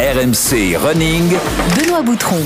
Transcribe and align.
RMC 0.00 0.78
Running. 0.78 1.28
Benoît 1.76 2.00
Boutron. 2.00 2.42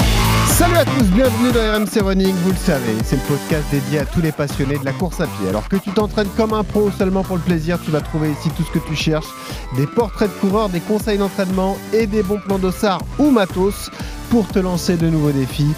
Salut 0.48 0.74
à 0.74 0.84
tous, 0.84 1.04
bienvenue 1.04 1.52
dans 1.52 1.78
RMC 1.78 2.02
Running, 2.02 2.34
vous 2.42 2.50
le 2.50 2.56
savez, 2.56 2.96
c'est 3.04 3.14
le 3.14 3.22
podcast 3.22 3.62
dédié 3.70 4.00
à 4.00 4.04
tous 4.06 4.20
les 4.20 4.32
passionnés 4.32 4.76
de 4.76 4.84
la 4.84 4.90
course 4.90 5.20
à 5.20 5.28
pied. 5.28 5.50
Alors 5.50 5.68
que 5.68 5.76
tu 5.76 5.92
t'entraînes 5.92 6.28
comme 6.36 6.52
un 6.52 6.64
pro 6.64 6.90
seulement 6.90 7.22
pour 7.22 7.36
le 7.36 7.42
plaisir, 7.42 7.78
tu 7.84 7.92
vas 7.92 8.00
trouver 8.00 8.32
ici 8.32 8.50
tout 8.56 8.64
ce 8.64 8.76
que 8.76 8.84
tu 8.84 8.96
cherches, 8.96 9.28
des 9.76 9.86
portraits 9.86 10.34
de 10.34 10.40
coureurs, 10.40 10.68
des 10.68 10.80
conseils 10.80 11.16
d'entraînement 11.16 11.76
et 11.92 12.08
des 12.08 12.24
bons 12.24 12.40
plans 12.40 12.58
d'ossard 12.58 13.02
ou 13.20 13.30
matos 13.30 13.88
pour 14.30 14.48
te 14.48 14.58
lancer 14.58 14.96
de 14.96 15.08
nouveaux 15.08 15.30
défis 15.30 15.74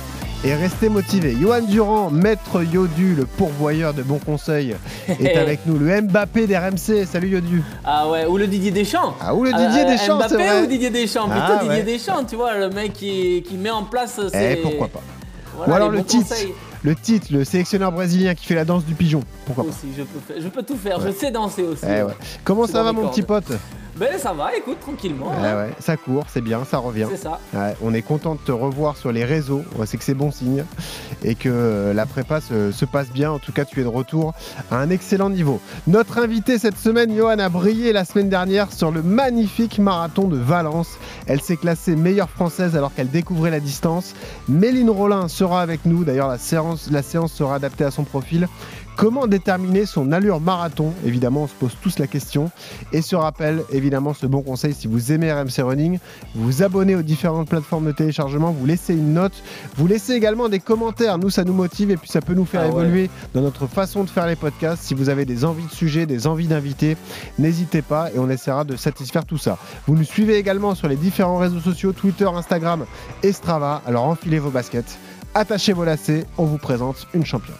et 0.46 0.54
rester 0.54 0.88
motivé. 0.88 1.36
Johan 1.40 1.62
Durand, 1.62 2.08
maître 2.10 2.62
Yodu, 2.62 3.14
le 3.16 3.26
pourvoyeur 3.26 3.92
de 3.94 4.02
bons 4.02 4.20
conseils, 4.20 4.76
est 5.08 5.36
avec 5.36 5.66
nous. 5.66 5.76
Le 5.76 6.00
Mbappé 6.02 6.46
des 6.46 6.56
RMC. 6.56 7.04
Salut 7.10 7.28
Yodu. 7.28 7.62
Ah 7.84 8.08
ouais, 8.08 8.26
ou 8.26 8.36
le 8.36 8.46
Didier 8.46 8.70
Deschamps. 8.70 9.14
Ah, 9.20 9.34
ou 9.34 9.42
le 9.42 9.50
Didier 9.52 9.82
Euh, 9.82 9.90
Deschamps, 9.90 10.16
Mbappé 10.18 10.34
vrai. 10.36 10.62
ou 10.62 10.66
Didier 10.66 10.90
Deschamps 10.90 11.28
Plutôt 11.28 11.44
Ah, 11.48 11.58
Didier 11.62 11.78
ouais. 11.78 11.82
Deschamps, 11.82 12.24
tu 12.24 12.36
vois, 12.36 12.56
le 12.58 12.70
mec 12.70 12.92
qui, 12.92 13.42
qui 13.48 13.56
met 13.56 13.70
en 13.70 13.82
place 13.84 14.20
Eh, 14.24 14.30
ses... 14.30 14.56
pourquoi 14.62 14.86
pas. 14.88 15.02
voilà, 15.56 15.72
Ou 15.72 15.74
alors 15.76 15.90
le 15.90 16.04
titre, 16.04 16.28
conseils. 16.28 16.54
le 16.84 16.94
titre, 16.94 17.26
le 17.32 17.44
sélectionneur 17.44 17.90
brésilien 17.90 18.34
qui 18.36 18.46
fait 18.46 18.54
la 18.54 18.64
danse 18.64 18.84
du 18.84 18.94
pigeon. 18.94 19.22
Pourquoi 19.46 19.64
pas. 19.64 19.70
Aussi, 19.70 19.88
je 19.96 20.02
peux, 20.04 20.40
je 20.40 20.48
peux 20.48 20.62
tout 20.62 20.76
faire, 20.76 21.00
je 21.00 21.10
sais 21.10 21.32
danser 21.32 21.62
aussi. 21.62 21.82
Eh 21.84 22.02
ouais. 22.04 22.12
Comment 22.44 22.68
ça 22.68 22.84
va 22.84 22.92
mon 22.92 23.08
petit 23.08 23.22
pote? 23.22 23.50
Ben 23.98 24.18
ça 24.18 24.34
va, 24.34 24.54
écoute, 24.54 24.78
tranquillement. 24.80 25.32
Eh 25.40 25.46
hein. 25.46 25.56
ouais, 25.56 25.70
ça 25.78 25.96
court, 25.96 26.24
c'est 26.28 26.42
bien, 26.42 26.64
ça 26.64 26.78
revient. 26.78 27.06
C'est 27.10 27.16
ça. 27.16 27.40
Ouais, 27.54 27.74
on 27.82 27.94
est 27.94 28.02
content 28.02 28.34
de 28.34 28.40
te 28.40 28.52
revoir 28.52 28.96
sur 28.96 29.10
les 29.10 29.24
réseaux, 29.24 29.62
c'est 29.86 29.96
que 29.96 30.04
c'est 30.04 30.14
bon 30.14 30.30
signe 30.30 30.64
et 31.24 31.34
que 31.34 31.48
euh, 31.48 31.94
la 31.94 32.04
prépa 32.04 32.42
se, 32.42 32.72
se 32.72 32.84
passe 32.84 33.10
bien. 33.10 33.32
En 33.32 33.38
tout 33.38 33.52
cas, 33.52 33.64
tu 33.64 33.80
es 33.80 33.84
de 33.84 33.88
retour 33.88 34.34
à 34.70 34.76
un 34.76 34.90
excellent 34.90 35.30
niveau. 35.30 35.60
Notre 35.86 36.18
invité 36.18 36.58
cette 36.58 36.76
semaine, 36.76 37.16
Johan, 37.16 37.38
a 37.38 37.48
brillé 37.48 37.92
la 37.92 38.04
semaine 38.04 38.28
dernière 38.28 38.70
sur 38.70 38.90
le 38.90 39.02
magnifique 39.02 39.78
marathon 39.78 40.28
de 40.28 40.36
Valence. 40.36 40.98
Elle 41.26 41.40
s'est 41.40 41.56
classée 41.56 41.96
meilleure 41.96 42.30
française 42.30 42.76
alors 42.76 42.92
qu'elle 42.92 43.10
découvrait 43.10 43.50
la 43.50 43.60
distance. 43.60 44.14
Méline 44.48 44.90
Rollin 44.90 45.28
sera 45.28 45.62
avec 45.62 45.86
nous. 45.86 46.04
D'ailleurs, 46.04 46.28
la 46.28 46.38
séance, 46.38 46.90
la 46.90 47.02
séance 47.02 47.32
sera 47.32 47.54
adaptée 47.54 47.84
à 47.84 47.90
son 47.90 48.04
profil. 48.04 48.46
Comment 48.96 49.26
déterminer 49.26 49.84
son 49.84 50.10
allure 50.10 50.40
marathon 50.40 50.94
Évidemment, 51.04 51.42
on 51.42 51.46
se 51.46 51.54
pose 51.54 51.76
tous 51.82 51.98
la 51.98 52.06
question. 52.06 52.50
Et 52.92 53.02
ce 53.02 53.14
rappel, 53.14 53.62
évidemment, 53.70 54.14
ce 54.14 54.26
bon 54.26 54.40
conseil, 54.40 54.72
si 54.72 54.86
vous 54.88 55.12
aimez 55.12 55.30
RMC 55.30 55.60
Running, 55.62 55.98
vous 56.34 56.44
vous 56.44 56.62
abonnez 56.62 56.94
aux 56.96 57.02
différentes 57.02 57.46
plateformes 57.48 57.84
de 57.86 57.92
téléchargement, 57.92 58.52
vous 58.52 58.64
laissez 58.64 58.94
une 58.94 59.12
note, 59.12 59.34
vous 59.76 59.86
laissez 59.86 60.14
également 60.14 60.48
des 60.48 60.60
commentaires. 60.60 61.18
Nous, 61.18 61.28
ça 61.28 61.44
nous 61.44 61.52
motive 61.52 61.90
et 61.90 61.98
puis 61.98 62.08
ça 62.08 62.22
peut 62.22 62.32
nous 62.32 62.46
faire 62.46 62.62
Ah 62.64 62.68
ouais. 62.68 62.84
évoluer 62.84 63.10
dans 63.34 63.42
notre 63.42 63.66
façon 63.66 64.02
de 64.02 64.08
faire 64.08 64.26
les 64.26 64.36
podcasts. 64.36 64.82
Si 64.82 64.94
vous 64.94 65.10
avez 65.10 65.26
des 65.26 65.44
envies 65.44 65.66
de 65.66 65.72
sujets, 65.72 66.06
des 66.06 66.26
envies 66.26 66.48
d'invités, 66.48 66.96
n'hésitez 67.38 67.82
pas 67.82 68.10
et 68.14 68.18
on 68.18 68.30
essaiera 68.30 68.64
de 68.64 68.76
satisfaire 68.76 69.26
tout 69.26 69.38
ça. 69.38 69.58
Vous 69.86 69.94
nous 69.94 70.04
suivez 70.04 70.36
également 70.36 70.74
sur 70.74 70.88
les 70.88 70.96
différents 70.96 71.36
réseaux 71.36 71.60
sociaux, 71.60 71.92
Twitter, 71.92 72.24
Instagram 72.32 72.86
et 73.22 73.32
Strava. 73.32 73.82
Alors 73.86 74.04
enfilez 74.04 74.38
vos 74.38 74.50
baskets, 74.50 74.98
attachez 75.34 75.74
vos 75.74 75.84
lacets, 75.84 76.24
on 76.38 76.44
vous 76.46 76.58
présente 76.58 77.06
une 77.12 77.26
championne. 77.26 77.56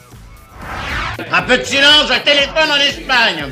Un 1.33 1.43
peu 1.43 1.59
de 1.59 1.65
silence, 1.65 2.11
un 2.11 2.21
téléphone 2.21 2.71
en 2.71 2.77
Espagne. 2.77 3.47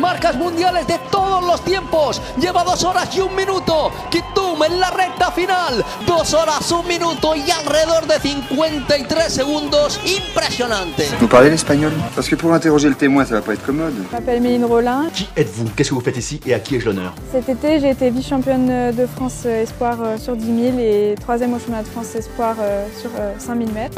Marcas 0.00 0.36
mundiales 0.36 0.86
de 0.86 0.98
todos 1.10 1.44
los 1.44 1.62
tiempos. 1.64 2.20
Lleva 2.38 2.64
dos 2.64 2.84
horas 2.84 3.08
y 3.16 3.20
un 3.20 3.34
minuto. 3.34 3.90
Kitum 4.10 4.62
en 4.64 4.80
la 4.80 4.90
recta 4.90 5.30
final. 5.30 5.84
Dos 6.06 6.34
horas, 6.34 6.70
un 6.72 6.86
minuto 6.86 7.34
y 7.34 7.50
alrededor 7.50 8.06
de 8.06 8.18
53 8.18 9.32
segundos. 9.32 10.00
Impresionante. 10.04 11.04
Vous 11.20 11.28
parlez 11.28 11.50
l'espagnol? 11.50 11.92
Parce 12.14 12.28
que 12.28 12.34
pour 12.36 12.52
interroger 12.52 12.88
le 12.88 12.94
témoin, 12.94 13.24
ça 13.24 13.34
va 13.36 13.42
pas 13.42 13.54
être 13.54 13.64
commode. 13.64 13.94
Je 14.10 14.16
m'appelle 14.16 14.40
Méline 14.40 14.64
Rollin. 14.64 15.06
Qui 15.14 15.28
êtes-vous? 15.36 15.66
Qu'est-ce 15.76 15.90
que 15.90 15.94
vous 15.94 16.00
faites 16.00 16.16
ici 16.16 16.40
et 16.46 16.54
à 16.54 16.58
qui 16.60 16.76
ai-je 16.76 16.86
l'honneur? 16.86 17.12
Cet 17.32 17.48
été, 17.48 17.80
j'ai 17.80 17.90
été 17.90 18.10
vice-championne 18.10 18.92
de 18.92 19.06
France 19.06 19.42
euh, 19.46 19.62
Espoir 19.62 19.96
euh, 20.02 20.18
sur 20.18 20.36
10 20.36 20.46
000 20.46 20.78
et 20.78 21.14
troisième 21.20 21.54
au 21.54 21.58
championnat 21.58 21.82
de 21.82 21.88
France 21.88 22.14
Espoir 22.14 22.56
euh, 22.60 22.86
sur 23.00 23.10
euh, 23.18 23.32
5 23.38 23.56
000 23.58 23.70
mètres. 23.72 23.96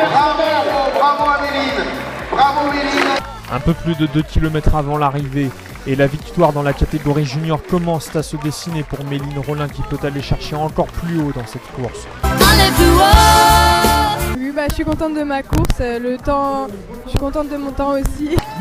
Un 3.53 3.61
peu 3.61 3.75
plus 3.75 3.95
de 3.97 4.07
2 4.07 4.23
km 4.23 4.75
avant 4.75 4.99
l'arrivée 4.99 5.51
et 5.87 5.97
la 5.97 6.07
victoire 6.07 6.53
dans 6.53 6.63
la 6.63 6.73
catégorie 6.73 7.25
junior 7.25 7.61
commence 7.69 8.15
à 8.17 8.23
se 8.23 8.37
dessiner 8.39 8.83
pour 8.83 9.05
Méline 9.05 9.39
Rollin 9.47 9.69
qui 9.69 9.83
peut 9.83 9.99
aller 10.05 10.23
chercher 10.23 10.57
encore 10.57 10.87
plus 10.87 11.19
haut 11.21 11.33
dans 11.35 11.47
cette 11.47 11.67
course. 11.73 12.07
Oui, 14.37 14.53
bah, 14.55 14.63
je 14.69 14.75
suis 14.75 14.85
contente 14.85 15.15
de 15.15 15.23
ma 15.23 15.43
course. 15.43 15.79
euh, 15.81 15.99
Le 15.99 16.17
temps, 16.19 16.67
je 17.05 17.11
suis 17.11 17.19
contente 17.19 17.49
de 17.49 17.57
mon 17.57 17.71
temps 17.71 17.93
aussi. 17.93 18.37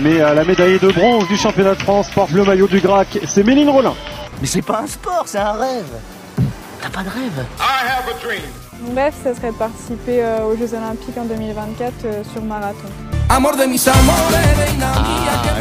Mais 0.00 0.20
euh, 0.20 0.34
la 0.34 0.44
médaillée 0.44 0.78
de 0.78 0.90
bronze 0.90 1.26
du 1.28 1.36
championnat 1.36 1.74
de 1.74 1.82
France 1.82 2.08
porte 2.14 2.30
le 2.32 2.44
maillot 2.44 2.66
du 2.66 2.80
Grac, 2.80 3.18
c'est 3.26 3.44
Méline 3.44 3.70
Rollin. 3.70 3.94
Mais 4.40 4.46
c'est 4.46 4.62
pas 4.62 4.80
un 4.80 4.86
sport, 4.86 5.22
c'est 5.26 5.38
un 5.38 5.52
rêve. 5.52 5.84
T'as 6.82 6.90
pas 6.90 7.02
de 7.02 7.08
rêve? 7.08 7.44
Mon 8.86 8.94
rêve, 8.94 9.14
ça 9.22 9.34
serait 9.34 9.50
de 9.52 9.56
participer 9.56 10.22
euh, 10.22 10.44
aux 10.44 10.56
Jeux 10.56 10.74
Olympiques 10.74 11.16
en 11.16 11.24
2024 11.24 11.92
euh, 12.04 12.24
sur 12.24 12.42
marathon. 12.42 13.23
Ah, 13.30 13.40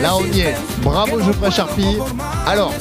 là 0.02 0.16
on 0.16 0.24
y 0.26 0.42
est. 0.42 0.56
Bravo 0.82 1.20
Geoffrey 1.20 1.50
Charpie. 1.52 1.98
Alors, 2.46 2.74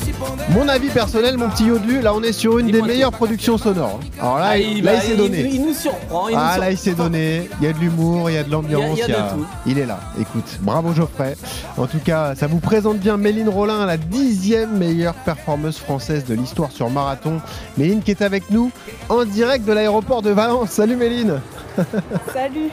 mon 0.51 0.69
avis 0.69 0.89
personnel, 0.89 1.39
mon 1.39 1.49
petit 1.49 1.65
Yodu, 1.65 2.01
là 2.01 2.13
on 2.15 2.23
est 2.23 2.33
sur 2.33 2.59
une 2.59 2.67
des 2.71 2.83
meilleures 2.83 3.13
productions 3.13 3.57
sonores. 3.59 4.01
Alors 4.21 4.39
là, 4.39 4.47
Ah, 4.51 4.59
il, 4.59 4.83
là, 4.83 4.95
il 4.95 4.99
bah, 4.99 5.01
s'est 5.01 5.17
donné. 5.17 5.49
Il, 5.53 5.63
nous 5.67 5.73
surprend. 5.75 6.29
Il 6.29 6.35
nous 6.35 6.41
Ah 6.43 6.59
là 6.59 6.71
il 6.71 6.77
s'est 6.77 6.95
donné, 6.95 7.49
il 7.61 7.67
y 7.67 7.71
a 7.71 7.73
de 7.73 7.79
l'humour, 7.79 8.29
il 8.29 8.35
y 8.35 8.39
a 8.39 8.43
de 8.43 8.51
l'ambiance, 8.51 8.99
Il 8.99 9.03
a- 9.03 9.07
il 9.07 9.11
y 9.11 9.15
a 9.15 9.23
de 9.23 9.31
tout. 9.31 9.47
il 9.67 9.79
est 9.79 9.87
là. 9.87 10.01
Écoute, 10.21 10.59
bravo 10.61 10.93
Geoffrey. 10.93 11.37
En 11.79 11.87
tout 11.87 12.01
cas, 12.05 12.35
ça 12.35 12.47
vous 12.49 12.59
présente 12.59 12.99
bien 12.99 13.17
Méline 13.17 13.49
Rollin, 13.49 13.87
la 13.87 13.97
dixième 13.97 14.77
meilleure 14.77 15.15
performeuse 15.15 15.79
française 15.79 16.25
de 16.25 16.35
l'histoire 16.35 16.71
sur 16.73 16.91
marathon. 16.91 17.41
Méline 17.79 18.03
qui 18.03 18.11
est 18.11 18.23
avec 18.23 18.51
nous 18.51 18.71
en 19.09 19.25
direct 19.25 19.65
de 19.65 19.73
l'aéroport 19.73 20.23
de 20.23 20.31
Valence. 20.31 20.71
Salut 20.71 20.97
Méline. 20.97 21.41
Salut 22.33 22.71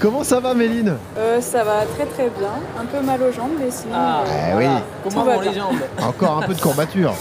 Comment 0.00 0.24
ça 0.24 0.40
va 0.40 0.54
Méline 0.54 0.94
Euh, 1.16 1.40
Ça 1.40 1.64
va 1.64 1.84
très 1.96 2.06
très 2.06 2.30
bien. 2.38 2.50
Un 2.80 2.84
peu 2.84 3.00
mal 3.04 3.20
aux 3.22 3.32
jambes, 3.32 3.52
mais 3.58 3.70
sinon. 3.70 3.94
Ah, 3.94 4.22
euh, 4.26 4.30
Eh 4.48 4.52
voilà. 4.52 4.68
oui. 4.68 4.80
Comment 5.04 5.24
vont 5.24 5.40
les 5.40 5.54
jambes 5.54 5.76
Encore 6.02 6.38
un 6.38 6.46
peu 6.46 6.54
de 6.54 6.60
courbature. 6.60 7.14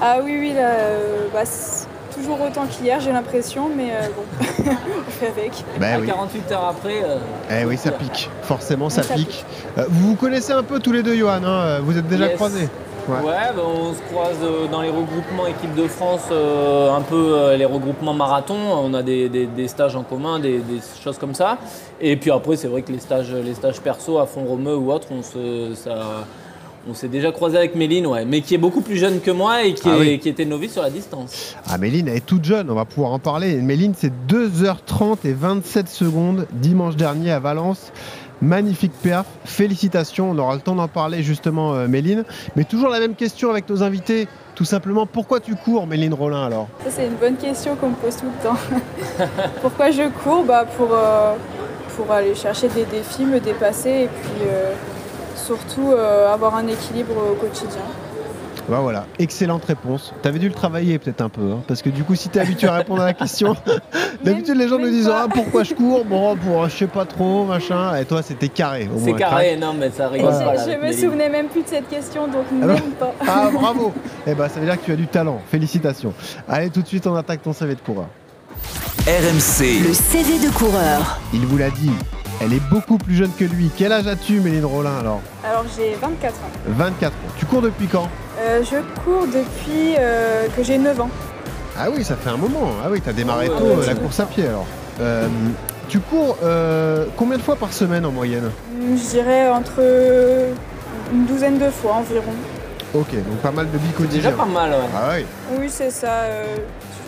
Ah 0.00 0.16
oui, 0.22 0.36
oui, 0.38 0.52
là, 0.54 0.60
euh, 0.70 1.26
bah, 1.32 1.40
toujours 2.14 2.38
autant 2.40 2.66
qu'hier, 2.66 3.00
j'ai 3.00 3.12
l'impression, 3.12 3.70
mais 3.74 3.90
euh, 3.92 4.08
bon, 4.14 4.24
on 5.08 5.10
fait 5.10 5.28
avec. 5.28 5.52
Ben 5.80 5.94
À 5.96 6.00
oui. 6.00 6.06
48 6.06 6.52
heures 6.52 6.64
après. 6.78 7.02
euh, 7.02 7.18
Eh 7.50 7.64
oui, 7.64 7.76
ça 7.78 7.90
pique. 7.92 8.30
Forcément, 8.42 8.88
ça 8.90 9.02
Ça 9.02 9.14
pique. 9.14 9.44
Euh, 9.78 9.84
vous 9.88 10.08
vous 10.10 10.14
connaissez 10.16 10.52
un 10.52 10.62
peu 10.62 10.78
tous 10.80 10.92
les 10.92 11.02
deux, 11.02 11.14
Johan. 11.16 11.42
hein 11.44 11.80
vous 11.82 11.96
êtes 11.96 12.06
déjà 12.08 12.26
Yes. 12.26 12.36
croisés. 12.36 12.68
Ouais. 13.08 13.14
Bah, 13.22 13.62
on 13.62 13.92
se 13.94 14.00
croise 14.10 14.36
euh, 14.42 14.66
dans 14.70 14.82
les 14.82 14.88
regroupements 14.90 15.46
équipe 15.46 15.74
de 15.74 15.86
France, 15.86 16.22
euh, 16.32 16.92
un 16.94 17.00
peu 17.02 17.14
euh, 17.36 17.56
les 17.56 17.64
regroupements 17.64 18.14
marathon. 18.14 18.56
On 18.56 18.92
a 18.94 19.02
des, 19.02 19.28
des- 19.28 19.46
des 19.46 19.68
stages 19.68 19.94
en 19.96 20.02
commun, 20.02 20.38
des, 20.40 20.58
des 20.58 20.80
choses 21.02 21.18
comme 21.18 21.34
ça. 21.34 21.58
Et 22.00 22.16
puis 22.16 22.30
après, 22.30 22.56
c'est 22.56 22.68
vrai 22.68 22.82
que 22.82 22.92
les 22.92 22.98
stages, 22.98 23.32
les 23.32 23.54
stages 23.54 23.80
perso 23.80 24.18
à 24.18 24.26
fond 24.26 24.44
romeu 24.44 24.76
ou 24.76 24.90
autre, 24.92 25.08
on 25.10 25.22
se, 25.22 25.74
ça, 25.74 26.24
on 26.88 26.94
s'est 26.94 27.08
déjà 27.08 27.32
croisé 27.32 27.56
avec 27.56 27.74
Méline, 27.74 28.06
ouais, 28.06 28.24
mais 28.24 28.40
qui 28.42 28.54
est 28.54 28.58
beaucoup 28.58 28.80
plus 28.80 28.96
jeune 28.96 29.20
que 29.20 29.30
moi 29.30 29.64
et 29.64 29.74
qui, 29.74 29.88
Ah 29.88 29.96
est- 29.96 30.00
oui. 30.00 30.18
qui 30.18 30.28
était 30.28 30.44
novice 30.44 30.72
sur 30.72 30.82
la 30.82 30.90
distance. 30.90 31.56
Ah, 31.68 31.78
Méline, 31.78 32.08
elle 32.08 32.16
est 32.18 32.26
toute 32.26 32.44
jeune. 32.44 32.70
On 32.70 32.74
va 32.74 32.84
pouvoir 32.84 33.12
en 33.12 33.18
parler. 33.18 33.54
Méline, 33.56 33.94
c'est 33.96 34.12
2h30 34.28 35.18
et 35.24 35.32
27 35.32 35.88
secondes 35.88 36.46
dimanche 36.52 36.96
dernier 36.96 37.32
à 37.32 37.40
Valence. 37.40 37.92
Magnifique 38.42 38.92
perf. 39.02 39.26
Félicitations. 39.44 40.30
On 40.30 40.38
aura 40.38 40.54
le 40.54 40.60
temps 40.60 40.74
d'en 40.74 40.88
parler 40.88 41.22
justement, 41.22 41.74
euh, 41.74 41.88
Méline. 41.88 42.24
Mais 42.54 42.64
toujours 42.64 42.90
la 42.90 43.00
même 43.00 43.14
question 43.14 43.50
avec 43.50 43.68
nos 43.68 43.82
invités. 43.82 44.28
Tout 44.54 44.64
simplement, 44.64 45.06
pourquoi 45.06 45.40
tu 45.40 45.54
cours, 45.54 45.86
Méline 45.86 46.14
Rollin, 46.14 46.44
alors? 46.44 46.68
C'est 46.88 47.06
une 47.06 47.14
bonne 47.16 47.36
question 47.36 47.76
qu'on 47.76 47.90
me 47.90 47.94
pose 47.94 48.16
tout 48.16 48.26
le 48.26 48.42
temps. 48.42 49.26
Pourquoi 49.60 49.90
je 49.90 50.08
cours? 50.22 50.44
Bah, 50.44 50.64
pour, 50.64 50.88
euh, 50.92 51.34
pour 51.94 52.10
aller 52.10 52.34
chercher 52.34 52.68
des 52.68 52.84
défis, 52.84 53.24
me 53.24 53.38
dépasser 53.38 53.90
et 53.90 54.08
puis 54.08 54.48
euh, 54.48 54.72
surtout 55.34 55.92
avoir 55.92 56.56
un 56.56 56.66
équilibre 56.66 57.14
au 57.32 57.34
quotidien. 57.34 57.82
Bah 58.68 58.80
voilà, 58.80 59.06
excellente 59.20 59.64
réponse. 59.64 60.12
T'avais 60.22 60.40
dû 60.40 60.48
le 60.48 60.54
travailler 60.54 60.98
peut-être 60.98 61.20
un 61.20 61.28
peu, 61.28 61.52
hein, 61.52 61.62
parce 61.68 61.82
que 61.82 61.88
du 61.88 62.02
coup, 62.02 62.16
si 62.16 62.28
t'es 62.28 62.40
habitué 62.40 62.66
à 62.66 62.72
répondre 62.74 63.00
à 63.02 63.06
la 63.06 63.12
question, 63.14 63.54
d'habitude 64.24 64.56
les 64.56 64.68
gens 64.68 64.78
nous 64.78 64.88
disent 64.90 65.08
ah 65.12 65.26
pourquoi 65.32 65.62
je 65.62 65.74
cours, 65.74 66.04
bon 66.04 66.36
pour 66.36 66.68
je 66.68 66.76
sais 66.76 66.86
pas 66.88 67.04
trop 67.04 67.44
machin, 67.44 67.94
et 67.96 68.04
toi 68.04 68.22
c'était 68.22 68.48
carré. 68.48 68.88
au 68.92 68.98
C'est 68.98 69.12
carré, 69.12 69.56
non, 69.56 69.72
mais 69.72 69.90
ça 69.90 70.08
rigole 70.08 70.32
je- 70.32 70.38
pas. 70.44 70.54
là, 70.54 70.64
je 70.66 70.70
avec 70.72 70.82
me 70.82 70.92
souvenais 70.92 71.28
même 71.28 71.46
plus 71.46 71.62
de 71.62 71.68
cette 71.68 71.88
question, 71.88 72.26
donc 72.26 72.44
Ah 72.50 72.66
non 72.66 72.74
même 72.74 72.90
pas. 72.98 73.14
Ah 73.26 73.50
bravo 73.52 73.92
Eh 74.26 74.34
ben 74.34 74.48
ça 74.48 74.58
veut 74.58 74.66
dire 74.66 74.80
que 74.80 74.84
tu 74.84 74.92
as 74.92 74.96
du 74.96 75.06
talent, 75.06 75.40
félicitations. 75.48 76.12
Allez 76.48 76.70
tout 76.70 76.82
de 76.82 76.88
suite 76.88 77.06
on 77.06 77.14
attaque 77.14 77.42
ton 77.42 77.52
CV 77.52 77.76
de 77.76 77.80
coureur. 77.80 78.06
RMC. 79.06 79.84
Le 79.86 79.94
CV 79.94 80.44
de 80.44 80.50
coureur. 80.52 81.20
Il 81.32 81.46
vous 81.46 81.56
l'a 81.58 81.70
dit, 81.70 81.92
elle 82.40 82.52
est 82.52 82.62
beaucoup 82.70 82.98
plus 82.98 83.14
jeune 83.14 83.30
que 83.38 83.44
lui. 83.44 83.70
Quel 83.76 83.92
âge 83.92 84.06
as-tu 84.06 84.40
Méline 84.40 84.64
Rollin 84.64 84.98
alors 85.00 85.20
Alors 85.44 85.64
j'ai 85.76 85.94
24 86.00 86.34
ans. 86.34 86.38
24 86.68 87.12
ans. 87.12 87.16
Tu 87.36 87.46
cours 87.46 87.62
depuis 87.62 87.86
quand 87.86 88.08
Euh, 88.38 88.62
je 88.62 88.76
cours 89.02 89.26
depuis 89.26 89.94
euh, 89.98 90.46
que 90.56 90.62
j'ai 90.62 90.78
9 90.78 91.00
ans. 91.00 91.10
Ah 91.78 91.86
oui, 91.94 92.04
ça 92.04 92.16
fait 92.16 92.30
un 92.30 92.36
moment. 92.36 92.70
Ah 92.84 92.88
oui, 92.90 93.00
t'as 93.04 93.12
démarré 93.12 93.48
Ouais, 93.48 93.56
tôt 93.58 93.64
ouais, 93.64 93.70
euh, 93.76 93.82
c'est 93.82 93.88
la 93.88 94.00
course 94.00 94.20
à 94.20 94.26
pied 94.26 94.46
alors. 94.46 94.66
Euh, 95.00 95.28
tu 95.88 96.00
cours 96.00 96.36
euh, 96.42 97.06
combien 97.16 97.36
de 97.38 97.42
fois 97.42 97.56
par 97.56 97.72
semaine 97.72 98.04
en 98.06 98.10
moyenne 98.12 98.50
Je 98.80 99.08
dirais 99.10 99.48
entre 99.48 99.80
une 101.12 101.26
douzaine 101.26 101.58
de 101.58 101.70
fois 101.70 101.94
environ. 101.94 102.32
Ok, 102.94 103.12
donc 103.12 103.38
pas 103.42 103.50
mal 103.50 103.70
de 103.70 103.78
billes 103.78 103.90
quotidiennes. 103.92 104.22
Déjà 104.22 104.36
pas 104.36 104.46
mal, 104.46 104.70
ouais. 104.70 104.76
Ah 104.94 105.10
oui. 105.16 105.26
Oui, 105.58 105.66
c'est 105.70 105.90
ça. 105.90 106.06
euh, 106.24 106.56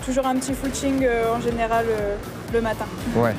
toujours 0.05 0.27
un 0.27 0.35
petit 0.37 0.53
footing 0.55 1.05
euh, 1.05 1.35
en 1.35 1.41
général 1.41 1.87
euh, 1.89 2.15
le 2.53 2.61
matin. 2.61 2.85
Ouais. 3.17 3.35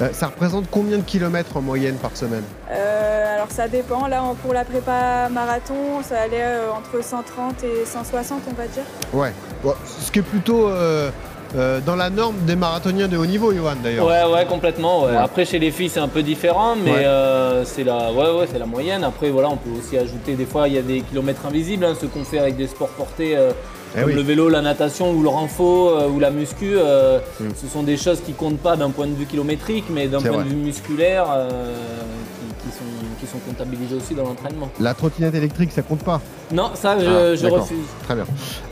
Euh, 0.00 0.08
ça 0.12 0.26
représente 0.26 0.64
combien 0.70 0.98
de 0.98 1.02
kilomètres 1.02 1.56
en 1.56 1.60
moyenne 1.60 1.96
par 1.96 2.16
semaine 2.16 2.44
Euh, 2.70 3.34
alors 3.34 3.50
ça 3.50 3.68
dépend. 3.68 4.06
Là, 4.06 4.22
pour 4.42 4.52
la 4.54 4.64
prépa 4.64 5.28
marathon, 5.30 6.02
ça 6.02 6.20
allait 6.22 6.42
euh, 6.42 6.70
entre 6.72 7.04
130 7.04 7.64
et 7.64 7.84
160, 7.86 8.40
on 8.50 8.54
va 8.54 8.66
dire. 8.66 8.82
Ouais. 9.12 9.32
Bon, 9.62 9.74
ce 10.00 10.10
qui 10.10 10.20
est 10.20 10.22
plutôt 10.22 10.68
euh, 10.68 11.10
euh, 11.56 11.80
dans 11.84 11.96
la 11.96 12.10
norme 12.10 12.36
des 12.46 12.56
marathoniens 12.56 13.08
de 13.08 13.16
haut 13.16 13.26
niveau, 13.26 13.52
Johan, 13.52 13.74
d'ailleurs. 13.82 14.06
Ouais, 14.06 14.24
ouais, 14.32 14.46
complètement. 14.46 15.02
ouais. 15.04 15.10
Ouais. 15.10 15.16
Après, 15.16 15.44
chez 15.44 15.58
les 15.58 15.70
filles, 15.70 15.88
c'est 15.88 16.00
un 16.00 16.08
peu 16.08 16.22
différent, 16.22 16.76
mais 16.76 16.92
Ouais. 16.92 17.04
euh, 17.04 17.64
c'est 17.64 17.84
la, 17.84 18.12
ouais, 18.12 18.30
ouais, 18.38 18.48
c'est 18.50 18.58
la 18.58 18.66
moyenne. 18.66 19.02
Après, 19.04 19.30
voilà, 19.30 19.48
on 19.48 19.56
peut 19.56 19.70
aussi 19.78 19.98
ajouter 19.98 20.34
des 20.34 20.46
fois, 20.46 20.68
il 20.68 20.74
y 20.74 20.78
a 20.78 20.82
des 20.82 21.00
kilomètres 21.02 21.44
invisibles, 21.46 21.84
hein, 21.84 21.94
ceux 22.00 22.06
qu'on 22.08 22.24
fait 22.24 22.38
avec 22.38 22.56
des 22.56 22.68
sports 22.68 22.88
portés, 22.90 23.36
euh, 23.36 23.50
Eh 23.96 24.00
comme 24.00 24.10
oui. 24.10 24.14
le 24.14 24.22
vélo, 24.22 24.48
la 24.48 24.62
natation 24.62 25.12
ou 25.12 25.22
le 25.22 25.28
renfo 25.28 25.88
euh, 25.90 26.08
ou 26.08 26.18
la 26.20 26.30
muscu. 26.30 26.72
euh, 26.76 27.18
Mm. 27.40 27.48
Ce 27.60 27.66
sont 27.66 27.82
des 27.82 27.96
choses 27.96 28.20
qui 28.20 28.32
comptent 28.32 28.58
pas 28.60 28.76
d'un 28.76 28.90
point 28.90 29.06
de 29.06 29.14
vue 29.14 29.26
kilométrique, 29.26 29.84
mais 29.90 30.06
d'un 30.06 30.20
point 30.20 30.30
vrai. 30.30 30.44
de 30.44 30.48
vue 30.50 30.56
musculaire, 30.56 31.26
euh, 31.34 31.72
qui, 32.62 32.68
qui 32.70 32.76
sont, 32.76 32.84
qui 33.20 33.26
sont 33.26 33.38
comptabilisés 33.38 33.94
aussi 33.96 34.14
dans 34.14 34.24
l'entraînement. 34.24 34.68
La 34.80 34.94
trottinette 34.94 35.34
électrique, 35.34 35.72
ça 35.72 35.82
compte 35.82 36.02
pas 36.04 36.20
Non, 36.52 36.70
ça, 36.74 36.98
je, 36.98 37.06
Ah, 37.06 37.34
je 37.34 37.46
refuse. 37.46 37.78
Très 38.04 38.14
bien. 38.14 38.26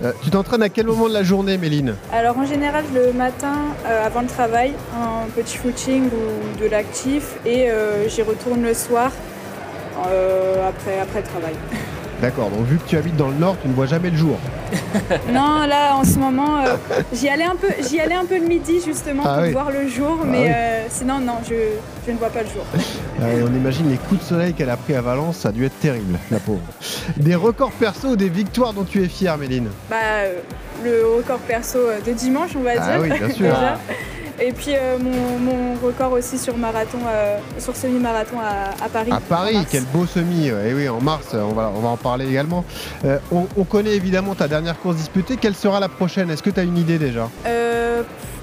Euh, 0.04 0.12
tu 0.22 0.30
t'entraînes 0.30 0.62
à 0.62 0.68
quel 0.68 0.86
moment 0.86 1.08
de 1.08 1.14
la 1.14 1.22
journée, 1.22 1.56
Méline? 1.58 1.94
Alors 2.12 2.36
en 2.38 2.44
général, 2.46 2.84
le 2.94 3.12
matin, 3.12 3.54
euh, 3.86 4.06
avant 4.06 4.20
le 4.20 4.28
travail, 4.28 4.72
un 4.94 5.28
petit 5.34 5.56
footing 5.56 6.06
ou 6.06 6.62
de 6.62 6.68
l'actif, 6.68 7.36
et 7.46 7.70
euh, 7.70 8.08
j'y 8.08 8.22
retourne 8.22 8.62
le 8.62 8.74
soir 8.74 9.10
euh, 10.06 10.68
après, 10.68 11.00
après 11.00 11.20
le 11.22 11.26
travail. 11.26 11.54
D'accord, 12.20 12.50
donc 12.50 12.66
vu 12.66 12.78
que 12.78 12.88
tu 12.88 12.96
habites 12.96 13.16
dans 13.16 13.28
le 13.28 13.34
nord, 13.36 13.56
tu 13.62 13.68
ne 13.68 13.74
vois 13.74 13.86
jamais 13.86 14.10
le 14.10 14.16
jour. 14.16 14.36
Non, 15.32 15.66
là 15.66 15.94
en 15.94 16.04
ce 16.04 16.18
moment, 16.18 16.58
euh, 16.64 16.74
j'y 17.12 17.28
allais 17.28 17.44
un 17.44 17.54
peu, 17.56 17.68
j'y 17.88 18.00
allais 18.00 18.14
un 18.14 18.24
peu 18.24 18.38
le 18.38 18.46
midi 18.46 18.80
justement 18.84 19.22
Ah 19.24 19.34
pour 19.36 19.42
oui. 19.44 19.52
voir 19.52 19.70
le 19.70 19.86
jour, 19.88 20.18
Ah 20.22 20.26
mais 20.26 20.38
oui. 20.38 20.50
euh, 20.54 20.84
sinon 20.90 21.20
non, 21.20 21.34
je, 21.48 21.54
je 22.06 22.12
ne 22.12 22.16
vois 22.18 22.30
pas 22.30 22.42
le 22.42 22.48
jour. 22.48 22.64
Euh, 23.20 23.48
on 23.50 23.52
imagine 23.52 23.90
les 23.90 23.96
coups 23.96 24.20
de 24.20 24.24
soleil 24.24 24.54
qu'elle 24.54 24.70
a 24.70 24.76
pris 24.76 24.94
à 24.94 25.00
Valence, 25.00 25.38
ça 25.38 25.48
a 25.48 25.52
dû 25.52 25.64
être 25.66 25.76
terrible, 25.80 26.20
la 26.30 26.38
pauvre. 26.38 26.60
Des 27.16 27.34
records 27.34 27.72
perso 27.72 28.10
ou 28.10 28.16
des 28.16 28.28
victoires 28.28 28.72
dont 28.72 28.84
tu 28.84 29.02
es 29.02 29.08
fière, 29.08 29.36
Méline? 29.36 29.70
Bah, 29.90 29.96
euh, 30.22 30.34
le 30.84 31.04
record 31.16 31.40
perso 31.40 31.80
de 32.06 32.12
dimanche, 32.12 32.50
on 32.54 32.60
va 32.62 32.70
Ah 32.78 32.92
dire. 32.92 33.00
oui, 33.02 33.08
bien 33.08 33.28
sûr. 33.34 33.46
déjà. 33.46 33.76
Et 34.40 34.52
puis 34.52 34.74
euh, 34.74 34.98
mon, 34.98 35.38
mon 35.38 35.74
record 35.84 36.12
aussi 36.12 36.38
sur 36.38 36.56
marathon, 36.56 36.98
euh, 37.08 37.38
sur 37.58 37.74
semi-marathon 37.74 38.36
à, 38.38 38.84
à 38.84 38.88
Paris. 38.88 39.10
À 39.12 39.20
Paris, 39.20 39.58
quel 39.70 39.84
beau 39.84 40.06
semi. 40.06 40.46
Et 40.48 40.74
oui, 40.74 40.88
en 40.88 41.00
mars, 41.00 41.34
on 41.34 41.52
va, 41.54 41.72
on 41.74 41.80
va 41.80 41.88
en 41.88 41.96
parler 41.96 42.28
également. 42.28 42.64
Euh, 43.04 43.18
on, 43.32 43.46
on 43.56 43.64
connaît 43.64 43.94
évidemment 43.94 44.34
ta 44.34 44.46
dernière 44.46 44.78
course 44.78 44.96
disputée. 44.96 45.36
Quelle 45.36 45.56
sera 45.56 45.80
la 45.80 45.88
prochaine? 45.88 46.30
Est-ce 46.30 46.42
que 46.42 46.50
tu 46.50 46.60
as 46.60 46.64
une 46.64 46.78
idée 46.78 46.98
déjà? 46.98 47.28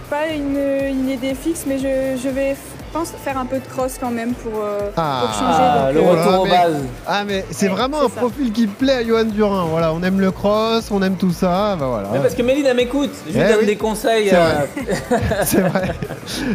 Pas 0.08 0.28
une, 0.28 0.60
une 0.88 1.10
idée 1.10 1.34
fixe, 1.34 1.64
mais 1.66 1.80
je, 1.80 2.22
je 2.22 2.30
vais, 2.30 2.56
pense, 2.98 3.12
faire 3.24 3.38
un 3.38 3.46
peu 3.46 3.58
de 3.60 3.66
cross 3.68 3.98
quand 4.00 4.10
même 4.12 4.34
pour, 4.34 4.54
euh, 4.64 4.90
pour 4.96 5.04
changer. 5.34 5.60
Ah, 5.60 5.92
donc, 5.92 5.96
le 5.96 6.00
euh, 6.08 6.12
retour 6.12 6.24
Voilà, 6.24 6.40
aux 6.40 6.46
mais- 6.46 6.50
bases. 6.74 6.84
Ah, 7.08 7.24
mais 7.26 7.46
c'est 7.52 7.68
Ouais, 7.68 7.72
vraiment 7.74 8.00
un 8.02 8.10
ça. 8.10 8.22
profil 8.22 8.52
qui 8.54 8.68
plaît 8.68 8.94
à 8.94 9.04
Johan 9.06 9.26
Durin. 9.26 9.66
Voilà, 9.70 9.94
on 9.94 10.02
aime 10.04 10.20
le 10.22 10.32
cross, 10.32 10.90
on 10.92 11.02
aime 11.02 11.16
tout 11.18 11.32
ça. 11.32 11.76
Bah 11.80 11.88
voilà. 11.90 12.10
Mais 12.14 12.20
parce 12.20 12.36
que 12.36 12.42
Méline, 12.42 12.66
elle 12.66 12.78
m'écoute. 12.78 13.12
Je 13.28 13.34
lui 13.34 13.42
Eh 13.46 13.48
donne 13.50 13.60
oui. 13.62 13.66
des 13.66 13.76
conseils. 13.76 14.30
C'est 14.30 14.36
euh, 14.36 15.18
C'est 15.46 15.62
vrai. 15.62 15.90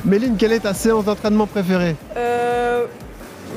Méline, 0.04 0.37
quelle 0.38 0.52
est 0.52 0.60
ta 0.60 0.72
séance 0.75 1.04
d'entraînement 1.04 1.46
préférée 1.46 1.96
euh, 2.16 2.84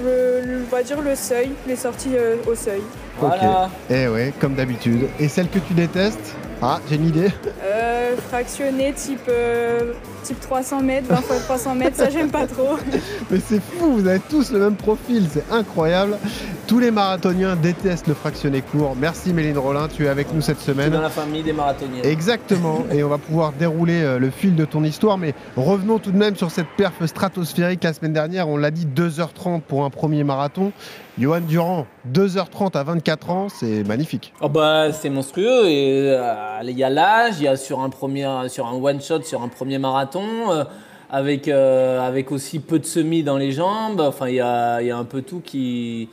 le, 0.03 0.41
le- 0.45 0.63
on 0.71 0.75
va 0.75 0.83
dire 0.83 1.01
le 1.01 1.15
seuil, 1.15 1.51
les 1.68 1.75
sorties 1.75 2.12
euh, 2.18 2.35
au 2.51 2.56
seuil. 2.56 2.81
Voilà. 3.19 3.65
Ok. 3.65 3.69
Eh 3.91 4.07
ouais, 4.07 4.33
comme 4.41 4.56
d'habitude. 4.56 5.07
Et 5.19 5.27
celle 5.27 5.47
que 5.50 5.59
tu 5.59 5.74
détestes 5.74 6.35
Ah, 6.65 6.80
j'ai 6.89 6.95
une 6.95 7.10
idée. 7.10 7.27
Euh, 7.62 8.15
fractionné 8.30 8.94
type, 8.94 9.19
euh, 9.27 9.92
type 10.24 10.39
300 10.39 10.81
mètres, 10.81 11.07
20 11.10 11.15
fois 11.18 11.36
300 11.36 11.75
mètres, 11.75 11.98
ça 11.98 12.10
j'aime 12.10 12.30
pas 12.30 12.48
trop. 12.48 12.77
Mais 13.31 13.39
c'est 13.45 13.60
fou, 13.60 13.98
vous 13.98 14.07
avez 14.07 14.21
tous 14.30 14.50
le 14.54 14.60
même 14.60 14.77
profil, 14.77 15.27
c'est 15.30 15.44
incroyable. 15.51 16.18
Tous 16.65 16.80
les 16.80 16.89
marathoniens 16.89 17.57
détestent 17.57 18.07
le 18.07 18.13
fractionné 18.13 18.62
court. 18.62 18.95
Merci 18.98 19.33
Méline 19.33 19.57
Rollin, 19.57 19.89
tu 19.89 20.06
es 20.06 20.07
avec 20.07 20.33
nous 20.33 20.39
cette 20.39 20.62
semaine. 20.62 20.92
dans 20.92 21.01
la 21.01 21.10
famille 21.10 21.44
des 21.44 21.51
marathoniens. 21.51 22.04
Exactement, 22.04 22.86
et 22.94 23.04
on 23.04 23.09
va 23.09 23.18
pouvoir 23.18 23.51
dérouler 23.51 24.01
euh, 24.01 24.18
le 24.18 24.30
fil 24.30 24.56
de 24.56 24.63
ton 24.63 24.86
histoire, 24.86 25.18
mais 25.18 25.36
revenons 25.57 26.00
tout 26.00 26.13
de 26.13 26.18
même 26.18 26.38
sur 26.38 26.50
cette 26.50 26.69
perf 26.77 27.06
stratosphérique 27.06 27.83
la 27.83 27.92
semaine 27.92 28.13
dernière, 28.13 28.48
on 28.48 28.56
l'a 28.56 28.71
dit 28.71 28.88
2h30 28.88 29.59
pour 29.59 29.83
un 29.83 29.89
premier 29.89 30.24
marathon. 30.24 30.71
Johan 31.19 31.42
Durand, 31.42 31.86
2h30 32.12 32.75
à 32.75 32.83
24 32.83 33.30
ans, 33.30 33.48
c'est 33.48 33.83
magnifique. 33.83 34.33
Oh 34.42 34.50
bah, 34.50 34.92
c'est 34.92 35.12
monstrueux 35.12 35.62
euh, 35.65 36.60
il 36.63 36.77
y 36.77 36.83
a 36.83 36.89
l'âge, 36.89 37.36
il 37.38 37.44
y 37.44 37.48
a 37.48 37.56
sur 37.56 37.81
un 37.81 37.89
premier, 37.89 38.27
sur 38.48 38.65
un 38.65 38.74
one 38.74 39.00
shot, 39.00 39.21
sur 39.21 39.44
un 39.44 39.48
premier 39.48 39.77
marathon, 39.77 40.24
euh, 40.50 40.63
avec 41.12 41.48
euh, 41.48 42.01
avec 42.01 42.31
aussi 42.31 42.60
peu 42.60 42.80
de 42.80 42.86
semis 42.86 43.21
dans 43.21 43.38
les 43.38 43.51
jambes. 43.51 44.01
Enfin, 44.01 44.27
il 44.27 44.36
y 44.36 44.39
a, 44.39 44.77
un 44.98 45.04
peu 45.04 45.21
tout 45.21 45.39
qui 45.42 46.10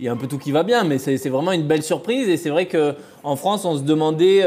va 0.00 0.62
bien, 0.64 0.84
mais 0.84 0.98
c'est 0.98 1.28
vraiment 1.30 1.52
une 1.52 1.66
belle 1.66 1.82
surprise 1.82 2.28
et 2.28 2.36
c'est 2.36 2.50
vrai 2.50 2.66
que 2.66 2.94
en 3.22 3.36
France, 3.36 3.64
on 3.64 3.78
se 3.78 3.82
demandait 3.82 4.44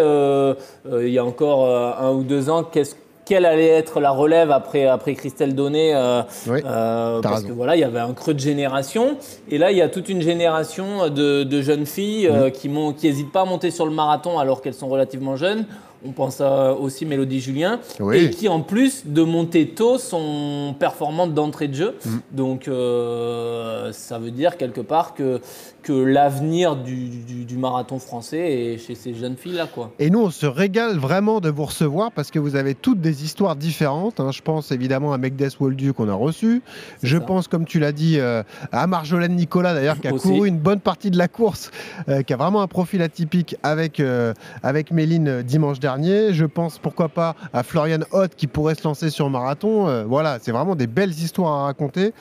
il 0.86 1.10
y 1.10 1.18
a 1.18 1.25
encore 1.25 1.68
un 1.68 2.12
ou 2.12 2.22
deux 2.22 2.51
ans 2.51 2.63
qu'est-ce 2.63 2.94
quelle 3.25 3.45
allait 3.45 3.68
être 3.68 4.00
la 4.00 4.12
relève 4.12 4.51
après, 4.51 4.86
après 4.86 5.13
Christelle 5.16 5.56
Donné 5.56 5.95
euh, 5.95 6.22
Oui, 6.48 6.60
euh, 6.66 7.22
parce 7.22 7.38
raison. 7.38 7.48
que 7.48 7.54
voilà, 7.54 7.75
il 7.75 7.80
y 7.80 7.83
avait 7.83 8.00
un 8.00 8.13
creux 8.13 8.33
de 8.36 8.39
génération. 8.39 9.18
Et 9.50 9.57
là, 9.57 9.72
il 9.72 9.77
y 9.77 9.81
a 9.81 9.89
toute 9.89 10.10
une 10.10 10.22
génération 10.22 11.10
de, 11.10 11.44
de 11.44 11.62
jeunes 11.62 11.86
filles 11.86 12.27
euh, 12.27 12.50
qui 12.50 12.69
mon- 12.69 12.94
qui 12.94 13.07
n'hésitent 13.07 13.31
pas 13.31 13.42
à 13.42 13.45
monter 13.45 13.72
sur 13.72 13.86
le 13.86 13.92
marathon 13.92 14.38
alors 14.39 14.62
qu'elles 14.62 14.74
sont 14.75 14.88
relativement 14.89 15.36
jeunes. 15.36 15.66
On 16.07 16.12
pense 16.12 16.39
à 16.39 16.74
aussi 16.74 17.04
Mélodie 17.04 17.39
Julien. 17.39 17.80
Oui. 18.00 18.18
Et 18.25 18.30
qui, 18.30 18.48
en 18.48 18.62
plus 18.62 19.07
de 19.07 19.24
monter 19.24 19.69
tôt, 19.69 19.98
sont 19.98 20.75
performantes 20.77 21.33
d'entrée 21.33 21.68
de 21.68 21.74
jeu. 21.74 21.95
Mm. 22.06 22.10
Donc, 22.31 22.68
euh, 22.68 23.92
ça 23.92 24.19
veut 24.19 24.30
dire 24.30 24.57
quelque 24.57 24.81
part 24.81 25.16
que, 25.16 25.42
que 25.86 25.94
l'avenir 25.94 26.76
du, 26.76 27.10
du- 27.10 27.46
du 27.46 27.58
marathon 27.58 28.00
français 28.00 28.40
est 28.74 28.78
chez 28.80 28.96
ces 28.96 29.14
jeunes 29.14 29.38
filles-là. 29.38 29.68
quoi. 29.68 29.92
Et 30.00 30.10
nous, 30.10 30.20
on 30.20 30.32
se 30.32 30.48
régale 30.48 30.98
vraiment 30.98 31.40
de 31.42 31.50
vous 31.50 31.66
recevoir 31.66 32.12
parce 32.12 32.32
que 32.32 32.40
vous 32.40 32.56
avez 32.56 32.74
toutes 32.74 33.00
des 33.02 33.24
histoires 33.24 33.56
différentes. 33.56 34.20
hein. 34.20 34.32
Je 34.32 34.42
pense 34.42 34.72
évidemment 34.72 35.14
à 35.14 35.20
Megdes 35.20 35.52
Woldu 35.60 35.94
qu'on 35.94 36.10
a 36.10 36.14
reçu. 36.14 36.64
Je 37.04 37.18
ça. 37.18 37.24
pense, 37.24 37.48
comme 37.48 37.66
tu 37.66 37.80
l'as 37.80 37.92
dit, 37.92 38.20
euh, 38.20 38.42
à 38.72 38.88
Marjolaine 38.88 39.36
Nicolas 39.36 39.76
d'ailleurs 39.76 40.00
qui 40.02 40.08
a 40.08 40.14
Aussi. 40.14 40.28
couru 40.28 40.48
une 40.48 40.58
bonne 40.58 40.80
partie 40.80 41.12
de 41.12 41.18
la 41.20 41.28
course, 41.28 41.70
euh, 42.10 42.24
qui 42.24 42.34
a 42.34 42.38
vraiment 42.38 42.64
un 42.64 42.68
profil 42.68 43.04
atypique 43.04 43.56
avec, 43.62 44.00
euh, 44.00 44.34
avec 44.63 44.89
Méline 44.92 45.44
dimanche 45.44 45.80
dernier. 45.80 46.34
Je 46.34 46.46
pense 46.46 46.80
pourquoi 46.80 47.10
pas 47.10 47.36
à 47.54 47.62
Florian 47.62 48.00
Hoth 48.12 48.32
qui 48.36 48.48
pourrait 48.48 48.74
se 48.75 48.84
lancer 48.88 49.12
sur 49.12 49.30
marathon. 49.30 50.04
Voilà, 50.08 50.39
c'est 50.42 50.51
vraiment 50.51 50.75
des 50.75 50.88
belles 50.88 51.12
histoires 51.12 51.54
à 51.62 51.63
raconter. 51.65 52.12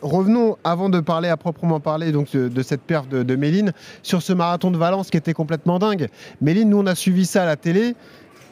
Revenons 0.00 0.56
avant 0.64 0.88
de 0.88 1.00
parler 1.00 1.28
à 1.28 1.36
proprement 1.36 1.80
parler 1.80 2.10
donc 2.12 2.30
de, 2.32 2.48
de 2.48 2.62
cette 2.62 2.80
de, 3.06 3.36
Méline 3.36 3.72
sur 4.02 4.22
ce 4.22 4.32
marathon 4.32 4.70
de 4.70 4.76
Valence 4.76 5.10
qui 5.10 5.16
était 5.16 5.32
complètement 5.32 5.78
dingue. 5.78 6.08
Méline, 6.40 6.70
nous 6.70 6.78
on 6.78 6.86
a 6.86 6.94
suivi 6.94 7.26
ça 7.26 7.42
à 7.42 7.46
la 7.46 7.56
télé. 7.56 7.94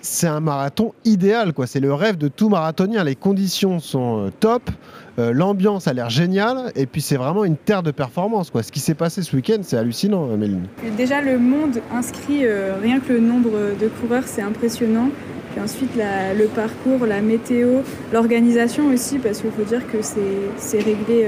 C'est 0.02 0.26
un 0.26 0.40
marathon 0.40 0.94
idéal, 1.04 1.52
quoi. 1.52 1.66
C'est 1.66 1.80
le 1.80 1.92
rêve 1.92 2.16
de 2.16 2.28
tout 2.28 2.48
marathonien. 2.48 3.04
Les 3.04 3.16
conditions 3.16 3.80
sont 3.80 4.26
euh, 4.26 4.30
top, 4.40 4.70
euh, 5.18 5.30
l'ambiance 5.30 5.88
a 5.88 5.92
l'air 5.92 6.08
géniale, 6.08 6.72
et 6.74 6.86
puis 6.86 7.02
c'est 7.02 7.16
vraiment 7.16 7.44
une 7.44 7.58
terre 7.58 7.82
de 7.82 7.90
performance, 7.90 8.48
quoi. 8.48 8.62
Ce 8.62 8.72
qui 8.72 8.80
s'est 8.80 8.94
passé 8.94 9.22
ce 9.22 9.36
week-end, 9.36 9.58
c'est 9.60 9.76
hallucinant, 9.76 10.26
euh, 10.30 10.38
Méline. 10.38 10.64
Déjà, 10.96 11.20
le 11.20 11.38
monde 11.38 11.82
inscrit, 11.92 12.46
rien 12.82 12.98
que 13.00 13.12
le 13.12 13.20
nombre 13.20 13.50
de 13.78 13.88
coureurs, 13.88 14.24
c'est 14.24 14.42
impressionnant. 14.42 15.10
Puis 15.52 15.60
ensuite, 15.60 15.90
le 15.96 16.46
parcours, 16.46 17.06
la 17.06 17.20
météo, 17.20 17.80
l'organisation 18.12 18.86
aussi, 18.86 19.18
parce 19.18 19.40
qu'il 19.40 19.50
faut 19.50 19.64
dire 19.64 19.82
que 19.90 19.98
c'est 20.00 20.78
réglé. 20.78 21.26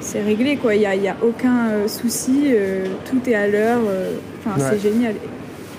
C'est 0.00 0.22
réglé 0.22 0.56
quoi, 0.56 0.74
il 0.74 0.80
n'y 0.80 0.86
a, 0.86 0.94
y 0.96 1.08
a 1.08 1.16
aucun 1.22 1.68
euh, 1.70 1.88
souci, 1.88 2.44
euh, 2.46 2.86
tout 3.08 3.20
est 3.28 3.34
à 3.34 3.46
l'heure, 3.48 3.80
euh, 3.88 4.16
enfin 4.44 4.58
Ouais. 4.60 4.70
c'est 4.72 4.78
génial. 4.90 5.14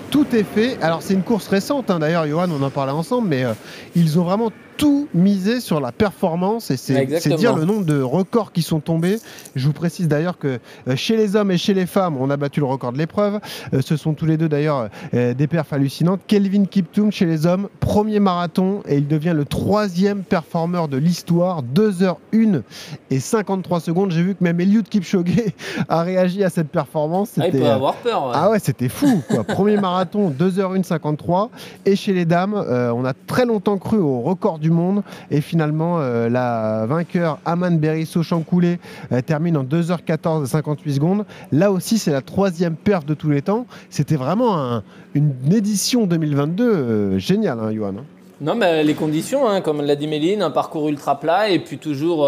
Tout 0.09 0.25
est 0.33 0.43
fait. 0.43 0.77
Alors 0.81 1.01
c'est 1.01 1.13
une 1.13 1.23
course 1.23 1.47
récente, 1.47 1.89
hein. 1.91 1.99
d'ailleurs, 1.99 2.25
Johan, 2.27 2.47
on 2.51 2.61
en 2.63 2.69
parlait 2.69 2.93
ensemble, 2.93 3.27
mais 3.27 3.43
euh, 3.43 3.53
ils 3.95 4.17
ont 4.19 4.23
vraiment 4.23 4.51
tout 4.77 5.07
misé 5.13 5.59
sur 5.59 5.79
la 5.79 5.91
performance 5.91 6.71
et 6.71 6.77
c'est 6.77 7.05
dire 7.35 7.55
le 7.55 7.65
nombre 7.65 7.85
de 7.85 8.01
records 8.01 8.51
qui 8.51 8.61
sont 8.61 8.79
tombés. 8.79 9.17
Je 9.55 9.65
vous 9.65 9.73
précise 9.73 10.07
d'ailleurs 10.07 10.37
que 10.37 10.59
euh, 10.87 10.95
chez 10.95 11.17
les 11.17 11.35
hommes 11.35 11.51
et 11.51 11.57
chez 11.57 11.73
les 11.73 11.85
femmes, 11.85 12.17
on 12.17 12.29
a 12.29 12.37
battu 12.37 12.59
le 12.59 12.65
record 12.67 12.93
de 12.93 12.97
l'épreuve. 12.97 13.39
Euh, 13.73 13.81
ce 13.81 13.97
sont 13.97 14.13
tous 14.13 14.25
les 14.25 14.37
deux 14.37 14.49
d'ailleurs 14.49 14.89
euh, 15.13 15.33
des 15.33 15.47
perfs 15.47 15.73
hallucinantes. 15.73 16.21
Kelvin 16.27 16.65
Kiptoum 16.65 17.11
chez 17.11 17.25
les 17.25 17.45
hommes, 17.45 17.69
premier 17.79 18.19
marathon 18.19 18.81
et 18.87 18.97
il 18.97 19.07
devient 19.07 19.33
le 19.35 19.45
troisième 19.45 20.23
performeur 20.23 20.87
de 20.87 20.97
l'histoire, 20.97 21.63
2h01 21.63 22.61
et 23.09 23.19
53 23.19 23.79
secondes. 23.79 24.11
J'ai 24.11 24.21
vu 24.21 24.35
que 24.35 24.43
même 24.43 24.59
Eliud 24.59 24.87
Kipchoge 24.87 25.25
a 25.89 26.03
réagi 26.03 26.43
à 26.43 26.49
cette 26.49 26.69
performance. 26.69 27.31
Ah, 27.39 27.47
il 27.47 27.59
peut 27.59 27.65
avoir 27.65 27.95
peur. 27.95 28.27
ouais. 28.27 28.33
ah 28.35 28.49
ouais, 28.51 28.59
c'était 28.59 28.89
fou. 28.89 29.21
Quoi. 29.27 29.43
Premier 29.43 29.77
marathon, 29.77 30.29
2h01 30.31 30.83
53. 30.83 31.49
Et 31.85 31.95
chez 31.95 32.13
les 32.13 32.25
dames, 32.25 32.53
euh, 32.55 32.91
on 32.91 33.05
a 33.05 33.13
très 33.13 33.45
longtemps 33.45 33.77
cru 33.77 33.97
au 33.97 34.21
record 34.21 34.59
du 34.59 34.66
monde. 34.71 35.03
Et 35.31 35.41
finalement, 35.41 35.99
euh, 35.99 36.29
la 36.29 36.85
vainqueur 36.85 37.39
Aman 37.45 37.77
Berisso 37.77 38.23
Chancoulé 38.23 38.79
euh, 39.11 39.21
termine 39.21 39.57
en 39.57 39.63
2h14 39.63 40.43
et 40.43 40.47
58 40.47 40.93
secondes. 40.93 41.25
Là 41.51 41.71
aussi, 41.71 41.97
c'est 41.97 42.11
la 42.11 42.21
troisième 42.21 42.75
perf 42.75 43.05
de 43.05 43.13
tous 43.13 43.29
les 43.29 43.41
temps. 43.41 43.65
C'était 43.89 44.15
vraiment 44.15 44.57
un- 44.57 44.83
une 45.15 45.31
édition 45.51 46.05
2022 46.07 46.63
euh, 46.71 47.19
géniale, 47.19 47.59
hein, 47.61 47.71
Johan. 47.73 47.89
hein. 47.99 48.03
Non, 48.39 48.53
mais 48.53 48.83
les 48.83 48.93
conditions, 48.93 49.49
hein, 49.49 49.61
comme 49.61 49.81
l'a 49.81 49.95
dit 49.95 50.07
Méline, 50.07 50.43
un 50.43 50.51
parcours 50.51 50.89
ultra 50.89 51.19
plat 51.19 51.49
et 51.49 51.57
puis 51.57 51.79
toujours 51.79 52.23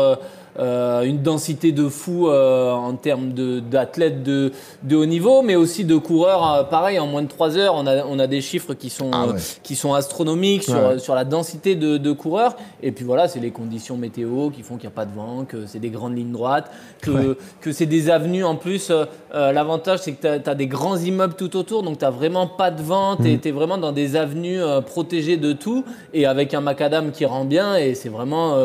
euh, 0.60 1.04
une 1.04 1.22
densité 1.22 1.72
de 1.72 1.88
fou 1.88 2.28
euh, 2.28 2.72
en 2.72 2.94
termes 2.96 3.32
d'athlètes 3.70 4.24
de, 4.24 4.52
de 4.84 4.96
haut 4.96 5.06
niveau, 5.06 5.42
mais 5.42 5.56
aussi 5.56 5.86
de 5.86 5.96
coureurs. 5.96 6.54
euh, 6.54 6.64
pareil, 6.64 7.00
en 7.00 7.08
moins 7.08 7.22
de 7.22 7.28
3 7.28 7.58
heures, 7.58 7.76
on 7.76 7.88
a, 7.88 8.04
on 8.06 8.20
a 8.20 8.28
des 8.28 8.42
chiffres 8.42 8.74
qui 8.74 8.90
sont, 8.90 9.10
Ah 9.14 9.28
ouais. 9.28 9.34
qui 9.64 9.76
sont 9.76 9.94
astronomiques 9.94 10.64
sur, 10.64 10.74
Ouais. 10.76 11.00
sur 11.00 11.16
la 11.16 11.24
densité 11.24 11.76
de, 11.76 11.98
de 11.98 12.12
coureurs. 12.12 12.56
Et 12.84 12.92
puis 12.92 13.06
voilà, 13.06 13.28
c'est 13.28 13.40
les 13.40 13.52
conditions 13.52 13.96
météo 13.98 14.50
qui 14.50 14.62
font 14.64 14.76
qu'il 14.76 14.88
n'y 14.90 14.94
a 14.94 14.96
pas 14.96 15.06
de 15.06 15.16
vent, 15.16 15.46
que 15.46 15.66
c'est 15.66 15.80
des 15.80 15.90
grandes 15.90 16.18
lignes 16.18 16.32
droites, 16.34 16.70
que, 17.02 17.12
Ouais. 17.12 17.38
que 17.62 17.72
c'est 17.72 17.86
des 17.86 18.10
avenues 18.10 18.44
en 18.44 18.56
plus. 18.56 18.92
L'avantage, 19.34 20.00
c'est 20.00 20.14
que 20.14 20.38
tu 20.38 20.50
as, 20.50 20.56
des 20.56 20.68
grands 20.68 20.98
immeubles 20.98 21.36
tout 21.36 21.56
autour, 21.56 21.84
donc 21.84 21.98
tu 22.00 22.04
n'as 22.06 22.12
vraiment 22.12 22.48
pas 22.48 22.72
de 22.72 22.82
vent, 22.82 23.16
tu 23.16 23.30
es, 23.32 23.52
Mm. 23.52 23.56
vraiment 23.56 23.78
dans 23.78 23.92
des 23.92 24.16
avenues 24.16 24.60
protégées 24.86 25.38
de 25.38 25.54
tout 25.54 25.84
et 26.14 26.26
avec 26.26 26.54
un 26.54 26.62
macadam 26.62 27.12
qui 27.12 27.26
rend 27.26 27.46
bien. 27.46 27.76
Et 27.78 27.96
c'est 27.96 28.10
vraiment 28.10 28.56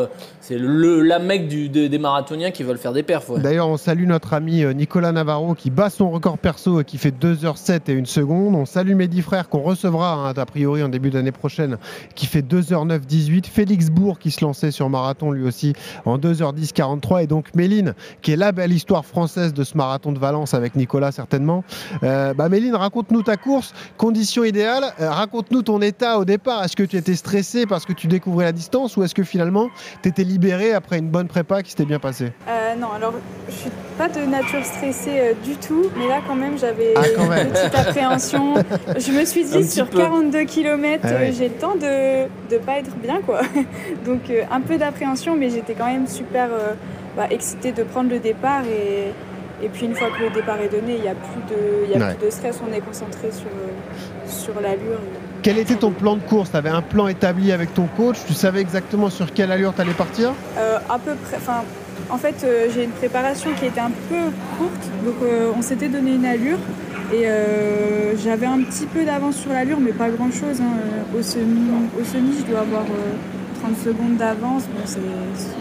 c'est 0.41 0.57
le, 0.57 1.01
la 1.01 1.19
mec 1.19 1.47
du, 1.47 1.69
des- 1.89 1.99
marathoniens 1.99 2.51
qui 2.51 2.63
veulent 2.63 2.77
faire 2.77 2.93
des 2.93 3.03
perfs. 3.03 3.31
D'ailleurs, 3.39 3.67
on 3.67 3.77
salue 3.77 4.05
notre 4.05 4.33
ami 4.33 4.63
euh, 4.63 4.73
Nicolas 4.73 5.11
Navarro 5.11 5.55
qui 5.55 5.69
bat 5.71 5.89
son 5.89 6.09
record 6.11 6.37
perso 6.37 6.81
et 6.81 6.83
qui 6.83 6.97
fait 6.97 7.11
2h07 7.11 7.81
et 7.91 7.99
1 7.99 8.05
seconde. 8.05 8.53
On 8.55 8.65
salue 8.65 8.93
Mehdi 8.95 9.21
Frère 9.21 9.49
qu'on 9.49 9.61
recevra 9.61 10.13
hein, 10.13 10.33
a 10.35 10.45
priori 10.45 10.83
en 10.83 10.89
début 10.89 11.09
d'année 11.09 11.31
prochaine 11.31 11.77
qui 12.15 12.25
fait 12.25 12.41
2h09 12.41 12.99
18. 12.99 13.47
Félix 13.47 13.89
Bourg 13.89 14.19
qui 14.19 14.31
se 14.31 14.43
lançait 14.45 14.71
sur 14.71 14.89
marathon 14.89 15.31
lui 15.31 15.45
aussi 15.47 15.73
en 16.05 16.17
2h10 16.17 16.73
43 16.73 17.23
et 17.23 17.27
donc 17.27 17.55
Méline 17.55 17.93
qui 18.21 18.31
est 18.31 18.35
la 18.35 18.51
belle 18.51 18.73
histoire 18.73 19.05
française 19.05 19.53
de 19.53 19.63
ce 19.63 19.75
marathon 19.77 20.11
de 20.11 20.19
Valence 20.19 20.53
avec 20.53 20.75
Nicolas 20.75 21.11
certainement. 21.11 21.63
Euh, 22.03 22.33
bah 22.33 22.49
Méline, 22.49 22.75
raconte-nous 22.75 23.23
ta 23.23 23.37
course, 23.37 23.73
conditions 23.97 24.43
idéales, 24.43 24.83
Euh, 24.99 25.09
raconte-nous 25.09 25.61
ton 25.63 25.81
état 25.81 26.19
au 26.19 26.25
départ. 26.25 26.63
Est-ce 26.63 26.75
que 26.75 26.83
tu 26.83 26.97
étais 26.97 27.15
stressé 27.15 27.65
parce 27.65 27.85
que 27.85 27.93
tu 27.93 28.07
découvrais 28.07 28.45
la 28.45 28.51
distance 28.51 28.95
ou 28.97 29.03
est-ce 29.03 29.15
que 29.15 29.23
finalement 29.23 29.67
tu 30.03 30.09
étais 30.09 30.23
libéré 30.23 30.73
après 30.73 30.99
une 30.99 31.09
bonne 31.09 31.27
prépa 31.27 31.63
qui 31.63 31.71
s'était 31.75 31.85
bien 31.87 31.99
passée 31.99 32.31
Euh, 32.47 32.75
non, 32.75 32.87
alors 32.95 33.13
je 33.49 33.53
suis 33.53 33.69
pas 33.97 34.07
de 34.07 34.21
nature 34.25 34.63
stressée 34.63 35.19
euh, 35.19 35.33
du 35.43 35.55
tout, 35.57 35.85
mais 35.97 36.07
là 36.07 36.19
quand 36.25 36.35
même 36.35 36.57
j'avais 36.57 36.93
Ah, 36.95 37.01
quand 37.15 37.27
même. 37.27 37.47
une 37.47 37.53
petite 37.53 37.75
appréhension. 37.75 38.53
Je 38.97 39.11
me 39.11 39.25
suis 39.25 39.43
dit 39.43 39.67
sur 39.69 39.87
peu. 39.87 39.97
42 39.99 40.43
km, 40.45 41.01
Ah 41.03 41.07
ouais. 41.13 41.31
j'ai 41.37 41.49
le 41.49 41.55
temps 41.55 41.75
de 41.75 42.25
de 42.49 42.57
pas 42.57 42.77
être 42.79 42.95
bien 42.97 43.21
quoi. 43.21 43.41
Donc 44.05 44.29
euh, 44.29 44.43
un 44.51 44.61
peu 44.61 44.77
d'appréhension, 44.77 45.35
mais 45.35 45.49
j'étais 45.49 45.73
quand 45.73 45.85
même 45.87 46.07
super 46.07 46.47
euh, 46.51 46.73
bah, 47.17 47.27
excitée 47.29 47.71
de 47.71 47.83
prendre 47.83 48.09
le 48.09 48.19
départ 48.19 48.63
et 48.65 49.11
et 49.63 49.69
puis 49.69 49.85
une 49.85 49.95
fois 49.95 50.09
que 50.17 50.21
le 50.23 50.29
départ 50.31 50.59
est 50.59 50.67
donné, 50.69 50.95
il 50.95 51.01
n'y 51.01 51.07
a 51.07 51.15
plus 51.15 51.55
de 51.55 51.91
y 51.91 51.95
a 51.95 52.05
Ouais. 52.07 52.13
plus 52.15 52.25
de 52.25 52.29
stress, 52.31 52.59
on 52.67 52.73
est 52.73 52.81
concentré 52.81 53.31
sur 53.31 53.47
euh, 53.47 54.27
sur 54.27 54.59
l'allure. 54.61 54.99
Quel 55.45 55.59
était 55.59 55.75
ton 55.75 55.91
plan 55.91 56.15
de 56.15 56.21
course? 56.21 56.49
Tu 56.49 56.57
avais 56.57 56.71
un 56.71 56.81
plan 56.81 57.07
établi 57.07 57.51
avec 57.51 57.71
ton 57.75 57.85
coach? 57.85 58.17
Tu 58.25 58.33
savais 58.33 58.61
exactement 58.61 59.11
sur 59.11 59.31
quelle 59.31 59.51
allure 59.51 59.75
tu 59.75 59.81
allais 59.81 59.93
partir? 59.93 60.33
Euh, 60.57 60.79
à 60.89 60.97
peu 60.97 61.11
près. 61.13 61.37
Enfin, 61.37 61.61
en 62.09 62.17
fait, 62.17 62.43
euh, 62.43 62.65
j'ai 62.73 62.85
une 62.85 62.89
préparation 62.89 63.51
qui 63.53 63.67
était 63.67 63.79
un 63.79 63.91
peu 64.09 64.31
courte, 64.57 64.89
donc 65.05 65.13
euh, 65.21 65.51
on 65.55 65.61
s'était 65.61 65.87
donné 65.87 66.15
une 66.15 66.25
allure 66.25 66.57
et 67.13 67.27
j'avais 68.23 68.47
un 68.47 68.57
petit 68.63 68.87
peu 68.87 69.05
d'avance 69.05 69.35
sur 69.35 69.53
l'allure, 69.53 69.77
mais 69.79 69.91
pas 69.91 70.09
grand 70.09 70.31
chose. 70.31 70.59
Au, 71.15 71.21
semi, 71.21 71.69
au 72.01 72.03
semi, 72.03 72.37
je 72.39 72.51
dois 72.51 72.61
avoir 72.61 72.81
euh, 72.81 73.61
30 73.61 73.77
secondes 73.77 74.17
d'avance, 74.17 74.63
bon, 74.63 74.81
c'est 74.85 74.99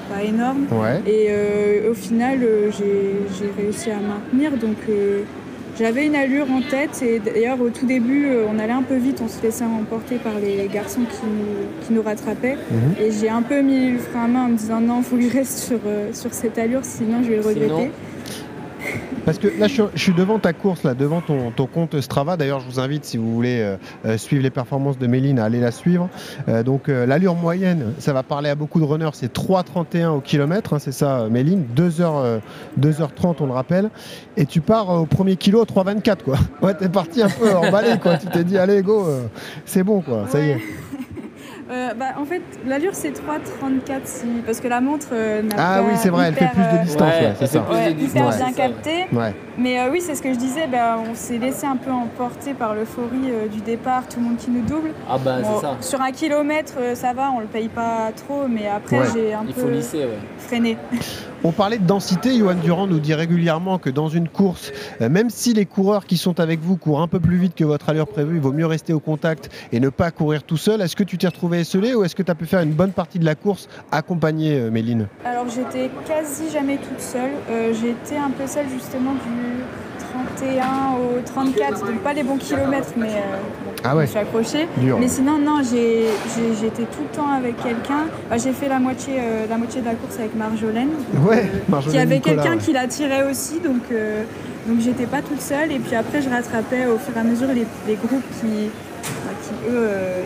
pas 0.08 0.22
énorme. 0.22 0.64
Ouais. 0.72 1.02
Et 1.06 1.86
au 1.86 1.92
final, 1.92 2.40
j'ai 2.70 3.16
j'ai 3.38 3.52
réussi 3.62 3.90
à 3.90 3.96
maintenir, 4.00 4.52
donc. 4.52 4.78
J'avais 5.78 6.06
une 6.06 6.14
allure 6.14 6.46
en 6.50 6.60
tête 6.62 7.02
et 7.02 7.18
d'ailleurs 7.18 7.60
au 7.60 7.68
tout 7.70 7.86
début 7.86 8.26
euh, 8.26 8.46
on 8.52 8.58
allait 8.58 8.72
un 8.72 8.82
peu 8.82 8.96
vite, 8.96 9.20
on 9.24 9.28
se 9.28 9.42
laissait 9.42 9.64
emporter 9.64 10.16
par 10.16 10.34
les 10.38 10.68
garçons 10.72 11.02
qui 11.02 11.26
nous, 11.26 11.86
qui 11.86 11.92
nous 11.92 12.02
rattrapaient 12.02 12.56
Mhm. 12.70 12.94
et 13.04 13.10
j'ai 13.10 13.28
un 13.28 13.42
peu 13.42 13.60
mis 13.60 13.90
le 13.92 13.98
frein 13.98 14.24
à 14.24 14.28
main 14.28 14.44
en 14.44 14.48
me 14.48 14.56
disant 14.56 14.80
non 14.80 15.02
faut 15.02 15.16
que 15.16 15.22
je 15.22 15.32
reste 15.32 15.58
sur, 15.58 15.80
euh, 15.86 16.12
sur 16.12 16.32
cette 16.32 16.58
allure 16.58 16.80
sinon 16.84 17.22
je 17.22 17.28
vais 17.30 17.36
le 17.36 17.42
regretter. 17.42 17.68
Sinon 17.68 17.90
Parce 19.24 19.38
que 19.38 19.46
là, 19.46 19.68
je 19.68 19.72
suis, 19.72 19.82
je 19.94 20.02
suis 20.02 20.12
devant 20.12 20.38
ta 20.38 20.52
course, 20.52 20.82
là, 20.82 20.92
devant 20.92 21.22
ton, 21.22 21.50
ton 21.50 21.66
compte 21.66 21.98
Strava. 22.00 22.36
D'ailleurs, 22.36 22.60
je 22.60 22.66
vous 22.66 22.78
invite, 22.78 23.06
si 23.06 23.16
vous 23.16 23.32
voulez 23.34 23.60
euh, 23.60 23.76
euh, 24.04 24.18
suivre 24.18 24.42
les 24.42 24.50
performances 24.50 24.98
de 24.98 25.06
Méline, 25.06 25.38
à 25.38 25.44
aller 25.44 25.60
la 25.60 25.70
suivre. 25.70 26.10
Euh, 26.48 26.62
donc, 26.62 26.88
euh, 26.88 27.06
l'allure 27.06 27.34
moyenne, 27.34 27.94
ça 27.98 28.12
va 28.12 28.22
parler 28.22 28.50
à 28.50 28.54
beaucoup 28.54 28.80
de 28.80 28.84
runners, 28.84 29.10
c'est 29.14 29.32
3,31 29.32 30.08
au 30.08 30.20
kilomètre, 30.20 30.74
hein, 30.74 30.78
c'est 30.78 30.92
ça, 30.92 31.20
euh, 31.20 31.30
Méline. 31.30 31.64
2h, 31.74 32.02
euh, 32.02 32.38
2h30, 32.78 33.36
on 33.40 33.46
le 33.46 33.52
rappelle. 33.52 33.88
Et 34.36 34.44
tu 34.44 34.60
pars 34.60 34.90
au 34.90 35.06
premier 35.06 35.36
kilo 35.36 35.62
à 35.62 35.64
3,24, 35.64 36.22
quoi. 36.22 36.36
Ouais, 36.62 36.74
t'es 36.74 36.88
parti 36.88 37.22
un 37.22 37.28
peu 37.28 37.54
emballé, 37.54 37.98
quoi. 38.02 38.18
Tu 38.18 38.26
t'es 38.26 38.44
dit, 38.44 38.58
allez, 38.58 38.82
go, 38.82 39.06
c'est 39.64 39.82
bon, 39.82 40.02
quoi, 40.02 40.26
ça 40.28 40.40
y 40.40 40.50
est. 40.50 40.60
Euh, 41.70 41.94
bah, 41.94 42.06
en 42.18 42.24
fait 42.26 42.42
l'allure 42.66 42.90
c'est 42.94 43.10
3,34 43.12 44.00
si... 44.04 44.26
parce 44.44 44.60
que 44.60 44.68
la 44.68 44.80
montre 44.82 45.06
euh, 45.12 45.40
n'a 45.42 45.54
Ah 45.56 45.78
pas 45.80 45.82
oui, 45.88 45.92
c'est 45.96 46.10
vrai, 46.10 46.26
elle 46.28 46.34
fait 46.34 46.50
plus 46.52 46.78
de 46.78 46.84
distance, 46.84 47.08
ouais, 47.20 47.32
c'est 47.38 47.46
ça. 47.46 47.64
Ouais, 47.70 47.92
hyper 47.92 48.26
Ouais. 48.28 48.36
bien 48.36 48.52
capté. 48.52 49.06
Ouais. 49.12 49.34
Mais 49.56 49.80
euh, 49.80 49.88
oui, 49.90 50.00
c'est 50.00 50.14
ce 50.14 50.20
que 50.22 50.32
je 50.32 50.38
disais, 50.38 50.66
bah, 50.66 50.98
on 51.10 51.14
s'est 51.14 51.38
laissé 51.38 51.64
un 51.66 51.76
peu 51.76 51.90
emporter 51.90 52.52
par 52.54 52.74
l'euphorie 52.74 53.30
euh, 53.30 53.48
du 53.48 53.60
départ, 53.60 54.06
tout 54.08 54.18
le 54.20 54.26
monde 54.26 54.36
qui 54.36 54.50
nous 54.50 54.62
double. 54.62 54.90
Ah 55.08 55.16
bah, 55.16 55.36
c'est 55.42 55.60
ça. 55.60 55.76
Sur 55.80 56.02
un 56.02 56.10
kilomètre, 56.12 56.74
euh, 56.78 56.94
ça 56.94 57.12
va, 57.14 57.30
on 57.34 57.40
le 57.40 57.46
paye 57.46 57.68
pas 57.68 58.10
trop, 58.14 58.46
mais 58.48 58.66
après 58.68 58.98
Ouais. 58.98 59.06
j'ai 59.14 59.32
un 59.32 59.44
Il 59.48 59.54
peu 59.54 59.62
faut 59.62 59.68
lisser, 59.68 59.98
ouais. 60.00 60.18
freiné. 60.38 60.76
On 61.46 61.52
parlait 61.52 61.76
de 61.78 61.86
densité, 61.86 62.36
Johan 62.38 62.54
Durand 62.54 62.86
nous 62.86 62.98
dit 63.00 63.12
régulièrement 63.14 63.78
que 63.78 63.90
dans 63.90 64.08
une 64.08 64.28
course, 64.28 64.72
même 64.98 65.28
si 65.28 65.52
les 65.52 65.66
coureurs 65.66 66.06
qui 66.06 66.16
sont 66.16 66.40
avec 66.40 66.60
vous 66.60 66.76
courent 66.78 67.02
un 67.02 67.06
peu 67.08 67.20
plus 67.20 67.36
vite 67.36 67.54
que 67.54 67.64
votre 67.64 67.90
allure 67.90 68.06
prévue, 68.06 68.36
il 68.36 68.40
vaut 68.40 68.52
mieux 68.52 68.64
rester 68.66 68.94
au 68.94 69.00
contact 69.00 69.50
et 69.70 69.78
ne 69.78 69.90
pas 69.90 70.10
courir 70.10 70.42
tout 70.42 70.56
seul. 70.56 70.80
Est-ce 70.80 70.96
que 70.96 71.04
tu 71.04 71.18
t'es 71.18 71.26
retrouvé 71.26 71.53
esselé 71.60 71.94
ou 71.94 72.04
est-ce 72.04 72.14
que 72.14 72.22
tu 72.22 72.30
as 72.30 72.34
pu 72.34 72.46
faire 72.46 72.60
une 72.60 72.72
bonne 72.72 72.92
partie 72.92 73.18
de 73.18 73.24
la 73.24 73.34
course 73.34 73.68
accompagnée, 73.92 74.56
euh, 74.58 74.70
Méline 74.70 75.06
Alors 75.24 75.46
j'étais 75.48 75.90
quasi 76.06 76.50
jamais 76.52 76.76
toute 76.76 77.00
seule. 77.00 77.30
Euh, 77.50 77.72
été 77.72 78.16
un 78.16 78.30
peu 78.30 78.46
seule 78.46 78.66
justement 78.72 79.12
du 79.12 79.62
31 80.38 80.96
au 80.96 81.20
34, 81.24 81.86
donc 81.86 81.98
pas 82.00 82.12
les 82.12 82.22
bons 82.22 82.36
kilomètres, 82.36 82.92
mais 82.96 83.08
euh, 83.08 83.36
bon, 83.64 83.72
Ah 83.84 83.96
ouais. 83.96 84.04
je 84.06 84.10
suis 84.10 84.18
accrochée. 84.18 84.68
Dur. 84.78 84.96
Mais 84.98 85.08
sinon, 85.08 85.38
non, 85.38 85.60
j'ai- 85.62 86.06
j'ai- 86.34 86.54
j'étais 86.60 86.82
tout 86.84 87.02
le 87.10 87.16
temps 87.16 87.28
avec 87.30 87.56
quelqu'un. 87.62 88.06
Bah, 88.30 88.36
j'ai 88.38 88.52
fait 88.52 88.68
la 88.68 88.78
moitié, 88.78 89.14
euh, 89.18 89.46
la 89.48 89.56
moitié 89.58 89.80
de 89.80 89.86
la 89.86 89.94
course 89.94 90.18
avec 90.18 90.34
Marjolaine. 90.36 90.88
donc, 91.14 91.28
Ouais, 91.28 91.50
Marjolaine 91.68 91.92
Qui 92.00 92.02
avait 92.02 92.14
Nicolas, 92.16 92.34
quelqu'un 92.42 92.56
ouais. 92.58 92.62
qui 92.62 92.72
la 92.72 92.86
tirait 92.86 93.28
aussi, 93.30 93.60
donc, 93.60 93.82
euh, 93.92 94.22
donc 94.68 94.80
j'étais 94.80 95.06
pas 95.06 95.20
toute 95.22 95.40
seule. 95.40 95.72
Et 95.72 95.78
puis 95.78 95.94
après, 95.96 96.22
je 96.22 96.28
rattrapais 96.30 96.86
au 96.86 96.98
fur 96.98 97.16
et 97.16 97.20
à 97.20 97.24
mesure 97.24 97.48
les, 97.48 97.66
les 97.86 97.94
groupes 97.96 98.24
qui, 98.40 98.68
bah, 99.04 99.32
qui 99.42 99.50
eux, 99.68 99.74
euh, 99.74 100.20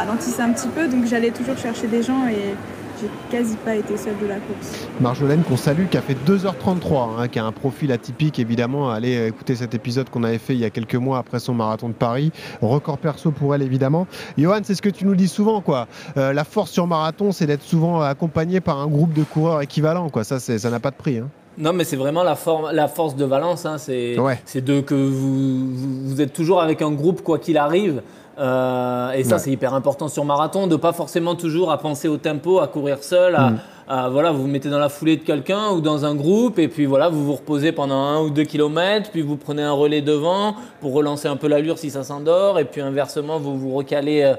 ralentissaient 0.00 0.42
un 0.42 0.52
petit 0.52 0.68
peu. 0.68 0.88
Donc 0.88 1.06
j'allais 1.06 1.30
toujours 1.30 1.56
chercher 1.56 1.86
des 1.86 2.02
gens 2.02 2.26
et 2.28 2.54
j'ai 3.00 3.08
quasi 3.30 3.56
pas 3.56 3.74
été 3.76 3.96
seule 3.96 4.18
de 4.22 4.26
la 4.26 4.34
course. 4.36 4.86
Marjolaine 5.00 5.42
qu'on 5.42 5.56
salue, 5.56 5.86
qui 5.90 5.96
a 5.96 6.02
fait 6.02 6.16
2h33, 6.26 7.18
hein, 7.18 7.28
qui 7.28 7.38
a 7.38 7.44
un 7.44 7.52
profil 7.52 7.92
atypique 7.92 8.38
évidemment. 8.38 8.90
Allez 8.90 9.26
écouter 9.28 9.54
cet 9.56 9.74
épisode 9.74 10.10
qu'on 10.10 10.22
avait 10.24 10.38
fait 10.38 10.54
il 10.54 10.60
y 10.60 10.64
a 10.64 10.70
quelques 10.70 10.96
mois 10.96 11.18
après 11.18 11.38
son 11.38 11.54
marathon 11.54 11.88
de 11.88 11.94
Paris. 11.94 12.30
Record 12.60 12.98
perso 12.98 13.30
pour 13.30 13.54
elle 13.54 13.62
évidemment. 13.62 14.06
Johan, 14.36 14.60
c'est 14.62 14.74
ce 14.74 14.82
que 14.82 14.90
tu 14.90 15.06
nous 15.06 15.14
dis 15.14 15.28
souvent, 15.28 15.60
quoi. 15.62 15.86
Euh, 16.16 16.32
la 16.32 16.44
force 16.44 16.70
sur 16.70 16.86
marathon, 16.86 17.32
c'est 17.32 17.46
d'être 17.46 17.62
souvent 17.62 18.00
accompagné 18.02 18.60
par 18.60 18.78
un 18.78 18.86
groupe 18.86 19.12
de 19.14 19.22
coureurs 19.22 19.62
équivalents, 19.62 20.10
quoi. 20.10 20.24
Ça, 20.24 20.38
c'est- 20.40 20.58
ça 20.58 20.70
n'a 20.70 20.80
pas 20.80 20.90
de 20.90 20.96
prix. 20.96 21.18
hein. 21.18 21.28
Non, 21.58 21.72
mais 21.72 21.84
c'est 21.84 21.96
vraiment 21.96 22.22
la, 22.22 22.36
forme- 22.36 22.70
la 22.72 22.86
force 22.88 23.16
de 23.16 23.24
Valence. 23.24 23.66
hein. 23.66 23.76
C'est 23.76 24.18
Ouais. 24.18 24.38
de 24.60 24.80
que 24.80 24.94
vous, 24.94 25.68
vous- 25.74 26.08
vous 26.08 26.20
êtes 26.20 26.32
toujours 26.32 26.60
avec 26.62 26.80
un 26.80 26.90
groupe 26.92 27.22
quoi 27.22 27.38
qu'il 27.38 27.58
arrive. 27.58 28.02
Euh, 28.40 29.10
et 29.12 29.22
ça, 29.24 29.34
Ouais. 29.34 29.38
c'est 29.40 29.50
hyper 29.50 29.74
important 29.74 30.08
sur 30.08 30.24
marathon, 30.24 30.66
de 30.66 30.76
pas 30.76 30.92
forcément 30.92 31.34
toujours 31.34 31.70
à 31.70 31.78
penser 31.78 32.08
au 32.08 32.16
tempo, 32.16 32.58
à 32.60 32.68
courir 32.68 33.02
seul, 33.02 33.34
à, 33.36 33.50
Mm. 33.50 33.58
À, 33.92 34.08
voilà, 34.08 34.30
vous 34.30 34.42
vous 34.42 34.46
mettez 34.48 34.68
dans 34.70 34.78
la 34.78 34.88
foulée 34.88 35.16
de 35.16 35.24
quelqu'un 35.24 35.70
ou 35.72 35.80
dans 35.80 36.04
un 36.04 36.14
groupe, 36.14 36.60
et 36.60 36.68
puis 36.68 36.86
voilà, 36.86 37.08
vous 37.08 37.24
vous 37.24 37.32
reposez 37.34 37.72
pendant 37.72 37.96
un 37.96 38.20
ou 38.22 38.30
deux 38.30 38.44
kilomètres, 38.44 39.10
puis 39.10 39.20
vous 39.20 39.36
prenez 39.36 39.62
un 39.62 39.72
relais 39.72 40.00
devant 40.00 40.54
pour 40.80 40.92
relancer 40.92 41.26
un 41.26 41.34
peu 41.36 41.48
l'allure 41.48 41.76
si 41.76 41.90
ça 41.90 42.04
s'endort, 42.04 42.58
et 42.60 42.64
puis 42.64 42.80
inversement, 42.80 43.38
vous 43.40 43.58
vous 43.58 43.74
recalez, 43.74 44.22
euh, 44.22 44.34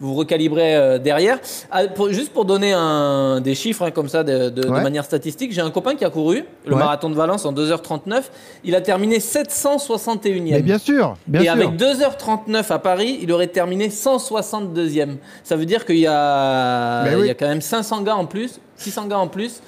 vous 0.00 0.14
recalibrez 0.14 0.74
euh, 0.76 0.98
derrière. 0.98 1.38
Ah, 1.70 1.86
pour- 1.86 2.10
juste 2.12 2.32
pour 2.32 2.44
donner 2.44 2.72
un, 2.72 3.40
des 3.40 3.54
chiffres 3.54 3.82
hein, 3.84 3.92
comme 3.92 4.08
ça 4.08 4.24
de, 4.24 4.50
de- 4.50 4.62
de 4.62 4.68
Ouais. 4.68 4.82
manière 4.82 5.04
statistique, 5.04 5.52
j'ai 5.52 5.60
un 5.60 5.70
copain 5.70 5.94
qui 5.94 6.04
a 6.04 6.10
couru 6.10 6.44
le 6.66 6.72
Ouais. 6.72 6.78
marathon 6.80 7.08
de 7.08 7.14
Valence 7.14 7.44
en 7.46 7.52
2h39, 7.52 8.24
il 8.64 8.74
a 8.74 8.80
terminé 8.80 9.20
761e. 9.20 10.50
Mais 10.50 10.62
bien 10.62 10.78
sûr, 10.78 11.14
bien 11.28 11.42
et 11.42 11.44
sûr. 11.44 11.52
avec 11.52 11.76
2h39 11.76 12.72
à 12.72 12.78
Paris, 12.80 13.20
il 13.22 13.30
aurait 13.30 13.46
terminé 13.46 13.88
162e. 13.88 15.16
Ça 15.44 15.54
veut 15.56 15.64
dire 15.66 15.84
qu'il 15.86 15.98
y, 15.98 16.06
a... 16.08 17.04
Il 17.18 17.26
y 17.26 17.30
a 17.30 17.34
quand 17.34 17.46
même 17.48 17.60
500 17.60 18.02
gars 18.02 18.16
en 18.16 18.26
plus, 18.26 18.60
600 18.76 19.06
gars 19.08 19.18
en 19.18 19.28
plus. 19.28 19.60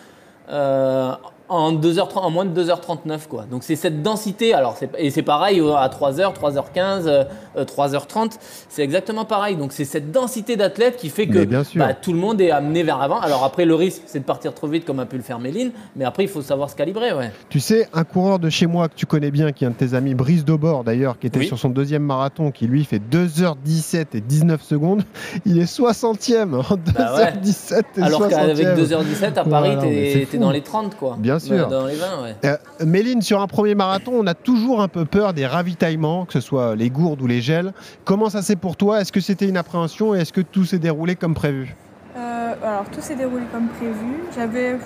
euh, 0.49 1.15
en, 1.49 1.73
2h30, 1.73 2.19
en 2.19 2.31
moins 2.31 2.45
de 2.45 2.63
2h39. 2.65 3.27
Quoi. 3.29 3.45
Donc 3.51 3.63
c'est 3.65 3.77
cette 3.77 4.03
densité, 4.03 4.55
alors 4.55 4.77
et 4.99 5.11
c'est 5.11 5.23
pareil 5.23 5.61
euh, 5.61 5.75
à 5.75 5.89
3h, 5.89 6.35
3h15, 6.35 7.07
euh, 7.07 7.25
euh, 7.57 7.65
3h30, 7.65 8.33
c'est 8.69 8.83
exactement 8.83 9.25
pareil. 9.25 9.57
Donc 9.57 9.73
c'est 9.73 9.85
cette 9.85 10.11
densité 10.13 10.57
d'athlètes 10.57 10.97
qui 10.97 11.09
fait 11.09 11.27
que 11.27 11.45
bien 11.45 11.65
sûr. 11.65 11.79
bah, 11.85 11.95
tout 11.95 12.13
le 12.13 12.19
monde 12.19 12.41
est 12.41 12.51
amené 12.51 12.83
vers 12.83 12.99
l'avant. 12.99 13.21
Alors 13.21 13.45
après, 13.45 13.65
le 13.65 13.75
risque, 13.75 14.03
c'est 14.07 14.19
de 14.21 14.25
partir 14.25 14.53
trop 14.55 14.67
vite 14.67 14.85
comme 14.85 15.01
a 15.01 15.07
pu 15.07 15.17
le 15.17 15.23
faire 15.23 15.39
Méline, 15.39 15.71
mais 15.97 16.05
après, 16.05 16.25
il 16.25 16.29
faut 16.29 16.43
savoir 16.43 16.69
se 16.71 16.77
calibrer. 16.77 17.13
Ouais. 17.13 17.31
Tu 17.49 17.61
sais, 17.61 17.89
un 17.95 18.05
coureur 18.05 18.39
de 18.39 18.51
chez 18.51 18.67
moi 18.67 18.89
que 18.89 18.95
tu 18.95 19.07
connais 19.07 19.31
bien, 19.31 19.53
qui 19.53 19.65
est 19.65 19.67
un 19.67 19.71
de 19.71 19.77
tes 19.77 19.95
amis, 19.95 20.15
Brice 20.15 20.45
Daubord 20.45 20.85
d'ailleurs, 20.85 21.19
qui 21.19 21.27
était 21.27 21.39
Oui. 21.41 21.47
sur 21.47 21.59
son 21.59 21.69
deuxième 21.71 22.03
marathon, 22.03 22.51
qui 22.51 22.67
lui 22.67 22.85
fait 22.85 22.99
2h17 23.01 24.07
et 24.15 24.21
19 24.21 24.63
secondes, 24.63 25.03
il 25.47 25.59
est 25.59 25.65
60e 25.65 26.55
en 26.55 26.61
2h17 26.77 26.93
Bah 26.95 27.15
ouais. 27.17 27.83
et 27.97 28.03
Alors 28.03 28.23
60e. 28.23 28.29
qu'avec 28.31 28.67
2h17, 28.67 29.39
à 29.39 29.45
Paris, 29.45 29.77
mais 29.83 30.27
t'es 30.31 30.39
dans 30.39 30.51
les 30.51 30.63
30, 30.63 30.97
quoi. 30.97 31.17
Bien 31.19 31.38
sûr. 31.39 31.67
Ouais, 31.67 31.71
Dans 31.71 31.87
les 31.87 31.95
20, 31.97 32.23
ouais. 32.23 32.37
Euh, 32.45 32.57
Méline, 32.85 33.23
sur 33.23 33.41
un 33.41 33.47
premier 33.47 33.75
marathon, 33.75 34.13
on 34.15 34.27
a 34.27 34.35
toujours 34.35 34.81
un 34.81 34.89
peu 34.89 35.05
peur 35.05 35.33
des 35.35 35.47
ravitaillements, 35.47 36.25
que 36.25 36.33
ce 36.33 36.41
soit 36.41 36.75
les 36.77 36.91
gourdes 36.91 37.21
ou 37.23 37.27
les 37.27 37.41
gels. 37.41 37.73
Comment 38.05 38.31
ça 38.31 38.43
c'est 38.43 38.57
pour 38.57 38.77
toi? 38.77 39.01
Est-ce 39.01 39.13
que 39.13 39.21
c'était 39.21 39.49
une 39.49 39.57
appréhension 39.57 40.15
et 40.15 40.21
est-ce 40.21 40.33
que 40.33 40.41
tout 40.41 40.65
s'est 40.65 40.79
déroulé 40.79 41.17
comme 41.17 41.35
prévu? 41.35 41.75
Euh, 42.17 42.53
alors 42.65 42.85
tout 42.93 43.01
s'est 43.01 43.15
déroulé 43.15 43.45
comme 43.53 43.69
prévu. 43.69 44.23
J'avais 44.35 44.77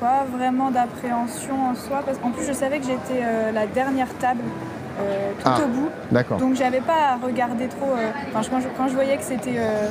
pas 0.00 0.24
vraiment 0.36 0.70
d'appréhension 0.70 1.54
en 1.70 1.74
soi 1.74 2.02
parce 2.04 2.18
qu'en 2.18 2.30
plus 2.30 2.46
je 2.46 2.52
savais 2.52 2.78
que 2.80 2.86
j'étais 2.86 3.22
euh, 3.22 3.52
la 3.52 3.66
dernière 3.66 4.12
table 4.18 4.40
euh, 5.00 5.30
tout 5.38 5.42
Ah, 5.48 5.60
au 5.64 5.68
bout. 5.68 5.88
d'accord. 6.10 6.38
Donc 6.38 6.54
j'avais 6.56 6.80
pas 6.80 7.12
à 7.12 7.16
regarder 7.16 7.68
trop. 7.68 7.92
euh, 7.96 8.10
Enfin 8.34 8.48
quand, 8.50 8.60
je, 8.60 8.66
quand 8.76 8.88
je 8.88 8.94
voyais 8.94 9.16
que 9.16 9.22
c'était 9.22 9.56
euh, 9.58 9.86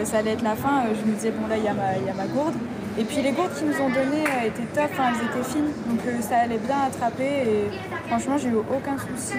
le, 0.00 0.04
ça 0.04 0.18
allait 0.18 0.32
être 0.32 0.42
la 0.42 0.54
fin, 0.56 0.80
euh, 0.86 0.94
je 0.98 1.10
me 1.10 1.14
disais 1.14 1.30
bon 1.30 1.46
là 1.46 1.56
y, 1.56 1.60
il 1.60 1.64
y 2.06 2.10
a 2.10 2.14
ma 2.14 2.26
gourde. 2.26 2.54
Et 2.98 3.04
puis 3.04 3.22
les 3.22 3.30
gourdes 3.30 3.54
qu'ils 3.54 3.68
nous 3.68 3.80
ont 3.80 3.90
données 3.90 4.24
euh, 4.26 4.48
étaient 4.48 4.66
top, 4.74 4.90
elles 4.98 5.24
étaient 5.24 5.48
fines, 5.48 5.70
donc 5.86 6.00
euh, 6.04 6.20
ça 6.20 6.38
allait 6.38 6.58
bien 6.58 6.80
attraper 6.88 7.22
et 7.22 8.08
franchement 8.08 8.36
j'ai 8.36 8.48
eu 8.48 8.56
aucun 8.56 8.98
souci 8.98 9.38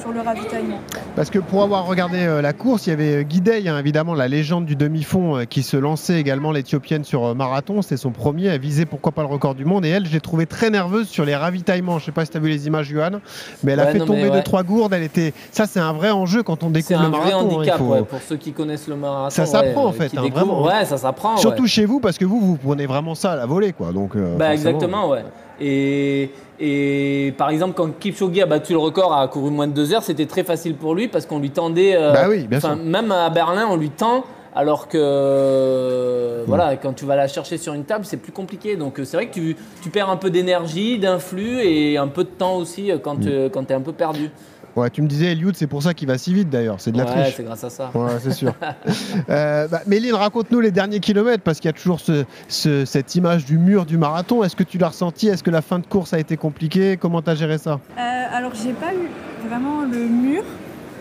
sur 0.00 0.12
le 0.12 0.20
ravitaillement. 0.20 0.78
Parce 1.16 1.30
que 1.30 1.38
pour 1.38 1.62
avoir 1.62 1.86
regardé 1.86 2.18
euh, 2.20 2.42
la 2.42 2.52
course, 2.52 2.86
il 2.86 2.90
y 2.90 2.92
avait 2.92 3.16
euh, 3.16 3.22
Guy 3.22 3.40
Day, 3.40 3.68
hein, 3.68 3.78
évidemment, 3.78 4.14
la 4.14 4.28
légende 4.28 4.66
du 4.66 4.76
demi-fond 4.76 5.36
euh, 5.38 5.44
qui 5.44 5.62
se 5.62 5.76
lançait 5.76 6.18
également, 6.20 6.50
l'éthiopienne 6.52 7.04
sur 7.04 7.24
euh, 7.24 7.34
marathon. 7.34 7.82
C'était 7.82 7.96
son 7.96 8.10
premier 8.10 8.50
à 8.50 8.58
viser 8.58 8.86
pourquoi 8.86 9.12
pas 9.12 9.22
le 9.22 9.28
record 9.28 9.54
du 9.54 9.64
monde. 9.64 9.84
Et 9.84 9.88
elle, 9.90 10.06
je 10.06 10.12
l'ai 10.12 10.20
trouvée 10.20 10.46
très 10.46 10.70
nerveuse 10.70 11.08
sur 11.08 11.24
les 11.24 11.36
ravitaillements. 11.36 11.98
Je 11.98 12.06
sais 12.06 12.12
pas 12.12 12.24
si 12.24 12.30
tu 12.32 12.36
as 12.36 12.40
vu 12.40 12.48
les 12.48 12.66
images, 12.66 12.86
Johan, 12.88 13.20
mais 13.62 13.72
elle 13.72 13.80
a 13.80 13.86
fait 13.86 13.98
non, 13.98 14.06
tomber 14.06 14.30
deux, 14.30 14.42
trois 14.42 14.62
gourdes. 14.62 14.92
Elle 14.92 15.02
était... 15.04 15.32
Ça, 15.52 15.66
c'est 15.66 15.80
un 15.80 15.92
vrai 15.92 16.10
enjeu 16.10 16.42
quand 16.42 16.62
on 16.62 16.66
C'est 16.68 16.72
découvre 16.72 17.00
un 17.00 17.04
le 17.04 17.08
vrai 17.10 17.18
marathon. 17.30 17.38
hein, 17.38 17.48
il 17.50 17.56
handicap 17.56 17.78
faut- 17.78 17.84
ouais, 17.84 18.02
pour 18.02 18.20
ceux 18.20 18.36
qui 18.36 18.52
connaissent 18.52 18.88
le 18.88 18.96
marathon. 18.96 19.30
Ça 19.34 19.46
s'apprend, 19.46 19.82
ouais, 19.84 19.88
en 19.88 19.92
fait, 19.92 20.10
hein, 20.16 20.22
vraiment. 20.32 20.64
Ouais, 20.64 20.84
ça 20.84 20.96
s'apprend. 20.98 21.36
Surtout 21.36 21.62
ouais. 21.62 21.68
chez 21.68 21.84
vous, 21.86 22.00
parce 22.00 22.18
que 22.18 22.24
vous, 22.24 22.40
vous 22.40 22.56
prenez 22.56 22.86
vraiment 22.86 23.14
ça 23.14 23.32
à 23.32 23.36
la 23.36 23.46
volée. 23.46 23.72
Quoi. 23.72 23.92
Donc, 23.92 24.16
euh, 24.16 24.36
Bah, 24.36 24.52
exactement, 24.52 25.08
ouais. 25.08 25.24
Et, 25.60 26.30
et 26.60 27.34
par 27.36 27.50
exemple, 27.50 27.74
quand 27.74 27.98
Kipchoge 27.98 28.38
a 28.38 28.46
battu 28.46 28.72
le 28.72 28.78
record, 28.78 29.12
a 29.14 29.26
couru 29.28 29.50
moins 29.50 29.66
de 29.66 29.72
deux 29.72 29.92
heures, 29.92 30.02
c'était 30.02 30.26
très 30.26 30.44
facile 30.44 30.74
pour 30.74 30.94
lui 30.94 31.08
parce 31.08 31.26
qu'on 31.26 31.38
lui 31.38 31.50
tendait. 31.50 31.96
euh, 31.96 32.12
Bah 32.12 32.26
oui, 32.28 32.46
bien 32.46 32.58
enfin, 32.58 32.76
sûr. 32.76 32.84
Même 32.84 33.10
à 33.12 33.28
Berlin, 33.30 33.66
on 33.70 33.76
lui 33.76 33.90
tend. 33.90 34.24
Alors 34.56 34.86
que 34.86 34.96
euh, 35.00 36.44
voilà, 36.46 36.76
quand 36.76 36.92
tu 36.92 37.04
vas 37.04 37.16
la 37.16 37.26
chercher 37.26 37.58
sur 37.58 37.74
une 37.74 37.84
table, 37.84 38.04
c'est 38.04 38.18
plus 38.18 38.30
compliqué. 38.30 38.76
Donc 38.76 39.00
euh, 39.00 39.04
c'est 39.04 39.16
vrai 39.16 39.26
que 39.26 39.34
tu, 39.34 39.56
tu 39.82 39.90
perds 39.90 40.10
un 40.10 40.16
peu 40.16 40.30
d'énergie, 40.30 40.98
d'influx 40.98 41.60
et 41.60 41.98
un 41.98 42.06
peu 42.06 42.22
de 42.22 42.28
temps 42.28 42.56
aussi 42.56 42.92
euh, 42.92 42.98
quand, 42.98 43.16
tu 43.20 43.30
es 43.32 43.74
un 43.74 43.80
peu 43.80 43.92
perdu. 43.92 44.30
Ouais, 44.76 44.90
tu 44.90 45.02
me 45.02 45.06
disais, 45.06 45.26
Eliud, 45.32 45.54
c'est 45.56 45.66
pour 45.68 45.82
ça 45.82 45.94
qu'il 45.94 46.08
va 46.08 46.18
si 46.18 46.34
vite 46.34 46.50
d'ailleurs. 46.50 46.76
C'est 46.80 46.90
de 46.90 46.98
la 46.98 47.04
Ouais, 47.04 47.10
triche. 47.22 47.34
c'est 47.36 47.44
grâce 47.44 47.62
à 47.64 47.70
ça. 47.70 47.90
Ouais, 47.94 48.10
c'est 48.20 48.32
sûr. 48.32 48.52
euh, 49.30 49.68
bah, 49.68 49.80
Méline, 49.86 50.14
raconte-nous 50.14 50.60
les 50.60 50.70
derniers 50.72 51.00
kilomètres 51.00 51.42
parce 51.42 51.60
qu'il 51.60 51.68
y 51.68 51.70
a 51.70 51.72
toujours 51.72 52.00
ce- 52.00 52.24
ce- 52.48 52.84
cette 52.84 53.14
image 53.14 53.44
du 53.44 53.56
mur 53.58 53.86
du 53.86 53.98
marathon. 53.98 54.42
Est-ce 54.42 54.56
que 54.56 54.64
tu 54.64 54.78
l'as 54.78 54.88
ressenti? 54.88 55.28
Est-ce 55.28 55.42
que 55.42 55.50
la 55.50 55.62
fin 55.62 55.78
de 55.78 55.86
course 55.86 56.12
a 56.12 56.18
été 56.18 56.36
compliquée? 56.36 56.96
Comment 57.00 57.22
tu 57.22 57.30
as 57.30 57.34
géré 57.36 57.58
ça? 57.58 57.78
Euh, 57.98 58.00
alors 58.32 58.52
j'ai 58.54 58.72
pas 58.72 58.92
eu 58.94 59.48
vraiment 59.48 59.82
le 59.82 60.06
mur. 60.06 60.42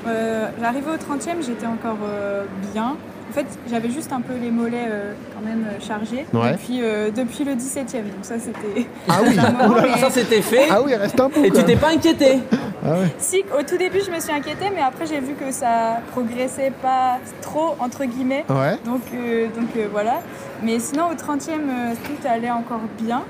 Euh, 0.08 0.50
J'arrivais 0.62 0.92
au 0.92 0.98
30e, 0.98 1.44
j'étais 1.46 1.66
encore 1.66 1.98
euh, 2.06 2.44
bien. 2.74 2.96
En 3.30 3.34
fait, 3.34 3.46
j'avais 3.70 3.90
juste 3.90 4.12
un 4.14 4.22
peu 4.22 4.34
les 4.40 4.52
mollets 4.52 4.86
euh, 4.88 5.14
quand 5.34 5.44
même 5.48 5.66
euh, 5.68 5.80
chargés 5.80 6.26
Ouais. 6.34 6.52
depuis, 6.54 6.80
euh, 6.82 7.10
depuis 7.10 7.44
le 7.44 7.54
17e. 7.54 8.04
Donc 8.04 8.24
ça 8.24 8.36
c'était. 8.38 8.86
Ah 9.10 9.20
oui 9.26 9.38
un 9.40 9.52
moment, 9.52 9.82
mais- 9.82 9.98
Ça 9.98 10.10
c'était 10.10 10.42
fait. 10.42 10.68
Ah 10.70 10.82
oui, 10.84 10.94
reste 10.96 11.20
un. 11.20 11.30
Et 11.44 11.50
tu 11.50 11.64
t'es 11.64 11.76
pas 11.76 11.90
inquiété 11.90 12.40
Ah 12.86 12.92
ouais. 12.92 13.14
Si, 13.18 13.44
au 13.58 13.64
tout 13.64 13.78
début 13.78 14.02
je 14.06 14.12
me 14.12 14.20
suis 14.20 14.32
inquiétée, 14.32 14.70
mais 14.76 14.82
après 14.82 15.06
j'ai 15.08 15.20
vu 15.20 15.34
que 15.34 15.52
ça 15.52 16.02
progressait 16.12 16.72
pas 16.82 17.18
trop 17.42 17.76
entre 17.80 18.04
guillemets. 18.06 18.46
Ouais. 18.50 18.78
Donc, 18.86 19.02
euh, 19.16 19.48
donc 19.48 19.70
euh, 19.78 19.88
voilà. 19.92 20.20
Mais 20.62 20.78
sinon 20.80 21.06
au 21.12 21.14
30e, 21.16 21.50
euh, 21.52 21.94
tout 22.04 22.28
allait 22.28 22.52
encore 22.52 22.82
bien. 23.00 23.24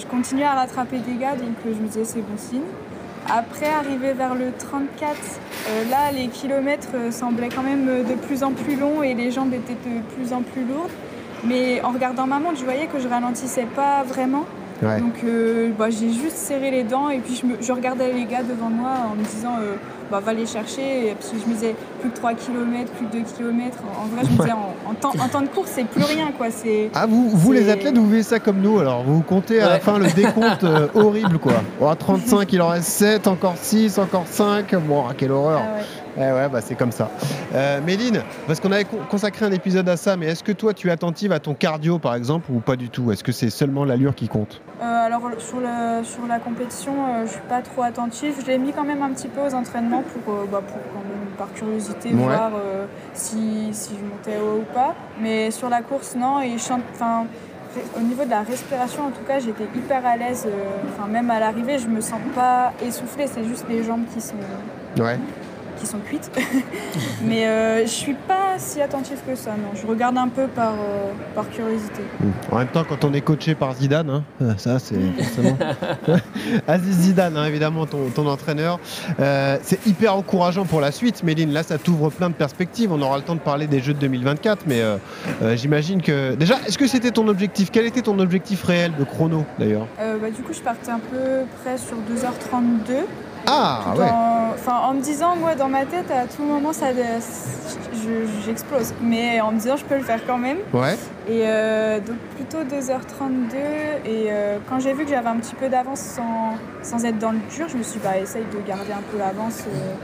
Je 0.00 0.06
continuais 0.06 0.44
à 0.44 0.54
rattraper 0.54 0.98
des 0.98 1.16
gars, 1.20 1.32
donc 1.36 1.54
je 1.66 1.70
me 1.82 1.86
disais 1.88 2.04
c'est 2.04 2.20
bon 2.20 2.38
signe. 2.38 2.62
Après, 3.30 3.68
arrivé 3.68 4.12
vers 4.12 4.34
le 4.34 4.52
34, 4.52 5.16
euh, 5.68 5.84
là, 5.90 6.10
les 6.12 6.28
kilomètres 6.28 6.88
euh, 6.94 7.10
semblaient 7.10 7.48
quand 7.48 7.62
même 7.62 7.88
euh, 7.88 8.02
de 8.02 8.14
plus 8.14 8.42
en 8.42 8.52
plus 8.52 8.76
longs 8.76 9.02
et 9.02 9.14
les 9.14 9.30
jambes 9.30 9.54
étaient 9.54 9.74
de 9.74 10.00
plus 10.14 10.32
en 10.32 10.42
plus 10.42 10.64
lourdes. 10.64 10.90
Mais 11.44 11.80
en 11.82 11.92
regardant 11.92 12.26
ma 12.26 12.38
montre, 12.38 12.58
je 12.58 12.64
voyais 12.64 12.86
que 12.86 12.98
je 12.98 13.08
ralentissais 13.08 13.66
pas 13.76 14.02
vraiment. 14.02 14.44
Ouais. 14.82 14.98
Donc 15.00 15.14
euh, 15.24 15.70
bah, 15.78 15.90
j'ai 15.90 16.10
juste 16.12 16.36
serré 16.36 16.70
les 16.70 16.82
dents 16.82 17.08
et 17.08 17.18
puis 17.18 17.36
je, 17.36 17.46
me- 17.46 17.56
je 17.60 17.72
regardais 17.72 18.12
les 18.12 18.24
gars 18.24 18.42
devant 18.42 18.68
moi 18.68 18.90
en 19.12 19.14
me 19.16 19.24
disant 19.24 19.56
euh, 19.60 19.74
bah, 20.10 20.20
va 20.24 20.32
les 20.32 20.44
chercher. 20.46 21.08
Et 21.10 21.14
puis 21.14 21.38
je 21.42 21.48
me 21.48 21.54
disais 21.54 21.74
plus 22.00 22.10
de 22.10 22.14
3 22.16 22.34
km, 22.34 22.90
plus 22.92 23.06
de 23.06 23.12
2 23.24 23.30
km. 23.36 23.78
En 24.02 24.06
vrai, 24.06 24.24
je 24.24 24.30
me 24.32 24.36
disais 24.38 24.52
en, 24.52 24.90
en 24.90 24.94
temps, 24.94 25.12
en 25.22 25.28
temps 25.28 25.40
de 25.40 25.46
course, 25.48 25.70
c'est 25.74 25.84
plus 25.84 26.02
rien. 26.02 26.32
quoi. 26.36 26.48
C'est 26.50 26.90
Ah, 26.94 27.06
vous, 27.06 27.30
vous 27.30 27.52
les 27.52 27.70
athlètes, 27.70 27.96
vous 27.96 28.06
vivez 28.08 28.22
ça 28.24 28.40
comme 28.40 28.58
nous. 28.60 28.78
Alors, 28.80 29.02
vous 29.04 29.20
comptez 29.22 29.60
à 29.60 29.68
la 29.68 29.78
fin 29.78 29.98
le 29.98 30.10
décompte 30.10 30.64
euh, 30.64 30.88
horrible, 30.94 31.38
quoi. 31.38 31.52
Bon, 31.78 31.88
à 31.88 31.94
35, 31.96 32.52
il 32.52 32.60
en 32.60 32.68
reste 32.68 32.88
7, 32.88 33.26
encore 33.28 33.54
6, 33.56 33.98
encore 33.98 34.24
5. 34.26 34.74
Bon, 34.86 35.04
ah, 35.08 35.12
quelle 35.16 35.30
horreur. 35.32 35.60
Ah 35.64 35.76
ouais. 35.78 35.84
Eh 36.16 36.20
ouais, 36.20 36.48
bah 36.50 36.60
c'est 36.60 36.74
comme 36.74 36.92
ça. 36.92 37.08
Euh, 37.54 37.80
Méline, 37.80 38.22
parce 38.46 38.60
qu'on 38.60 38.70
avait 38.70 38.84
con- 38.84 38.98
consacré 39.10 39.46
un 39.46 39.52
épisode 39.52 39.88
à 39.88 39.96
ça, 39.96 40.16
mais 40.16 40.26
est-ce 40.26 40.44
que 40.44 40.52
toi 40.52 40.74
tu 40.74 40.88
es 40.88 40.90
attentive 40.90 41.32
à 41.32 41.38
ton 41.40 41.54
cardio 41.54 41.98
par 41.98 42.14
exemple 42.14 42.50
ou 42.52 42.60
pas 42.60 42.76
du 42.76 42.90
tout? 42.90 43.10
Est-ce 43.12 43.24
que 43.24 43.32
c'est 43.32 43.48
seulement 43.48 43.84
l'allure 43.86 44.14
qui 44.14 44.28
compte? 44.28 44.60
Euh, 44.82 45.06
alors 45.06 45.22
sur, 45.38 45.58
le, 45.60 46.04
sur 46.04 46.26
la 46.28 46.38
compétition, 46.38 46.92
euh, 46.92 47.26
je 47.26 47.32
suis 47.32 47.40
pas 47.48 47.62
trop 47.62 47.82
attentive. 47.82 48.34
Je 48.42 48.46
l'ai 48.46 48.58
mis 48.58 48.72
quand 48.72 48.84
même 48.84 49.02
un 49.02 49.10
petit 49.10 49.28
peu 49.28 49.40
aux 49.40 49.54
entraînements 49.54 50.02
pour, 50.02 50.34
euh, 50.34 50.44
bah, 50.52 50.60
pour 50.66 50.76
quand 50.92 51.00
même 51.08 51.28
par 51.38 51.50
curiosité 51.54 52.10
Ouais. 52.10 52.14
voir 52.24 52.50
si, 53.14 53.68
si 53.72 53.94
je 53.98 54.04
montais 54.04 54.38
haut 54.42 54.58
ou 54.60 54.74
pas. 54.74 54.94
Mais 55.20 55.50
sur 55.50 55.70
la 55.70 55.80
course, 55.80 56.14
non. 56.14 56.40
Et 56.42 56.58
je 56.58 56.72
enfin, 56.94 57.24
au 57.96 58.00
niveau 58.00 58.24
de 58.24 58.30
la 58.30 58.42
respiration, 58.42 59.06
en 59.06 59.10
tout 59.10 59.24
cas, 59.26 59.38
j'étais 59.38 59.64
hyper 59.74 60.04
à 60.04 60.16
l'aise. 60.18 60.46
Enfin, 60.90 61.08
même 61.08 61.30
à 61.30 61.40
l'arrivée, 61.40 61.78
je 61.78 61.88
me 61.88 62.02
sens 62.02 62.20
pas 62.34 62.72
essoufflée. 62.86 63.26
C'est 63.32 63.44
juste 63.44 63.64
les 63.70 63.82
jambes 63.82 64.04
qui 64.12 64.20
sont 64.20 64.34
Ouais. 64.98 65.18
Qui 65.82 65.88
sont 65.88 65.98
cuites. 65.98 66.30
Mais 67.24 67.46
euh, 67.46 67.82
je 67.82 67.90
suis 67.90 68.14
pas 68.14 68.54
si 68.58 68.80
attentive 68.80 69.18
que 69.26 69.34
ça. 69.34 69.50
Non, 69.50 69.70
je 69.74 69.86
regarde 69.86 70.16
un 70.16 70.28
peu 70.28 70.46
par, 70.46 70.72
euh, 70.72 71.10
par 71.34 71.50
curiosité. 71.50 72.02
En 72.50 72.58
même 72.58 72.68
temps, 72.68 72.84
quand 72.88 73.04
on 73.04 73.12
est 73.12 73.20
coaché 73.20 73.54
par 73.54 73.74
Zidane, 73.74 74.08
hein, 74.40 74.54
ça 74.58 74.78
c'est 74.78 75.00
forcément. 75.18 75.58
Aziz 76.68 76.96
Zidane, 76.96 77.36
hein, 77.36 77.46
évidemment, 77.46 77.86
ton, 77.86 78.10
ton 78.10 78.26
entraîneur. 78.28 78.78
Euh, 79.18 79.58
c'est 79.62 79.84
hyper 79.86 80.14
encourageant 80.16 80.64
pour 80.64 80.80
la 80.80 80.92
suite, 80.92 81.24
Méline. 81.24 81.52
Là, 81.52 81.64
ça 81.64 81.78
t'ouvre 81.78 82.10
plein 82.10 82.30
de 82.30 82.34
perspectives. 82.34 82.92
On 82.92 83.02
aura 83.02 83.16
le 83.16 83.24
temps 83.24 83.34
de 83.34 83.40
parler 83.40 83.66
des 83.66 83.80
Jeux 83.80 83.94
de 83.94 83.98
2024, 83.98 84.66
mais 84.66 84.82
j'imagine 85.56 86.00
que. 86.00 86.34
Déjà, 86.36 86.58
est-ce 86.66 86.78
que 86.78 86.86
c'était 86.86 87.10
ton 87.10 87.26
objectif? 87.26 87.70
Quel 87.72 87.86
était 87.86 88.02
ton 88.02 88.18
objectif 88.20 88.62
réel 88.62 88.92
de 88.98 89.04
chrono 89.04 89.44
d'ailleurs? 89.58 89.86
Bah, 89.98 90.30
du 90.30 90.42
coup, 90.42 90.52
je 90.52 90.60
partais 90.60 90.90
un 90.90 91.00
peu 91.00 91.44
près 91.62 91.76
sur 91.76 91.96
2h32. 91.96 93.04
Ah 93.46 93.80
ouais 93.96 94.08
en, 94.10 94.50
enfin, 94.54 94.76
en 94.88 94.94
me 94.94 95.00
disant, 95.00 95.36
moi, 95.36 95.54
dans 95.54 95.68
ma 95.68 95.84
tête, 95.84 96.10
à 96.10 96.26
tout 96.26 96.42
moment, 96.42 96.72
ça, 96.72 96.86
je- 96.92 98.44
j'explose. 98.44 98.92
Mais 99.02 99.40
en 99.40 99.52
me 99.52 99.58
disant, 99.58 99.76
je 99.76 99.84
peux 99.84 99.96
le 99.96 100.02
faire 100.04 100.20
quand 100.26 100.38
même. 100.38 100.58
Ouais. 100.72 100.94
Et 101.28 101.42
euh, 101.46 101.98
donc, 102.00 102.16
plutôt 102.36 102.58
2h32. 102.64 103.54
Et 104.04 104.26
euh, 104.30 104.58
quand 104.68 104.80
j'ai 104.80 104.92
vu 104.92 105.04
que 105.04 105.10
j'avais 105.10 105.28
un 105.28 105.36
petit 105.36 105.54
peu 105.54 105.68
d'avance 105.68 106.00
sans, 106.00 106.54
sans 106.82 107.04
être 107.04 107.18
dans 107.18 107.32
le 107.32 107.38
dur, 107.54 107.68
je 107.68 107.76
me 107.76 107.82
suis 107.82 107.98
dit, 108.00 108.04
bah, 108.06 108.18
essaye 108.18 108.44
de 108.44 108.66
garder 108.68 108.92
un 108.92 109.02
peu 109.10 109.18
l'avance. 109.18 109.64
euh, 109.68 109.94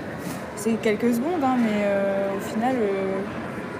c'est 0.57 0.72
quelques 0.83 1.14
secondes, 1.14 1.42
hein, 1.44 1.57
mais 1.57 1.87
au 2.37 2.40
final, 2.40 2.74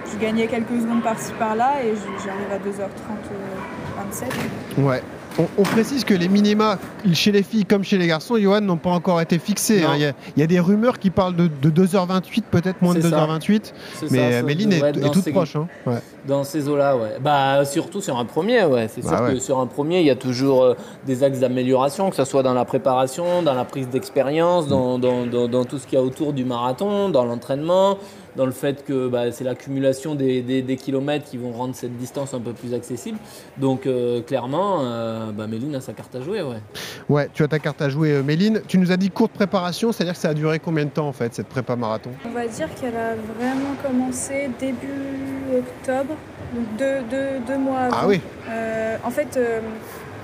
je 0.09 0.17
gagnais 0.17 0.47
quelques 0.47 0.79
secondes 0.81 1.03
par-ci 1.03 1.33
par-là 1.37 1.71
et 1.83 1.93
j'arrive 2.23 2.51
à 2.53 2.57
2h30, 2.57 4.07
27. 4.07 4.29
Ouais. 4.77 5.03
On, 5.37 5.45
on 5.57 5.63
précise 5.63 6.03
que 6.03 6.13
les 6.13 6.27
minima 6.27 6.77
chez 7.13 7.31
les 7.31 7.43
filles 7.43 7.63
comme 7.65 7.83
chez 7.83 7.97
les 7.97 8.07
garçons, 8.07 8.37
Johan, 8.37 8.61
n'ont 8.61 8.77
pas 8.77 8.89
encore 8.89 9.21
été 9.21 9.39
fixés. 9.39 9.83
Hein. 9.83 9.91
Il 9.95 10.01
y, 10.01 10.05
a- 10.05 10.13
il 10.35 10.39
y 10.39 10.43
a 10.43 10.47
des 10.47 10.59
rumeurs 10.59 10.99
qui 10.99 11.11
parlent 11.11 11.35
de, 11.35 11.47
de 11.61 11.69
2h28, 11.69 12.43
peut-être 12.49 12.81
moins 12.81 12.93
de 12.95 13.01
C'est 13.01 13.09
ça. 13.09 13.25
2h28. 13.27 13.73
C'est 13.95 14.11
Mais 14.11 14.17
ça, 14.17 14.39
est, 14.39 14.41
devrait 14.43 14.89
être 14.89 14.97
est 15.05 15.11
toute 15.11 15.23
ces- 15.23 15.31
proche. 15.31 15.55
hein. 15.55 15.67
Ouais. 15.85 15.99
Dans 16.27 16.43
ces 16.43 16.67
eaux-là, 16.67 16.97
ouais. 16.97 17.17
Bah, 17.21 17.63
surtout 17.63 18.01
sur 18.01 18.17
un 18.17 18.25
premier, 18.25 18.63
ouais. 18.65 18.89
C'est 18.93 19.01
Bah 19.03 19.17
sûr 19.17 19.25
ouais. 19.27 19.33
que 19.35 19.39
sur 19.39 19.59
un 19.59 19.67
premier, 19.67 19.99
il 20.01 20.05
y 20.05 20.09
a 20.09 20.15
toujours 20.15 20.63
euh, 20.63 20.73
des 21.05 21.23
axes 21.23 21.39
d'amélioration, 21.39 22.09
que 22.09 22.15
ce 22.15 22.25
soit 22.25 22.43
dans 22.43 22.53
la 22.53 22.65
préparation, 22.65 23.41
dans 23.41 23.53
la 23.53 23.65
prise 23.65 23.87
d'expérience, 23.87 24.67
dans, 24.67 24.99
dans- 24.99 25.25
dans- 25.25 25.47
dans 25.47 25.63
tout 25.63 25.77
ce 25.77 25.87
qu'il 25.87 25.97
y 25.97 26.01
a 26.01 26.03
autour 26.03 26.33
du 26.33 26.43
marathon, 26.43 27.09
dans 27.09 27.23
l'entraînement, 27.23 27.97
dans 28.39 28.45
le 28.45 28.53
fait 28.53 28.85
que 28.85 29.09
bah, 29.09 29.33
c'est 29.33 29.43
l'accumulation 29.43 30.15
des, 30.15 30.41
des- 30.41 30.61
des 30.61 30.77
kilomètres 30.77 31.25
qui 31.29 31.35
vont 31.35 31.51
rendre 31.51 31.75
cette 31.75 31.97
distance 31.97 32.33
un 32.33 32.39
peu 32.39 32.53
plus 32.53 32.73
accessible. 32.73 33.17
Donc 33.57 33.85
euh, 33.85 34.21
clairement, 34.21 34.77
euh, 34.81 35.31
bah, 35.33 35.45
Méline 35.45 35.75
a 35.75 35.81
sa 35.81 35.91
carte 35.91 36.15
à 36.15 36.21
jouer. 36.21 36.41
Ouais. 36.41 36.61
Ouais, 37.09 37.29
tu 37.33 37.43
as 37.43 37.49
ta 37.49 37.59
carte 37.59 37.81
à 37.81 37.89
jouer, 37.89 38.13
euh, 38.13 38.23
Méline. 38.23 38.61
Tu 38.65 38.77
nous 38.77 38.93
as 38.93 38.97
dit 38.97 39.09
courte 39.09 39.33
préparation, 39.33 39.91
c'est-à-dire 39.91 40.13
que 40.13 40.21
ça 40.21 40.29
a 40.29 40.33
duré 40.33 40.59
combien 40.59 40.85
de 40.85 40.89
temps 40.89 41.09
en 41.09 41.11
fait 41.11 41.33
cette 41.35 41.47
prépa 41.47 41.75
marathon? 41.75 42.11
On 42.25 42.29
va 42.29 42.47
dire 42.47 42.69
qu'elle 42.79 42.95
a 42.95 43.15
vraiment 43.37 43.75
commencé 43.85 44.49
début 44.57 45.57
octobre, 45.57 46.15
donc 46.55 46.65
deux, 46.77 47.01
deux- 47.11 47.39
deux 47.45 47.57
mois 47.57 47.79
avant. 47.79 47.97
Ah 48.03 48.07
oui. 48.07 48.21
Euh, 48.49 48.95
en 49.03 49.09
fait, 49.09 49.35
euh, 49.35 49.59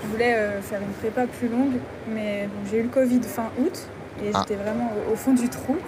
je 0.04 0.08
voulais 0.08 0.36
euh, 0.36 0.62
faire 0.62 0.80
une 0.80 0.94
prépa 0.94 1.28
plus 1.28 1.50
longue, 1.50 1.74
mais 2.14 2.48
j'ai 2.72 2.78
eu 2.80 2.84
le 2.84 2.88
Covid 2.90 3.22
fin 3.24 3.50
août 3.60 3.78
et 4.24 4.30
Ah. 4.34 4.46
j'étais 4.48 4.62
vraiment 4.64 4.90
au, 5.10 5.12
au 5.12 5.16
fond 5.18 5.34
du 5.34 5.50
trou. 5.50 5.76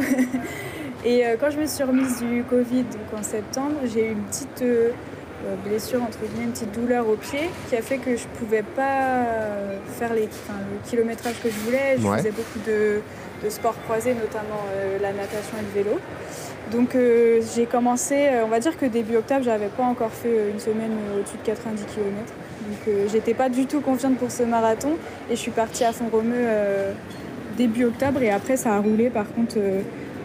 et 1.09 1.25
euh, 1.25 1.35
quand 1.39 1.49
je 1.49 1.57
me 1.59 1.65
suis 1.67 1.83
remise 1.83 2.19
du 2.21 2.43
Covid 2.43 2.83
donc 2.83 3.19
en 3.19 3.23
septembre, 3.23 3.75
j'ai 3.91 4.07
eu 4.07 4.11
une 4.11 4.23
petite 4.23 4.61
euh, 4.61 4.89
euh, 5.45 5.55
blessure, 5.67 6.01
entre 6.03 6.19
guillemets, 6.19 6.45
une 6.45 6.51
petite 6.51 6.73
douleur 6.79 7.07
au 7.07 7.15
pied 7.15 7.49
qui 7.69 7.75
a 7.75 7.81
fait 7.81 7.97
que 7.97 8.15
je 8.17 8.25
pouvais 8.39 8.63
pas 8.63 9.25
faire 9.99 10.13
les, 10.13 10.25
enfin, 10.25 10.57
le 10.71 10.89
kilométrage 10.89 11.35
que 11.43 11.49
je 11.49 11.59
voulais. 11.59 11.95
Je 11.99 12.07
Ouais. 12.07 12.17
faisais 12.17 12.31
beaucoup 12.31 12.59
de, 12.65 13.01
de 13.43 13.49
sports 13.49 13.75
croisés, 13.85 14.15
notamment 14.15 14.61
euh, 14.75 14.97
la 15.01 15.13
natation 15.13 15.55
et 15.59 15.65
le 15.77 15.83
vélo. 15.83 15.99
Donc 16.71 16.95
euh, 16.95 17.39
j'ai 17.55 17.65
commencé, 17.65 18.27
on 18.43 18.47
va 18.49 18.59
dire 18.59 18.75
que 18.77 18.85
début 18.87 19.15
octobre, 19.15 19.41
j'avais 19.43 19.67
pas 19.67 19.83
encore 19.83 20.11
fait 20.11 20.49
une 20.51 20.59
semaine 20.59 20.91
au-dessus 21.17 21.37
de 21.37 21.43
90 21.45 21.83
km. 21.85 22.11
Donc 22.67 22.79
euh, 22.89 23.05
j'étais 23.09 23.33
pas 23.33 23.47
du 23.47 23.65
tout 23.67 23.79
confiante 23.79 24.17
pour 24.17 24.31
ce 24.31 24.43
marathon 24.43 24.97
et 25.29 25.35
je 25.35 25.39
suis 25.39 25.51
partie 25.51 25.85
à 25.85 25.93
fond 25.93 26.09
romeu 26.11 26.33
euh, 26.35 26.91
début 27.57 27.85
octobre 27.85 28.21
et 28.21 28.31
après 28.31 28.57
ça 28.57 28.73
a 28.73 28.79
roulé 28.79 29.09
par 29.09 29.31
contre. 29.33 29.55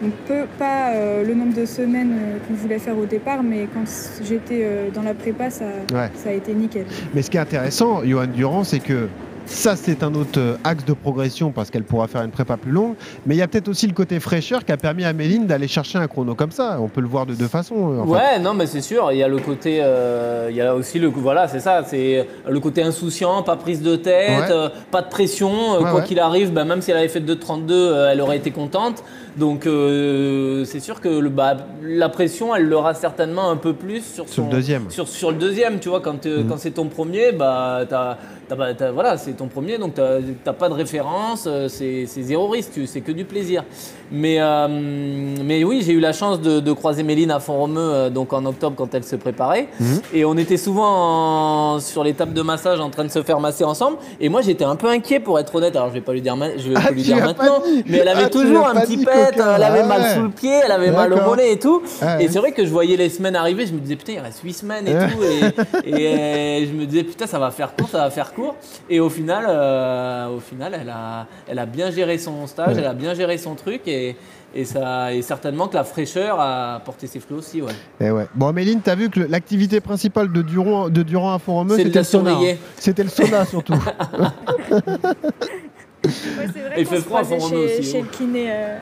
Donc 0.03 0.13
peu, 0.27 0.45
pas 0.59 0.91
euh, 0.91 1.23
le 1.23 1.33
nombre 1.33 1.55
de 1.55 1.65
semaines 1.65 2.11
euh, 2.13 2.37
qu'on 2.47 2.53
voulait 2.55 2.79
faire 2.79 2.97
au 2.97 3.05
départ, 3.05 3.41
mais 3.41 3.67
quand 3.73 3.83
j'étais 4.23 4.61
euh, 4.63 4.89
dans 4.93 5.01
la 5.01 5.13
prépa, 5.13 5.49
ça, 5.49 5.65
Ouais. 5.93 6.09
ça 6.15 6.29
a 6.29 6.33
été 6.33 6.53
nickel. 6.53 6.85
Mais 7.13 7.21
ce 7.21 7.29
qui 7.31 7.37
est 7.37 7.41
intéressant, 7.41 8.01
Johan 8.03 8.27
Durand, 8.27 8.63
c'est 8.63 8.79
que 8.79 9.07
ça, 9.45 9.75
c'est 9.75 10.03
un 10.03 10.13
autre 10.13 10.57
axe 10.63 10.85
de 10.85 10.93
progression 10.93 11.51
parce 11.51 11.69
qu'elle 11.69 11.83
pourra 11.83 12.07
faire 12.07 12.21
une 12.21 12.31
prépa 12.31 12.55
plus 12.55 12.71
longue. 12.71 12.95
Mais 13.25 13.35
il 13.35 13.39
y 13.39 13.41
a 13.41 13.47
peut-être 13.49 13.67
aussi 13.67 13.87
le 13.87 13.93
côté 13.93 14.21
fraîcheur 14.21 14.63
qui 14.63 14.71
a 14.71 14.77
permis 14.77 15.03
à 15.03 15.11
Méline 15.11 15.47
d'aller 15.47 15.67
chercher 15.67 15.97
un 15.97 16.07
chrono 16.07 16.33
comme 16.33 16.51
ça. 16.51 16.77
On 16.79 16.87
peut 16.87 17.01
le 17.01 17.09
voir 17.09 17.25
de 17.25 17.33
deux 17.33 17.49
façons. 17.49 17.99
en 17.99 18.05
fait. 18.05 18.11
Ouais, 18.11 18.39
non, 18.39 18.53
mais 18.53 18.67
c'est 18.67 18.79
sûr. 18.79 19.11
Il 19.11 19.17
y 19.17 19.23
a 19.23 19.27
le 19.27 19.39
côté, 19.39 19.79
euh, 19.81 20.47
il 20.49 20.55
y 20.55 20.61
a 20.61 20.73
aussi 20.73 20.97
le, 20.97 21.07
voilà, 21.09 21.49
c'est 21.49 21.59
ça, 21.59 21.83
c'est 21.85 22.25
le 22.49 22.59
côté 22.61 22.83
insouciant, 22.83 23.43
pas 23.43 23.57
prise 23.57 23.81
de 23.81 23.97
tête, 23.97 24.29
Ouais. 24.29 24.51
euh, 24.51 24.69
pas 24.91 25.01
de 25.01 25.09
pression. 25.09 25.51
euh, 25.51 25.77
Ouais, 25.79 25.91
quoi 25.91 25.95
ouais. 25.95 26.03
qu'il 26.05 26.19
arrive, 26.21 26.53
bah, 26.53 26.63
même 26.63 26.81
si 26.81 26.91
elle 26.91 26.97
avait 26.97 27.09
fait 27.09 27.19
2,32, 27.19 27.71
euh, 27.73 28.11
elle 28.13 28.21
aurait 28.21 28.37
été 28.37 28.51
contente. 28.51 29.03
Donc 29.37 29.65
euh, 29.65 30.63
c'est 30.65 30.79
sûr 30.79 31.01
que 31.01 31.07
le, 31.09 31.29
bah, 31.29 31.57
la 31.81 32.09
pression, 32.09 32.55
elle 32.55 32.69
l'aura 32.69 32.93
certainement 32.93 33.49
un 33.49 33.55
peu 33.57 33.73
plus 33.73 34.01
sur, 34.01 34.27
Sur 34.29 34.43
le 34.43 34.49
son- 34.49 34.55
deuxième. 34.55 34.89
Sur, 34.91 35.07
sur 35.07 35.31
le 35.31 35.37
deuxième, 35.37 35.79
tu 35.79 35.89
vois, 35.89 36.01
quand, 36.01 36.25
euh, 36.25 36.43
Mhm. 36.43 36.49
quand 36.49 36.57
c'est 36.57 36.71
ton 36.71 36.87
premier, 36.87 37.31
bah, 37.31 37.81
t'as- 37.89 38.17
t'as 38.47 38.91
voilà, 38.91 39.17
c'est 39.17 39.33
ton 39.33 39.47
premier, 39.47 39.77
donc 39.79 39.95
t'as 39.95 40.17
t'as 40.43 40.53
pas 40.53 40.69
de 40.69 40.73
référence, 40.75 41.45
euh, 41.47 41.67
c'est 41.67 42.05
c'est 42.05 42.21
zéro 42.21 42.47
risque, 42.47 42.79
c'est 42.85 43.01
que 43.01 43.11
du 43.11 43.25
plaisir. 43.25 43.63
Mais, 44.15 44.35
euh, 44.39 44.67
mais 44.69 45.63
oui, 45.63 45.81
j'ai 45.83 45.93
eu 45.93 45.99
la 45.99 46.13
chance 46.13 46.39
de, 46.39 46.59
de 46.59 46.71
croiser 46.71 47.01
Méline 47.01 47.31
à 47.31 47.39
Font-Romeu 47.39 47.81
euh, 47.81 48.09
donc 48.11 48.31
en 48.31 48.45
octobre 48.45 48.75
quand 48.77 48.93
elle 48.93 49.03
se 49.03 49.15
préparait. 49.15 49.69
Mhm. 49.79 50.01
Et 50.13 50.23
on 50.23 50.37
était 50.37 50.57
souvent 50.57 51.73
en- 51.75 51.79
sur 51.79 52.03
les 52.03 52.13
tables 52.13 52.33
de 52.33 52.43
massage 52.43 52.79
en 52.79 52.91
train 52.91 53.05
de 53.05 53.09
se 53.09 53.23
faire 53.23 53.39
masser 53.39 53.63
ensemble. 53.63 53.97
Et 54.21 54.29
moi 54.29 54.41
j'étais 54.43 54.65
un 54.65 54.75
peu 54.75 54.87
inquiet 54.87 55.19
pour 55.19 55.39
être 55.39 55.55
honnête. 55.55 55.75
Alors 55.75 55.87
je 55.89 55.93
vais 55.95 56.01
pas 56.01 56.13
lui 56.13 56.21
dire, 56.21 56.35
ma- 56.37 56.55
je 56.55 56.69
vais 56.69 56.75
Ah, 56.77 56.81
pas 56.83 56.91
lui 56.91 57.01
dire 57.01 57.17
l'as 57.17 57.25
maintenant, 57.25 57.59
dit. 57.65 57.83
mais 57.87 57.97
elle 57.97 58.07
avait 58.07 58.25
Ah, 58.25 58.29
toujours 58.29 58.67
un 58.67 58.75
petit 58.81 58.97
pet, 58.97 59.31
coquin. 59.31 59.55
elle 59.55 59.63
avait 59.63 59.79
Ah 59.79 59.87
mal 59.87 60.13
sous 60.15 60.21
le 60.21 60.29
pied, 60.29 60.59
elle 60.63 60.71
avait 60.71 60.91
mal 60.91 61.11
au 61.11 61.21
mollet 61.21 61.53
et 61.53 61.57
tout. 61.59 61.81
Ah 61.99 62.17
ouais. 62.17 62.25
Et 62.25 62.27
c'est 62.29 62.37
vrai 62.37 62.51
que 62.51 62.63
je 62.65 62.69
voyais 62.69 62.95
les 62.95 63.09
semaines 63.09 63.35
arriver, 63.35 63.65
je 63.65 63.73
me 63.73 63.79
disais 63.79 63.95
putain 63.95 64.13
il 64.13 64.19
reste 64.19 64.41
8 64.43 64.53
semaines 64.53 64.87
et 64.87 64.91
tout. 64.93 65.23
Et, 65.23 65.89
et, 65.89 66.07
euh, 66.07 66.65
je 66.67 66.71
me 66.73 66.85
disais 66.85 67.03
putain 67.03 67.25
ça 67.25 67.39
va 67.39 67.49
faire 67.49 67.75
court, 67.75 67.89
ça 67.89 67.97
va 67.97 68.11
faire 68.11 68.31
court. 68.33 68.53
Et 68.91 68.99
au 68.99 69.09
final, 69.09 69.45
euh, 69.49 70.27
au 70.37 70.39
final 70.39 70.77
elle, 70.79 70.89
a, 70.89 71.25
elle 71.47 71.57
a 71.57 71.65
bien 71.65 71.89
géré 71.89 72.19
son 72.19 72.45
stage, 72.45 72.75
Ouais. 72.75 72.75
elle 72.77 72.85
a 72.85 72.93
bien 72.93 73.15
géré 73.15 73.39
son 73.39 73.55
truc 73.55 73.81
et, 73.87 74.02
et, 74.55 74.65
ça, 74.65 75.13
et 75.13 75.21
certainement 75.21 75.67
que 75.67 75.75
la 75.75 75.83
fraîcheur 75.83 76.39
a 76.39 76.81
porté 76.85 77.07
ses 77.07 77.19
fruits 77.19 77.37
aussi. 77.37 77.61
Ouais. 77.61 77.71
Eh 77.99 78.11
ouais. 78.11 78.27
Bon, 78.35 78.51
Méline, 78.53 78.81
t'as 78.83 78.95
vu 78.95 79.09
que 79.09 79.19
l'activité 79.21 79.79
principale 79.81 80.31
de 80.31 80.41
Durand, 80.41 80.89
de 80.89 81.01
Durand 81.03 81.33
à 81.33 81.39
Font-Romeu, 81.39 81.75
c'était 81.77 81.99
le 81.99 82.03
sauna. 82.05 82.31
hein. 82.33 82.55
C'était 82.77 83.03
le 83.03 83.09
sauna 83.09 83.45
surtout. 83.45 83.73
Ouais, 86.05 86.47
c'est 86.53 86.59
vrai 86.59 86.73
Il 86.77 86.85
qu'on 86.85 86.91
fait 86.91 86.97
se 86.97 87.01
froid 87.03 87.23
chez, 87.23 87.35
aussi, 87.55 87.83
chez 87.91 87.99
oh. 88.01 88.03
le 88.03 88.09
kiné. 88.17 88.45
euh. 88.51 88.77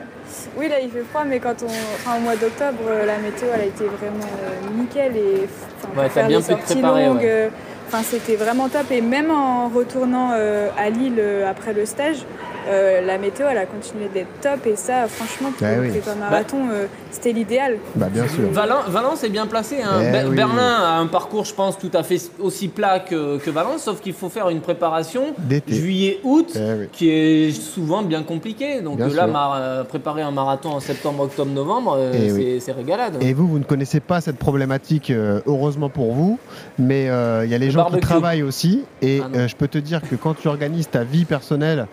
Oui, 0.58 0.68
là 0.68 0.80
il 0.80 0.90
fait 0.90 1.04
froid, 1.08 1.22
mais 1.24 1.38
quand 1.38 1.54
on, 1.62 1.66
enfin, 1.66 2.16
au 2.16 2.20
mois 2.20 2.34
d'octobre, 2.34 2.78
euh, 2.88 3.06
la 3.06 3.18
météo 3.18 3.48
elle 3.54 3.60
a 3.60 3.64
été 3.64 3.84
vraiment 3.84 4.24
euh, 4.42 4.80
nickel 4.80 5.16
et 5.16 5.46
enfin, 5.84 6.00
Ouais, 6.02 6.08
faire 6.08 6.26
bien 6.26 6.38
des 6.40 6.44
pu 6.44 6.52
te 6.54 6.58
sorties 6.58 6.72
préparer, 6.74 7.06
longues, 7.06 7.16
ouais. 7.18 7.24
euh, 7.28 7.48
enfin, 7.86 8.02
c'était 8.02 8.34
vraiment 8.34 8.68
top. 8.68 8.90
Et 8.90 9.00
même 9.00 9.30
en 9.30 9.68
retournant 9.68 10.30
euh, 10.34 10.68
à 10.76 10.90
Lille 10.90 11.14
euh, 11.18 11.48
après 11.48 11.72
le 11.74 11.86
stage, 11.86 12.24
euh, 12.68 13.00
la 13.06 13.18
météo 13.18 13.46
elle 13.50 13.58
a 13.58 13.66
continué 13.66 14.08
d'être 14.12 14.28
top 14.40 14.66
et 14.66 14.76
ça, 14.76 15.06
franchement, 15.08 15.50
pour 15.56 15.66
Ah 15.66 15.76
le 15.76 15.80
oui. 15.82 15.88
prépa 15.90 16.14
marathon, 16.14 16.58
euh, 16.72 16.86
c'était 17.10 17.32
l'idéal. 17.32 17.76
bah, 17.94 18.08
bien 18.12 18.26
sûr. 18.28 18.50
Valence, 18.50 18.84
Valence 18.88 19.24
est 19.24 19.28
bien 19.28 19.46
placé. 19.46 19.82
hein. 19.82 20.00
Eh 20.00 20.10
Ber- 20.12 20.28
oui. 20.28 20.36
Berlin 20.36 20.76
a 20.82 20.98
un 20.98 21.06
parcours, 21.06 21.44
je 21.44 21.54
pense, 21.54 21.78
tout 21.78 21.90
à 21.94 22.02
fait 22.02 22.20
aussi 22.40 22.68
plat 22.68 23.00
que, 23.00 23.38
que 23.38 23.50
Valence, 23.50 23.82
sauf 23.82 24.00
qu'il 24.00 24.12
faut 24.12 24.28
faire 24.28 24.48
une 24.48 24.60
préparation 24.60 25.34
D'été. 25.38 25.74
juillet-août 25.74 26.52
Eh 26.54 26.58
oui. 26.80 26.86
qui 26.92 27.10
est 27.10 27.50
souvent 27.52 28.02
bien 28.02 28.22
compliquée. 28.22 28.80
Donc 28.80 28.96
Bien 28.98 29.08
là, 29.08 29.26
mar- 29.26 29.54
euh, 29.56 29.84
préparer 29.84 30.22
un 30.22 30.30
marathon 30.30 30.70
en 30.70 30.80
septembre, 30.80 31.24
octobre, 31.24 31.50
novembre, 31.52 31.98
Eh 32.14 32.60
c'est 32.60 32.72
régalade. 32.72 33.16
Et 33.20 33.32
vous, 33.32 33.46
vous 33.46 33.58
ne 33.58 33.64
connaissez 33.64 34.00
pas 34.00 34.20
cette 34.20 34.38
problématique, 34.38 35.12
heureusement 35.46 35.88
pour 35.88 36.12
vous, 36.12 36.38
mais 36.78 37.08
euh, 37.08 37.44
il 37.44 37.50
y 37.50 37.54
a 37.54 37.58
les 37.58 37.66
Le 37.66 37.72
gens 37.72 37.78
barbecue. 37.82 38.00
qui 38.00 38.06
travaillent 38.06 38.42
aussi. 38.42 38.84
Et 39.00 39.20
Ah 39.22 39.28
euh, 39.36 39.48
je 39.48 39.56
peux 39.56 39.68
te 39.68 39.78
dire 39.78 40.00
que 40.08 40.14
quand 40.16 40.34
tu 40.34 40.48
organises 40.48 40.88
ta 40.88 41.04
vie 41.04 41.24
personnelle, 41.24 41.86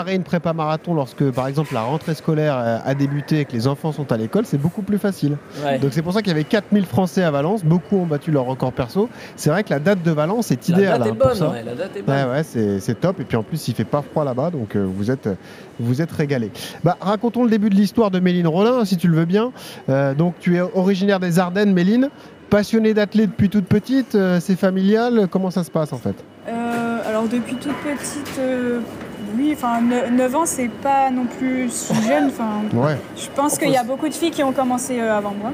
démarrer 0.00 0.14
une 0.14 0.22
prépa 0.22 0.52
marathon 0.52 0.94
lorsque, 0.94 1.30
par 1.30 1.46
exemple, 1.46 1.74
la 1.74 1.82
rentrée 1.82 2.14
scolaire 2.14 2.56
euh, 2.56 2.78
a 2.84 2.94
débuté 2.94 3.40
et 3.40 3.44
que 3.44 3.52
les 3.52 3.66
enfants 3.66 3.92
sont 3.92 4.10
à 4.12 4.16
l'école, 4.16 4.46
c'est 4.46 4.58
beaucoup 4.58 4.82
plus 4.82 4.98
facile. 4.98 5.36
Ouais. 5.64 5.78
Donc 5.78 5.92
c'est 5.92 6.02
pour 6.02 6.12
ça 6.12 6.20
qu'il 6.22 6.28
y 6.28 6.34
avait 6.34 6.44
4000 6.44 6.86
Français 6.86 7.22
à 7.22 7.30
Valence, 7.30 7.64
beaucoup 7.64 7.96
ont 7.96 8.06
battu 8.06 8.30
leur 8.30 8.44
record 8.44 8.72
perso. 8.72 9.08
C'est 9.36 9.50
vrai 9.50 9.62
que 9.62 9.70
la 9.70 9.78
date 9.78 10.02
de 10.02 10.10
Valence 10.10 10.50
est 10.50 10.68
la 10.68 10.76
idéale 10.76 10.98
date 10.98 11.06
est 11.06 11.10
hein, 11.10 11.14
pour 11.14 11.28
bonne, 11.28 11.36
ça. 11.36 11.50
ouais, 11.50 11.62
la 11.62 11.74
date 11.74 11.96
est 11.96 12.02
bonne. 12.02 12.14
Ouais, 12.14 12.24
ouais, 12.24 12.42
c'est 12.80 13.00
top. 13.00 13.20
Et 13.20 13.24
puis 13.24 13.36
en 13.36 13.42
plus, 13.42 13.68
il 13.68 13.74
fait 13.74 13.84
pas 13.84 14.02
froid 14.02 14.24
là-bas, 14.24 14.50
donc 14.50 14.76
euh, 14.76 14.86
vous 14.88 15.10
êtes 15.10 15.28
vous 15.78 16.02
êtes 16.02 16.12
régalés. 16.12 16.50
Bah, 16.84 16.96
racontons 17.00 17.44
le 17.44 17.50
début 17.50 17.70
de 17.70 17.74
l'histoire 17.74 18.10
de 18.10 18.20
Méline 18.20 18.46
Rollin, 18.46 18.84
si 18.84 18.96
tu 18.96 19.08
le 19.08 19.16
veux 19.16 19.24
bien. 19.24 19.52
Euh, 19.88 20.14
donc 20.14 20.34
tu 20.40 20.56
es 20.56 20.60
originaire 20.60 21.20
des 21.20 21.38
Ardennes, 21.38 21.72
Méline. 21.72 22.10
Passionnée 22.50 22.94
d'athlète 22.94 23.30
depuis 23.30 23.48
toute 23.48 23.66
petite, 23.66 24.16
euh, 24.16 24.40
c'est 24.40 24.56
familial. 24.56 25.28
Comment 25.30 25.52
ça 25.52 25.62
se 25.62 25.70
passe 25.70 25.92
en 25.92 25.98
fait? 25.98 26.16
Euh, 26.48 27.08
alors 27.08 27.28
depuis 27.28 27.54
toute 27.54 27.76
petite, 27.76 28.38
euh, 28.40 28.80
oui, 29.36 29.52
enfin 29.56 29.80
9 29.80 30.34
ans 30.36 30.46
c'est 30.46 30.68
pas 30.70 31.10
non 31.10 31.24
plus 31.26 31.70
jeune. 32.06 32.28
Enfin, 32.28 32.62
Ouais. 32.74 32.96
je 33.16 33.26
pense 33.34 33.58
qu'il 33.58 33.70
y 33.70 33.76
a 33.76 33.84
beaucoup 33.84 34.08
de 34.08 34.14
filles 34.14 34.30
qui 34.30 34.42
ont 34.42 34.52
commencé 34.52 34.98
euh, 35.00 35.16
avant 35.16 35.34
moi. 35.40 35.52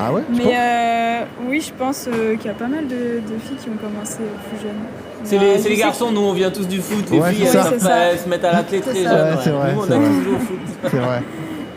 Ah 0.00 0.12
ouais 0.12 0.22
Mais 0.30 0.54
euh, 0.56 1.24
oui, 1.48 1.60
je 1.60 1.72
pense 1.72 2.08
euh, 2.08 2.36
qu'il 2.36 2.46
y 2.46 2.50
a 2.50 2.54
pas 2.54 2.66
mal 2.68 2.86
de, 2.86 2.94
de 3.20 3.38
filles 3.46 3.56
qui 3.62 3.68
ont 3.68 3.76
commencé 3.76 4.18
plus 4.48 4.60
jeunes. 4.62 4.82
C'est 5.24 5.38
les, 5.68 5.76
garçons, 5.76 6.10
nous 6.10 6.20
on 6.20 6.32
vient 6.32 6.50
tous 6.50 6.66
du 6.66 6.80
foot, 6.80 7.04
les 7.10 7.20
Ouais, 7.20 7.32
filles 7.32 7.46
elles 7.46 8.18
se 8.18 8.28
mettent 8.28 8.44
à 8.44 8.52
l'athlète 8.52 8.82
très 8.82 8.92
C'est 8.94 9.02
jeune. 9.04 9.12
ça. 9.12 9.24
Ouais, 9.24 9.36
c'est 9.44 9.50
vrai, 9.50 9.72
Nous 9.74 9.80
on 9.80 9.86
c'est 9.86 9.92
a 9.92 9.96
joué 9.96 10.34
au 10.34 10.38
foot. 10.40 10.58
C'est 10.90 10.96
vrai. 10.96 11.22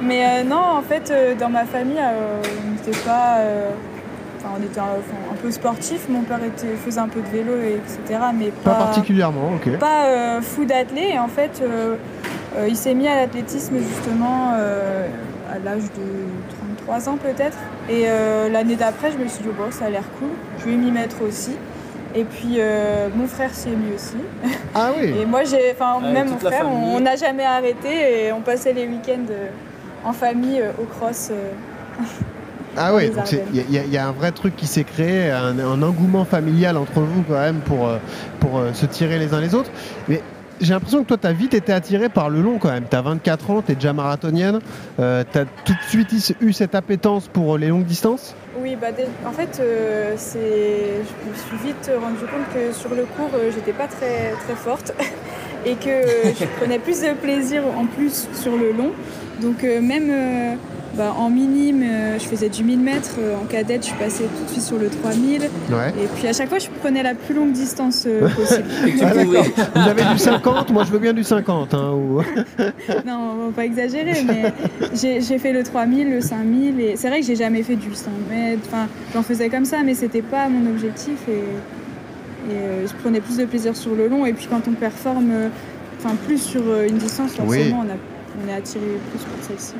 Mais 0.02 0.26
euh, 0.26 0.44
non, 0.44 0.58
en 0.78 0.82
fait, 0.82 1.14
dans 1.40 1.50
ma 1.50 1.66
famille, 1.66 1.98
euh, 2.00 2.42
on 2.68 2.72
n'était 2.72 3.00
pas. 3.06 3.38
Enfin, 4.46 4.58
on 4.60 4.64
était 4.64 4.80
un, 4.80 4.84
enfin, 4.84 5.34
un 5.34 5.36
peu 5.36 5.50
sportif. 5.52 6.08
Mon 6.10 6.22
père 6.22 6.44
était, 6.44 6.76
faisait 6.76 7.00
un 7.00 7.08
peu 7.08 7.22
de 7.22 7.28
vélo, 7.28 7.54
et 7.56 7.74
etc. 7.78 8.20
Mais 8.38 8.48
Pas 8.64 8.72
pas, 8.72 8.78
particulièrement, 8.86 9.54
ok. 9.56 9.78
pas 9.80 10.06
euh, 10.06 10.42
fou 10.42 10.66
d'athlète. 10.66 11.14
Et 11.14 11.20
en 11.20 11.28
fait, 11.28 11.62
euh, 11.62 11.96
euh, 12.58 12.68
il 12.68 12.76
s'est 12.76 12.94
mis 12.94 13.08
à 13.08 13.16
l'athlétisme 13.16 13.78
justement 13.78 14.52
euh, 14.56 15.08
à 15.52 15.58
l'âge 15.60 15.84
de 15.84 16.86
33 16.86 17.10
ans 17.10 17.18
peut-être. 17.18 17.58
Et 17.90 18.04
euh, 18.08 18.50
l'année 18.50 18.76
d'après, 18.76 19.12
je 19.12 19.18
me 19.18 19.28
suis 19.28 19.44
dit, 19.44 19.50
bon, 19.50 19.72
ça 19.72 19.86
a 19.86 19.90
l'air 19.90 20.04
cool. 20.20 20.30
Je 20.60 20.66
vais 20.66 20.76
m'y 20.78 20.92
mettre 20.92 21.22
aussi. 21.28 21.56
Et 22.18 22.24
puis 22.24 22.56
euh, 22.60 23.10
mon 23.14 23.28
frère 23.28 23.54
s'y 23.54 23.70
est 23.70 23.76
mis 23.76 23.94
aussi. 23.94 24.16
Ah 24.74 24.92
oui. 24.98 25.14
Et 25.22 25.26
moi, 25.26 25.44
j'ai, 25.44 25.72
enfin, 25.74 26.00
Ouais, 26.02 26.14
même 26.14 26.30
mon 26.30 26.38
frère, 26.38 26.66
on 26.70 27.00
n'a 27.02 27.16
jamais 27.18 27.44
arrêté 27.44 28.28
et 28.28 28.32
on 28.32 28.40
passait 28.42 28.72
les 28.72 28.88
week-ends 28.88 29.26
euh, 29.30 29.50
en 30.06 30.14
famille 30.14 30.62
euh, 30.62 30.72
au 30.82 30.86
cross. 30.86 31.32
euh. 32.78 32.82
Ah 32.82 32.94
oui, 32.96 33.10
donc 33.10 33.32
il 33.54 33.74
y, 33.74 33.78
a- 33.80 33.84
il 33.84 33.92
y 33.94 33.98
a 33.98 34.08
un 34.08 34.12
vrai 34.12 34.32
truc 34.32 34.56
qui 34.56 34.68
s'est 34.68 34.84
créé, 34.84 35.32
un, 35.32 35.58
un 35.60 35.82
engouement 35.82 36.26
familial 36.26 36.78
entre 36.78 37.00
vous 37.02 37.24
quand 37.28 37.40
même 37.40 37.60
pour, 37.62 37.88
euh, 37.88 37.98
pour 38.40 38.58
euh, 38.60 38.74
se 38.74 38.86
tirer 38.86 39.18
les 39.20 39.34
uns 39.34 39.42
les 39.42 39.56
autres. 39.56 39.70
Mais 40.08 40.22
j'ai 40.62 40.74
l'impression 40.74 41.04
que 41.04 41.08
toi, 41.08 41.18
tu 41.18 41.28
as 41.28 41.34
vite 41.34 41.54
été 41.54 41.74
attiré 41.74 42.08
par 42.10 42.30
le 42.30 42.42
long 42.42 42.58
quand 42.60 42.72
même. 42.72 42.86
Tu 42.90 42.96
as 42.96 43.02
24 43.02 43.52
ans, 43.52 43.62
tu 43.66 43.74
es 43.74 43.76
déjà 43.76 43.92
marathonienne. 43.94 44.60
tu 44.98 45.04
as 45.04 45.26
tout 45.66 45.74
de 45.74 45.90
suite 45.90 46.36
eu 46.40 46.54
cette 46.54 46.76
appétence 46.76 47.28
pour 47.28 47.58
les 47.58 47.68
longues 47.68 47.84
distances? 47.86 48.36
Oui, 48.62 48.78
bah, 48.80 48.88
en 49.28 49.32
fait, 49.34 49.60
euh, 49.60 50.14
c'est, 50.16 50.40
je 50.40 51.30
me 51.30 51.36
suis 51.36 51.68
vite 51.68 51.92
rendu 52.02 52.20
compte 52.20 52.54
que 52.54 52.72
sur 52.74 52.90
le 52.92 53.04
cours, 53.04 53.30
euh, 53.36 53.52
j'étais 53.54 53.74
pas 53.74 53.88
très, 53.88 54.32
très 54.46 54.56
forte 54.56 54.94
et 55.66 55.74
que 55.76 55.90
euh, 55.90 56.32
je 56.40 56.46
prenais 56.58 56.80
plus 56.80 57.02
de 57.02 57.12
plaisir 57.22 57.64
en 57.78 57.86
plus 57.86 58.30
sur 58.34 58.56
le 58.56 58.72
long. 58.72 58.92
Donc 59.42 59.62
euh, 59.66 59.82
même, 59.82 60.10
euh, 60.10 60.56
bah, 60.98 61.14
en 61.18 61.30
minime, 61.30 61.84
euh, 61.84 62.18
je 62.20 62.26
faisais 62.26 62.50
du 62.50 62.64
1000 62.64 62.80
mètres. 62.80 63.16
euh, 63.20 63.36
en 63.36 63.46
cadette, 63.46 63.82
je 63.84 63.88
suis 63.88 63.98
passée 63.98 64.24
tout 64.24 64.44
de 64.46 64.50
suite 64.50 64.64
sur 64.64 64.78
le 64.78 64.90
3000. 64.90 65.42
Ouais. 65.42 65.90
Et 66.02 66.08
puis 66.16 66.28
à 66.28 66.34
chaque 66.34 66.50
fois, 66.50 66.60
je 66.60 66.68
prenais 66.82 67.04
la 67.04 67.14
plus 67.16 67.36
longue 67.36 67.52
distance 67.52 68.06
euh, 68.08 68.28
possible. 68.30 68.64
Ah. 69.04 69.14
Vous 69.24 69.90
avez 69.90 70.04
du 70.14 70.18
50, 70.20 70.72
moi 70.72 70.84
je 70.86 70.92
veux 70.92 71.00
bien 71.00 71.14
du 71.14 71.24
50. 71.24 71.74
hein, 71.74 71.92
ou- 71.94 72.22
non, 73.06 73.18
on 73.34 73.46
va 73.48 73.52
pas 73.56 73.66
exagérer, 73.66 74.24
mais 74.26 74.54
j'ai 74.94 75.38
fait 75.40 75.52
le 75.54 75.64
3000, 75.64 76.10
le 76.10 76.22
5000. 76.22 76.80
Et 76.80 76.96
c'est 76.96 77.10
vrai 77.10 77.20
que 77.22 77.26
j'ai 77.26 77.36
jamais 77.36 77.62
fait 77.64 77.76
du 77.76 77.94
100 77.94 78.10
mètres. 78.30 78.62
Enfin, 78.68 78.88
j'en 79.14 79.24
faisais 79.24 79.50
comme 79.50 79.66
ça, 79.66 79.78
mais 79.84 79.94
c'était 79.94 80.22
pas 80.22 80.48
mon 80.48 80.70
objectif. 80.70 81.18
Et, 81.28 82.52
et, 82.54 82.88
je 82.88 82.94
prenais 83.02 83.20
plus 83.22 83.38
de 83.38 83.46
plaisir 83.46 83.76
sur 83.76 83.96
le 83.96 84.08
long. 84.08 84.26
Et 84.26 84.34
puis 84.34 84.48
quand 84.50 84.62
on 84.68 84.72
performe, 84.74 85.32
enfin 86.00 86.16
plus 86.26 86.38
sur 86.40 86.62
une 86.82 86.98
distance, 86.98 87.32
forcément, 87.34 87.82
Oui. 87.82 87.88
on, 87.90 87.92
a, 87.92 87.98
on 88.44 88.50
est 88.50 88.54
attiré 88.54 88.86
plus 89.12 89.20
pour 89.24 89.44
celle-ci. 89.44 89.74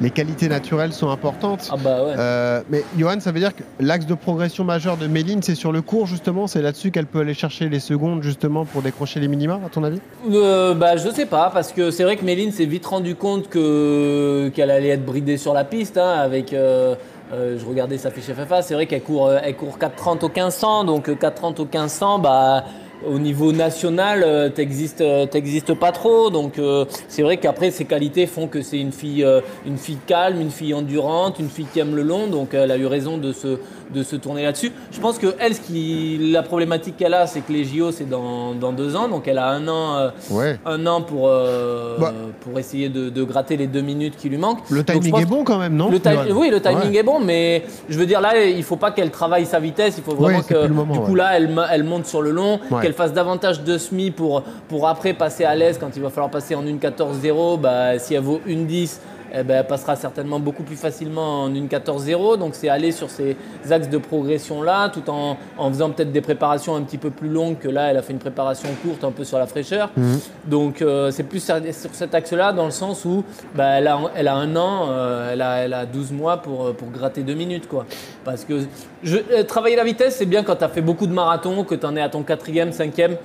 Les 0.00 0.10
qualités 0.10 0.48
naturelles 0.48 0.92
sont 0.92 1.10
importantes. 1.10 1.68
Ah 1.72 1.76
bah 1.76 2.04
ouais. 2.04 2.14
Euh, 2.16 2.62
mais 2.70 2.84
Johan, 2.96 3.20
ça 3.20 3.32
veut 3.32 3.40
dire 3.40 3.54
que 3.54 3.62
l'axe 3.80 4.06
de 4.06 4.14
progression 4.14 4.64
majeur 4.64 4.96
de 4.96 5.06
Méline, 5.06 5.42
c'est 5.42 5.54
sur 5.54 5.72
le 5.72 5.82
cours 5.82 6.06
justement 6.06 6.46
C'est 6.46 6.62
là-dessus 6.62 6.90
qu'elle 6.90 7.06
peut 7.06 7.20
aller 7.20 7.34
chercher 7.34 7.68
les 7.68 7.80
secondes 7.80 8.22
justement 8.22 8.64
pour 8.64 8.82
décrocher 8.82 9.20
les 9.20 9.28
minima, 9.28 9.60
à 9.64 9.68
ton 9.68 9.84
avis? 9.84 10.00
Euh, 10.30 10.74
bah, 10.74 10.96
je 10.96 11.08
sais 11.10 11.26
pas, 11.26 11.50
parce 11.52 11.72
que 11.72 11.90
c'est 11.90 12.04
vrai 12.04 12.16
que 12.16 12.24
Méline 12.24 12.52
s'est 12.52 12.64
vite 12.66 12.86
rendu 12.86 13.14
compte 13.14 13.48
que, 13.48 14.50
qu'elle 14.54 14.70
allait 14.70 14.88
être 14.88 15.04
bridée 15.04 15.36
sur 15.36 15.54
la 15.54 15.64
piste. 15.64 15.98
hein, 15.98 16.10
avec, 16.18 16.52
euh, 16.52 16.94
euh, 17.32 17.58
je 17.58 17.66
regardais 17.66 17.98
sa 17.98 18.10
fiche 18.10 18.24
FFA, 18.24 18.62
c'est 18.62 18.74
vrai 18.74 18.86
qu'elle 18.86 19.02
court, 19.02 19.30
elle 19.32 19.56
court 19.56 19.78
4,30 19.78 20.24
au 20.24 20.28
1500. 20.28 20.84
Donc 20.84 21.08
euh, 21.08 21.14
4,30 21.14 21.60
au 21.60 21.64
1500, 21.64 22.18
bah, 22.20 22.64
au 23.06 23.18
niveau 23.18 23.52
national, 23.52 24.22
euh, 24.26 24.48
t'existes, 24.48 25.00
euh, 25.00 25.26
t'existes 25.26 25.74
pas 25.74 25.92
trop. 25.92 26.30
Donc 26.30 26.58
euh, 26.58 26.84
c'est 27.08 27.22
vrai 27.22 27.36
qu'après, 27.36 27.70
ses 27.70 27.84
qualités 27.84 28.26
font 28.26 28.46
que 28.48 28.62
c'est 28.62 28.78
une 28.78 28.92
fille, 28.92 29.24
euh, 29.24 29.40
une 29.66 29.76
fille 29.78 29.98
calme, 30.06 30.40
une 30.40 30.50
fille 30.50 30.74
endurante, 30.74 31.38
une 31.38 31.48
fille 31.48 31.66
qui 31.72 31.80
aime 31.80 31.94
le 31.94 32.02
long. 32.02 32.26
Donc 32.26 32.54
elle 32.54 32.70
a 32.70 32.76
eu 32.76 32.86
raison 32.86 33.18
de 33.18 33.32
se, 33.32 33.58
de 33.94 34.02
se 34.02 34.16
tourner 34.16 34.42
là-dessus. 34.42 34.72
Je 34.90 35.00
pense 35.00 35.18
que 35.18 35.34
elle, 35.38 35.54
ce 35.54 35.60
qui, 35.60 36.18
la 36.32 36.42
problématique 36.42 36.96
qu'elle 36.96 37.14
a, 37.14 37.26
c'est 37.26 37.40
que 37.40 37.52
les 37.52 37.64
JO, 37.64 37.92
c'est 37.92 38.08
dans, 38.08 38.52
dans 38.54 38.72
deux 38.72 38.96
ans. 38.96 39.08
Donc 39.08 39.28
elle 39.28 39.38
a 39.38 39.48
un 39.48 39.68
an, 39.68 39.96
euh, 39.96 40.08
Ouais. 40.30 40.58
un 40.66 40.86
an 40.86 41.00
pour, 41.02 41.28
Bah. 41.28 42.12
pour 42.40 42.58
essayer 42.58 42.88
de, 42.88 43.10
de 43.10 43.22
gratter 43.22 43.56
les 43.56 43.66
deux 43.66 43.80
minutes 43.80 44.16
qui 44.16 44.28
lui 44.28 44.38
manquent. 44.38 44.68
Le 44.70 44.84
timing 44.84 45.20
est 45.20 45.24
bon 45.26 45.44
quand 45.44 45.58
même, 45.58 45.74
non 45.76 45.88
le 45.90 45.98
oui, 46.32 46.50
le 46.50 46.60
timing 46.60 46.90
Ouais. 46.90 46.96
est 46.96 47.02
bon, 47.02 47.20
mais 47.20 47.64
je 47.88 47.98
veux 47.98 48.06
dire 48.06 48.20
là, 48.20 48.44
il 48.44 48.62
faut 48.62 48.76
pas 48.76 48.90
qu'elle 48.90 49.10
travaille 49.10 49.46
sa 49.46 49.60
vitesse. 49.60 49.94
Il 49.98 50.02
faut 50.04 50.14
vraiment 50.14 50.40
c'est 50.46 50.54
que 50.54 50.66
du 50.66 50.72
coup 51.00 51.12
ouais. 51.12 51.18
là, 51.18 51.36
elle, 51.36 51.50
elle 51.70 51.84
monte 51.84 52.06
sur 52.06 52.22
le 52.22 52.30
long, 52.30 52.58
Ouais. 52.70 52.87
Qu'elle 52.88 52.96
fasse 52.96 53.12
davantage 53.12 53.62
de 53.64 53.76
semi 53.76 54.10
pour 54.10 54.42
après 54.88 55.12
passer 55.12 55.44
à 55.44 55.54
l'aise 55.54 55.76
quand 55.78 55.90
il 55.94 56.00
va 56.00 56.08
falloir 56.08 56.30
passer 56.30 56.54
en 56.54 56.64
1.14.0. 56.64 57.60
Bah, 57.60 57.98
si 57.98 58.14
elle 58.14 58.22
vaut 58.22 58.40
1.10. 58.48 58.98
eh 59.32 59.42
ben, 59.42 59.58
elle 59.60 59.66
passera 59.66 59.96
certainement 59.96 60.40
beaucoup 60.40 60.62
plus 60.62 60.76
facilement 60.76 61.44
en 61.44 61.50
1.14.0. 61.50 62.38
Donc 62.38 62.54
c'est 62.54 62.68
aller 62.68 62.92
sur 62.92 63.10
ces 63.10 63.36
axes 63.70 63.88
de 63.88 63.98
progression 63.98 64.62
là, 64.62 64.88
tout 64.88 65.08
en, 65.10 65.36
en 65.56 65.68
faisant 65.68 65.90
peut-être 65.90 66.12
des 66.12 66.20
préparations 66.20 66.76
un 66.76 66.82
petit 66.82 66.98
peu 66.98 67.10
plus 67.10 67.28
longues 67.28 67.58
que 67.58 67.68
là. 67.68 67.90
Elle 67.90 67.96
a 67.96 68.02
fait 68.02 68.12
une 68.12 68.18
préparation 68.18 68.68
courte, 68.82 69.04
un 69.04 69.12
peu 69.12 69.24
sur 69.24 69.38
la 69.38 69.46
fraîcheur. 69.46 69.90
Mhm. 69.96 70.18
Donc 70.46 70.82
euh, 70.82 71.10
c'est 71.10 71.24
plus 71.24 71.44
sur 71.44 71.56
cet 71.92 72.14
axe-là, 72.14 72.52
dans 72.52 72.64
le 72.64 72.70
sens 72.70 73.04
où 73.04 73.24
bah, 73.54 73.78
elle, 73.78 73.86
a, 73.86 74.00
elle 74.14 74.28
a 74.28 74.34
un 74.34 74.56
an, 74.56 74.88
euh, 74.90 75.32
elle, 75.32 75.42
a, 75.42 75.56
elle 75.58 75.74
a 75.74 75.86
12 75.86 76.12
mois 76.12 76.38
pour, 76.38 76.66
euh, 76.66 76.72
pour 76.72 76.90
gratter 76.90 77.22
deux 77.22 77.34
minutes. 77.34 77.68
Quoi. 77.68 77.86
Parce 78.24 78.44
que 78.44 78.60
je, 79.02 79.16
euh, 79.16 79.42
travailler 79.44 79.76
la 79.76 79.84
vitesse, 79.84 80.16
c'est 80.16 80.26
bien 80.26 80.42
quand 80.42 80.56
tu 80.56 80.64
as 80.64 80.68
fait 80.68 80.80
beaucoup 80.80 81.06
de 81.06 81.12
marathons, 81.12 81.64
que 81.64 81.74
tu 81.74 81.86
en 81.86 81.96
es 81.96 82.00
à 82.00 82.08
ton 82.08 82.22
quatrième, 82.22 82.72
cinquième. 82.72 83.16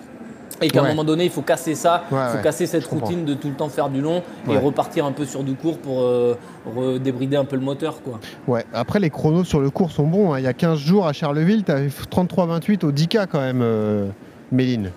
Et 0.63 0.69
qu'à 0.69 0.81
Ouais. 0.81 0.87
un 0.87 0.91
moment 0.91 1.03
donné, 1.03 1.25
il 1.25 1.29
faut 1.29 1.41
casser 1.41 1.75
ça, 1.75 2.03
il 2.09 2.15
Ouais, 2.15 2.21
faut 2.31 2.37
ouais, 2.37 2.43
casser 2.43 2.65
cette 2.67 2.83
je 2.83 2.87
comprends. 2.87 3.07
routine 3.07 3.25
de 3.25 3.33
tout 3.33 3.49
le 3.49 3.53
temps 3.55 3.69
faire 3.69 3.89
du 3.89 4.01
long 4.01 4.23
Ouais. 4.47 4.55
et 4.55 4.57
repartir 4.57 5.05
un 5.05 5.11
peu 5.11 5.25
sur 5.25 5.43
du 5.43 5.53
court 5.55 5.77
pour 5.77 6.01
euh, 6.01 6.37
redébrider 6.75 7.35
un 7.37 7.45
peu 7.45 7.55
le 7.55 7.61
moteur. 7.61 8.01
Quoi. 8.03 8.19
Ouais, 8.47 8.65
après 8.73 8.99
les 8.99 9.09
chronos 9.09 9.43
sur 9.43 9.59
le 9.59 9.69
cours 9.69 9.91
sont 9.91 10.07
bons. 10.07 10.33
hein. 10.33 10.39
Il 10.39 10.45
y 10.45 10.47
a 10.47 10.53
15 10.53 10.79
jours 10.79 11.05
à 11.07 11.13
Charleville, 11.13 11.63
tu 11.63 11.71
avais 11.71 11.87
33-28 12.09 12.83
au 12.85 12.91
10K 12.91 13.27
quand 13.31 13.39
même, 13.41 13.59
euh, 13.61 14.07
Méline. 14.51 14.91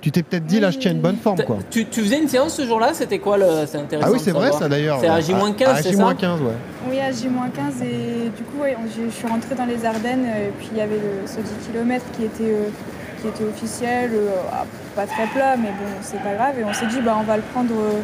Tu 0.00 0.10
t'es 0.10 0.24
peut-être 0.24 0.46
dit, 0.46 0.58
là, 0.58 0.72
je 0.72 0.78
tiens 0.78 0.90
une 0.90 1.00
bonne 1.00 1.14
forme, 1.14 1.44
quoi. 1.44 1.58
Tu, 1.70 1.86
tu 1.86 2.00
faisais 2.02 2.18
une 2.20 2.26
séance 2.26 2.54
ce 2.54 2.66
jour-là? 2.66 2.90
C'était 2.92 3.20
quoi 3.20 3.38
le... 3.38 3.46
C'est 3.66 3.78
intéressant. 3.78 4.08
Ah 4.10 4.12
oui, 4.12 4.18
c'est 4.20 4.32
vrai, 4.32 4.50
ça 4.50 4.68
d'ailleurs. 4.68 4.98
C'est 5.00 5.06
à 5.06 5.14
ouais. 5.14 5.22
J-15, 5.22 5.64
À- 5.64 5.70
à 5.70 5.76
c'est 5.76 5.92
ça? 5.92 6.08
J-15, 6.18 6.40
ouais. 6.40 6.90
Oui, 6.90 6.98
à 6.98 7.12
J-15 7.12 7.84
et 7.84 8.28
du 8.36 8.42
coup, 8.42 8.62
ouais, 8.62 8.76
je, 8.88 9.08
suis 9.14 9.28
rentrée 9.28 9.54
dans 9.54 9.64
les 9.64 9.84
Ardennes 9.84 10.24
euh, 10.26 10.48
et 10.48 10.52
puis 10.58 10.70
il 10.72 10.78
y 10.78 10.80
avait 10.80 10.96
le, 10.96 11.24
ce 11.28 11.36
10 11.36 11.42
km 11.70 12.04
qui 12.16 12.24
était, 12.24 12.42
euh, 12.52 12.68
qui 13.22 13.28
était 13.28 13.44
officiel, 13.44 14.10
euh, 14.12 14.28
ah, 14.52 14.64
pas 14.96 15.06
très 15.06 15.26
plat, 15.26 15.56
mais 15.56 15.68
bon, 15.68 15.90
c'est 16.02 16.20
pas 16.22 16.34
grave. 16.34 16.58
Et 16.60 16.64
on 16.64 16.72
s'est 16.74 16.86
dit, 16.86 17.00
bah, 17.00 17.16
on 17.18 17.22
va 17.22 17.36
le 17.36 17.42
prendre 17.54 17.72
euh, 17.72 18.00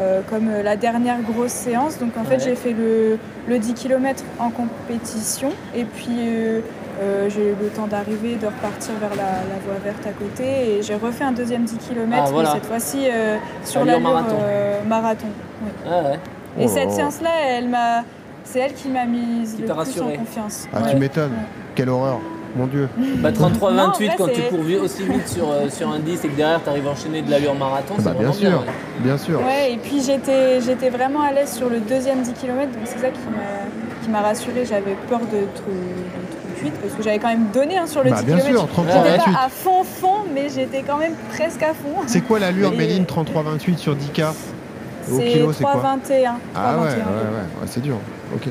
euh, 0.00 0.20
comme 0.30 0.50
la 0.62 0.76
dernière 0.76 1.20
grosse 1.22 1.50
séance. 1.52 1.98
Donc 1.98 2.10
en 2.18 2.24
fait, 2.24 2.34
Ouais. 2.36 2.40
j'ai 2.44 2.54
fait 2.54 2.72
le, 2.72 3.18
le 3.48 3.58
10 3.58 3.74
km 3.74 4.22
en 4.38 4.50
compétition 4.50 5.50
et 5.74 5.84
puis 5.84 6.06
euh, 6.18 6.60
euh, 7.02 7.28
j'ai 7.30 7.48
eu 7.50 7.54
le 7.60 7.68
temps 7.68 7.86
d'arriver, 7.86 8.36
de 8.36 8.46
repartir 8.46 8.92
vers 9.00 9.10
la, 9.10 9.24
la 9.24 9.58
voie 9.64 9.78
verte 9.82 10.06
à 10.06 10.12
côté 10.12 10.44
et 10.78 10.82
j'ai 10.82 10.94
refait 10.94 11.24
un 11.24 11.32
deuxième 11.32 11.64
10 11.64 11.76
km, 11.78 12.22
Ah, 12.26 12.30
voilà. 12.30 12.48
mais 12.50 12.54
cette 12.60 12.66
fois-ci 12.68 13.08
euh, 13.10 13.36
sur 13.64 13.84
l'allure 13.84 14.00
marathon. 14.00 14.36
euh, 14.42 14.82
marathon. 14.86 15.26
oui. 15.64 15.70
Ah 15.86 16.02
ouais. 16.02 16.18
Et 16.58 16.64
Oh 16.64 16.68
cette 16.68 16.76
là 16.76 16.84
là. 16.84 16.90
séance-là, 16.96 17.30
elle 17.48 17.68
m'a, 17.68 18.04
c'est 18.44 18.58
elle 18.58 18.74
qui 18.74 18.88
m'a 18.88 19.04
mise 19.06 19.54
Qui 19.54 19.62
le 19.62 19.68
plus 19.68 20.00
en 20.02 20.08
confiance. 20.10 20.68
Ah, 20.72 20.82
Ouais. 20.82 20.90
tu 20.90 20.96
m'étonnes. 20.96 21.32
Quelle 21.74 21.88
horreur. 21.88 22.18
Mon 22.56 22.66
Dieu. 22.66 22.88
Bah, 23.18 23.30
33-28 23.32 23.74
Non, 23.74 23.82
en 23.82 23.90
vrai, 23.92 24.08
quand 24.18 24.26
tu 24.28 24.42
cours 24.42 24.82
aussi 24.82 25.02
vite 25.04 25.28
sur, 25.28 25.50
euh, 25.50 25.68
sur 25.70 25.88
un 25.90 25.98
10 26.00 26.24
et 26.24 26.28
que 26.28 26.36
derrière 26.36 26.62
tu 26.62 26.68
arrives 26.68 26.86
à 26.86 26.90
enchaîner 26.90 27.22
de 27.22 27.30
l'allure 27.30 27.54
marathon, 27.54 27.94
c'est 27.98 28.04
Bah, 28.04 28.10
bien 28.12 28.28
vraiment 28.28 28.32
sûr. 28.32 28.48
bien. 28.50 28.58
ouais. 28.58 28.64
Bien 29.04 29.18
sûr. 29.18 29.38
Ouais, 29.40 29.72
et 29.72 29.76
puis 29.76 30.02
j'étais, 30.04 30.60
j'étais 30.60 30.90
vraiment 30.90 31.20
à 31.22 31.32
l'aise 31.32 31.52
sur 31.52 31.68
le 31.70 31.78
deuxième 31.80 32.22
10 32.22 32.32
km, 32.34 32.72
donc 32.72 32.82
c'est 32.84 32.98
ça 32.98 33.08
qui 33.08 33.20
m'a, 33.30 34.02
qui 34.04 34.10
m'a 34.10 34.20
rassurée. 34.20 34.64
J'avais 34.68 34.96
peur 35.08 35.20
de 35.20 35.46
trop, 35.54 36.70
parce 36.82 36.94
que 36.94 37.02
j'avais 37.02 37.18
quand 37.18 37.28
même 37.28 37.46
donné 37.54 37.78
hein, 37.78 37.86
sur 37.86 38.02
le 38.02 38.10
Bah, 38.10 38.16
10 38.18 38.24
bien 38.26 38.36
km. 38.38 38.50
sûr, 38.58 38.68
33, 38.68 38.94
J'étais 39.04 39.16
28. 39.18 39.32
pas 39.32 39.40
à 39.44 39.48
fond 39.48 39.84
fond, 39.84 40.16
mais 40.34 40.48
j'étais 40.48 40.82
quand 40.86 40.98
même 40.98 41.14
presque 41.32 41.62
à 41.62 41.68
fond. 41.74 42.02
C'est 42.06 42.20
quoi 42.20 42.38
l'allure, 42.38 42.72
Méline, 42.72 43.04
33-28 43.04 43.76
sur 43.78 43.94
10K 43.94 44.24
Au 45.10 45.16
C'est 45.18 45.24
kilo, 45.24 45.52
c'est 45.52 45.62
quoi 45.64 45.74
3,21. 45.74 46.32
Ah 46.54 46.76
ouais, 46.76 46.82
ouais, 46.82 46.88
3,21. 46.88 46.92
ouais, 46.92 46.92
ouais, 46.92 47.66
c'est 47.66 47.80
dur. 47.80 47.96
Ok. 48.34 48.48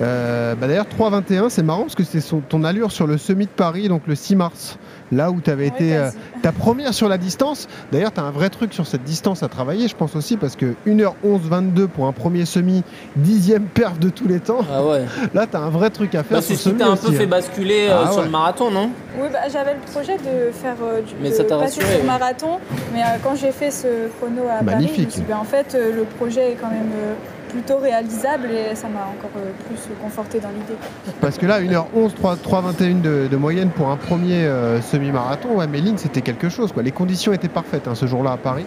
Euh, 0.00 0.54
bah 0.54 0.66
D'ailleurs, 0.68 0.86
3,21, 0.86 1.48
c'est 1.50 1.62
marrant 1.62 1.82
parce 1.82 1.94
que 1.94 2.04
c'est 2.04 2.20
ton 2.48 2.64
allure 2.64 2.92
sur 2.92 3.06
le 3.06 3.18
semi 3.18 3.44
de 3.46 3.50
Paris, 3.50 3.88
donc 3.88 4.02
le 4.06 4.14
6 4.14 4.36
mars, 4.36 4.78
là 5.10 5.30
où 5.30 5.40
tu 5.40 5.50
avais 5.50 5.62
Ouais, 5.62 5.68
été 5.68 5.96
euh, 5.96 6.10
ta 6.42 6.50
première 6.52 6.94
sur 6.94 7.08
la 7.08 7.18
distance. 7.18 7.68
D'ailleurs, 7.92 8.12
tu 8.12 8.20
as 8.20 8.24
un 8.24 8.30
vrai 8.30 8.48
truc 8.48 8.72
sur 8.74 8.86
cette 8.86 9.04
distance 9.04 9.42
à 9.42 9.48
travailler, 9.48 9.88
je 9.88 9.94
pense 9.96 10.16
aussi, 10.16 10.36
parce 10.36 10.56
que 10.56 10.74
1h11-22 10.86 11.86
pour 11.88 12.06
un 12.06 12.12
premier 12.12 12.44
semi, 12.46 12.82
dixième 13.16 13.64
perf 13.64 13.98
de 13.98 14.08
tous 14.08 14.26
les 14.28 14.40
temps. 14.40 14.60
Ah 14.72 14.84
ouais. 14.84 15.04
Là, 15.34 15.46
tu 15.46 15.56
as 15.56 15.60
un 15.60 15.70
vrai 15.70 15.90
truc 15.90 16.14
à 16.14 16.22
faire 16.22 16.38
Bah, 16.38 16.42
c'est 16.46 16.56
ce 16.56 16.70
qui 16.70 16.74
t'a 16.76 16.86
un 16.88 16.96
peu 16.96 17.08
aussi, 17.08 17.16
fait 17.16 17.24
hein. 17.24 17.28
basculer 17.28 17.88
euh, 17.90 18.02
Ah 18.04 18.10
sur 18.10 18.18
ouais. 18.20 18.24
le 18.26 18.30
marathon, 18.30 18.70
non? 18.70 18.90
Oui, 19.20 19.28
bah, 19.32 19.40
j'avais 19.52 19.74
le 19.74 19.80
projet 19.92 20.16
de 20.16 20.52
faire 20.52 20.76
euh, 20.82 21.00
du 21.02 21.12
Mais 21.20 21.30
de 21.30 21.34
ça 21.34 21.44
t'a 21.44 21.58
passer 21.58 21.80
rassuré, 21.80 21.98
sur 21.98 22.04
marathon, 22.06 22.58
mais 22.94 23.00
euh, 23.02 23.04
quand 23.22 23.34
j'ai 23.36 23.52
fait 23.52 23.70
ce 23.70 24.08
chrono 24.18 24.42
à 24.48 24.62
Paris, 24.64 24.64
je 24.64 24.64
me 24.64 24.70
Magnifique. 24.72 25.10
suis 25.12 25.20
dit, 25.20 25.26
ben, 25.28 25.36
en 25.38 25.44
fait, 25.44 25.74
euh, 25.74 25.94
le 25.94 26.04
projet 26.04 26.52
est 26.52 26.56
quand 26.60 26.70
même 26.70 26.90
euh, 26.96 27.14
plutôt 27.52 27.76
réalisable 27.76 28.48
et 28.50 28.74
ça 28.74 28.88
m'a 28.88 29.00
encore 29.00 29.30
euh, 29.36 29.50
plus 29.68 29.78
conforté 30.02 30.40
dans 30.40 30.48
l'idée. 30.48 30.76
Parce 31.20 31.36
que 31.38 31.46
là, 31.46 31.60
1h11, 31.60 32.14
3, 32.14 32.36
3,21 32.36 33.00
de, 33.02 33.28
de 33.30 33.36
moyenne 33.36 33.68
pour 33.70 33.90
un 33.90 33.96
premier 33.96 34.44
euh, 34.46 34.80
semi-marathon, 34.80 35.56
ouais, 35.56 35.66
Méline, 35.66 35.98
c'était 35.98 36.22
quelque 36.22 36.48
chose. 36.48 36.72
Quoi. 36.72 36.82
Les 36.82 36.90
conditions 36.92 37.32
étaient 37.32 37.48
parfaites 37.48 37.86
hein, 37.88 37.94
ce 37.94 38.06
jour-là 38.06 38.32
à 38.32 38.36
Paris. 38.38 38.64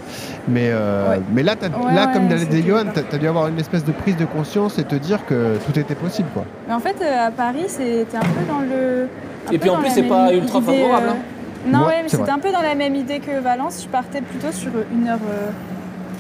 Mais, 0.48 0.70
euh, 0.72 1.10
Ouais. 1.10 1.22
mais 1.34 1.44
là, 1.44 1.56
Ouais, 1.62 1.94
là 1.94 2.08
ouais, 2.08 2.14
comme 2.14 2.28
dans 2.28 2.36
les 2.36 2.42
c'était 2.42 2.62
Johan, 2.62 2.84
tu 2.94 3.16
as 3.16 3.20
dû 3.20 3.28
avoir 3.28 3.48
une 3.48 3.60
espèce 3.60 3.84
de 3.84 3.92
prise 3.92 4.18
de 4.18 4.26
conscience 4.26 4.78
et 4.78 4.84
te 4.84 4.96
dire 4.96 5.26
que 5.26 5.58
tout 5.66 5.78
était 5.80 5.96
possible. 5.96 6.28
Quoi. 6.34 6.46
Mais 6.68 6.74
en 6.74 6.80
fait, 6.80 6.96
euh, 7.02 7.28
à 7.28 7.32
Paris, 7.32 7.66
c'était 7.68 8.18
un 8.18 8.20
peu 8.22 8.46
dans 8.48 8.60
le. 8.60 9.08
Et 9.52 9.58
puis 9.58 9.70
en 9.70 9.78
plus, 9.78 9.90
c'est 9.90 10.04
pas 10.04 10.32
ultra 10.34 10.60
idée, 10.60 10.78
favorable, 10.78 11.08
euh, 11.08 11.12
hein. 11.12 11.72
Non, 11.72 11.80
Ouais, 11.80 11.86
ouais, 11.88 11.94
mais 12.04 12.10
c'est 12.10 12.18
c'était 12.18 12.30
un 12.32 12.38
peu 12.40 12.52
dans 12.52 12.62
la 12.62 12.76
même 12.76 12.94
idée 12.96 13.20
que 13.20 13.40
Valence. 13.40 13.82
Je 13.84 13.88
partais 13.88 14.22
plutôt 14.22 14.52
sur 14.52 14.70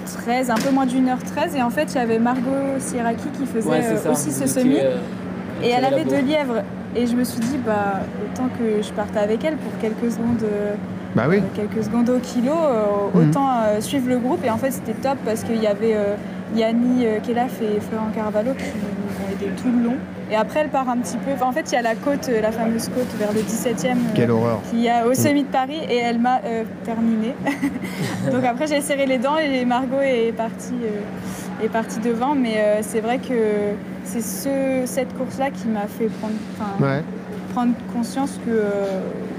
1h13, 0.05 0.51
un 0.51 0.55
peu 0.55 0.71
moins 0.71 0.85
d'une 0.85 1.09
heure 1.09 1.21
13. 1.23 1.55
Et 1.55 1.61
en 1.61 1.69
fait, 1.69 1.91
j'avais 1.93 2.19
Margot 2.19 2.51
Sieraki 2.79 3.27
qui 3.37 3.45
faisait 3.45 3.69
Ouais, 3.69 3.81
euh, 3.83 3.97
ça. 3.97 4.11
aussi 4.11 4.31
ce 4.31 4.47
semi. 4.47 4.77
euh, 4.79 4.97
Et 5.63 5.69
elle 5.69 5.85
avait 5.85 6.05
deux 6.05 6.21
lièvres. 6.21 6.61
Et 6.95 7.07
je 7.07 7.15
me 7.15 7.23
suis 7.23 7.39
dit, 7.39 7.57
bah, 7.65 8.01
autant 8.23 8.47
que 8.57 8.81
je 8.81 8.91
parte 8.93 9.15
avec 9.17 9.43
elle 9.43 9.55
pour 9.57 9.71
quelques 9.81 10.11
secondes, 10.13 10.43
euh, 10.43 10.75
Bah 11.15 11.23
oui. 11.29 11.37
euh, 11.37 11.41
quelques 11.55 11.83
secondes 11.83 12.09
au 12.09 12.19
kilo, 12.19 12.51
euh, 12.53 12.85
Mhm. 13.13 13.29
autant 13.29 13.47
euh, 13.63 13.81
suivre 13.81 14.07
le 14.09 14.17
groupe. 14.17 14.43
Et 14.45 14.49
en 14.49 14.57
fait, 14.57 14.71
c'était 14.71 14.93
top 14.93 15.17
parce 15.25 15.43
qu'il 15.43 15.61
y 15.61 15.67
avait 15.67 15.95
euh, 15.95 16.15
Yanni 16.55 17.05
euh, 17.05 17.19
Kelaf 17.25 17.61
et 17.61 17.79
Florent 17.81 18.11
Carvalho 18.15 18.51
qui 18.53 18.63
tout 19.57 19.71
le 19.71 19.83
long. 19.83 19.95
Et 20.31 20.35
après, 20.35 20.61
elle 20.61 20.69
part 20.69 20.89
un 20.89 20.97
petit 20.97 21.17
peu. 21.17 21.31
enfin, 21.33 21.45
en 21.47 21.51
fait, 21.51 21.71
il 21.71 21.75
y 21.75 21.77
a 21.77 21.81
la 21.81 21.95
côte, 21.95 22.29
euh, 22.29 22.41
la 22.41 22.51
fameuse 22.51 22.89
côte 22.89 23.07
vers 23.19 23.31
le 23.31 23.41
17e. 23.41 23.91
euh, 23.91 23.93
Quelle 24.15 24.31
horreur. 24.31 24.59
Qui 24.71 24.81
y 24.81 24.89
a 24.89 25.05
au 25.05 25.13
semi 25.13 25.43
de 25.43 25.47
Paris 25.49 25.79
et 25.89 25.97
elle 25.97 26.19
m'a 26.19 26.39
euh, 26.45 26.63
terminé. 26.83 27.35
Donc 28.31 28.43
après, 28.43 28.67
j'ai 28.67 28.81
serré 28.81 29.05
les 29.05 29.17
dents 29.19 29.37
et 29.37 29.63
Margot 29.65 30.01
est 30.01 30.31
partie, 30.35 30.73
euh, 30.83 31.63
est 31.65 31.69
partie 31.69 31.99
devant. 31.99 32.33
Mais 32.35 32.55
euh, 32.57 32.79
c'est 32.81 33.01
vrai 33.01 33.19
que 33.19 33.73
c'est 34.03 34.21
ce, 34.23 34.81
cette 34.85 35.15
course-là 35.17 35.49
qui 35.51 35.67
m'a 35.67 35.87
fait 35.87 36.07
prendre, 36.19 36.33
Ouais. 36.81 37.03
prendre 37.53 37.73
conscience 37.93 38.39
que, 38.45 38.51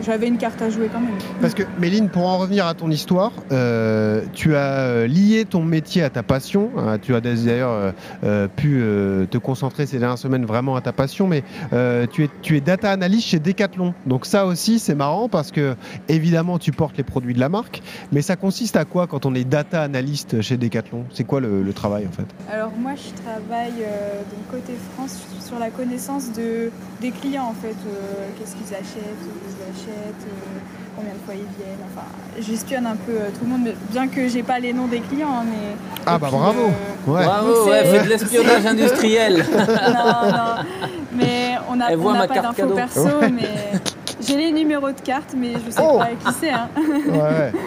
j'avais 0.04 0.28
une 0.28 0.38
carte 0.38 0.60
à 0.62 0.70
jouer 0.70 0.88
quand 0.92 1.00
même. 1.00 1.16
Parce 1.40 1.54
que 1.54 1.62
Méline, 1.78 2.08
pour 2.08 2.26
en 2.26 2.38
revenir 2.38 2.66
à 2.66 2.74
ton 2.74 2.90
histoire, 2.90 3.32
euh, 3.52 4.22
tu 4.32 4.54
as 4.56 4.78
euh, 4.78 5.06
lié 5.06 5.44
ton 5.44 5.62
métier 5.62 6.02
à 6.02 6.10
ta 6.10 6.22
passion. 6.22 6.70
hein, 6.76 6.98
tu 6.98 7.14
as 7.14 7.20
d'ailleurs 7.20 7.92
euh, 8.24 8.48
pu 8.48 8.78
euh, 8.80 9.26
te 9.26 9.38
concentrer 9.38 9.86
ces 9.86 9.98
dernières 9.98 10.18
semaines 10.18 10.44
vraiment 10.44 10.76
à 10.76 10.80
ta 10.80 10.92
passion, 10.92 11.26
mais 11.26 11.42
tu, 12.12 12.24
es, 12.24 12.30
tu 12.42 12.56
es 12.56 12.60
data 12.60 12.90
analyst 12.90 13.28
chez 13.28 13.38
Decathlon. 13.38 13.94
Donc 14.06 14.26
ça 14.26 14.46
aussi, 14.46 14.78
c'est 14.78 14.94
marrant 14.94 15.28
parce 15.28 15.50
que 15.50 15.74
évidemment, 16.08 16.58
tu 16.58 16.72
portes 16.72 16.96
les 16.96 17.04
produits 17.04 17.34
de 17.34 17.40
la 17.40 17.48
marque, 17.48 17.82
mais 18.12 18.22
ça 18.22 18.36
consiste 18.36 18.76
à 18.76 18.84
quoi 18.84 19.06
quand 19.06 19.26
on 19.26 19.34
est 19.34 19.44
data 19.44 19.82
analyst 19.82 20.40
chez 20.42 20.56
Decathlon? 20.56 21.04
C'est 21.12 21.24
quoi 21.24 21.40
le, 21.40 21.62
le 21.62 21.72
travail 21.72 22.06
en 22.06 22.12
fait? 22.12 22.26
Alors 22.52 22.72
moi 22.78 22.92
je 22.96 23.22
travaille 23.22 23.72
donc 24.30 24.60
côté 24.60 24.74
France 24.94 25.26
sur 25.44 25.58
la 25.58 25.70
connaissance 25.70 26.32
de, 26.32 26.70
des 27.00 27.10
clients 27.10 27.48
en 27.50 27.54
fait, 27.54 27.76
qu'est-ce 28.38 28.56
qu'ils 28.56 28.74
achètent, 28.74 29.85
euh, 29.88 30.58
combien 30.96 31.12
de 31.12 31.18
fois 31.24 31.34
ils 31.34 31.62
viennent, 31.62 31.78
enfin 31.92 32.06
j'espionne 32.40 32.86
un 32.86 32.96
peu 32.96 33.12
euh, 33.12 33.28
tout 33.38 33.44
le 33.44 33.50
monde, 33.50 33.68
bien 33.90 34.08
que 34.08 34.28
j'ai 34.28 34.42
pas 34.42 34.58
les 34.58 34.72
noms 34.72 34.86
des 34.86 35.00
clients, 35.00 35.28
hein, 35.40 35.44
mais... 35.44 35.76
Ah 36.06 36.16
et 36.16 36.18
bah 36.18 36.28
puis, 36.28 36.36
bravo 36.38 36.60
euh, 36.60 37.10
Ouais. 37.12 37.24
Bravo, 37.24 37.68
ouais, 37.70 37.82
c'est- 37.84 38.04
de 38.04 38.08
l'espionnage 38.08 38.66
industriel. 38.66 39.44
non, 39.52 40.30
non, 40.32 40.88
mais 41.12 41.54
on 41.68 41.76
n'a 41.76 42.26
pas 42.26 42.40
d'infos 42.40 42.66
perso, 42.74 43.00
Ouais. 43.04 43.30
mais 43.30 43.48
j'ai 44.20 44.36
les 44.36 44.52
numéros 44.52 44.90
de 44.90 45.00
carte, 45.00 45.34
mais 45.36 45.52
je 45.64 45.70
sais 45.70 45.80
Oh. 45.82 45.98
pas 45.98 46.08
qui 46.08 46.36
c'est. 46.40 46.50
Hein. 46.50 46.68
Ouais. 46.76 47.52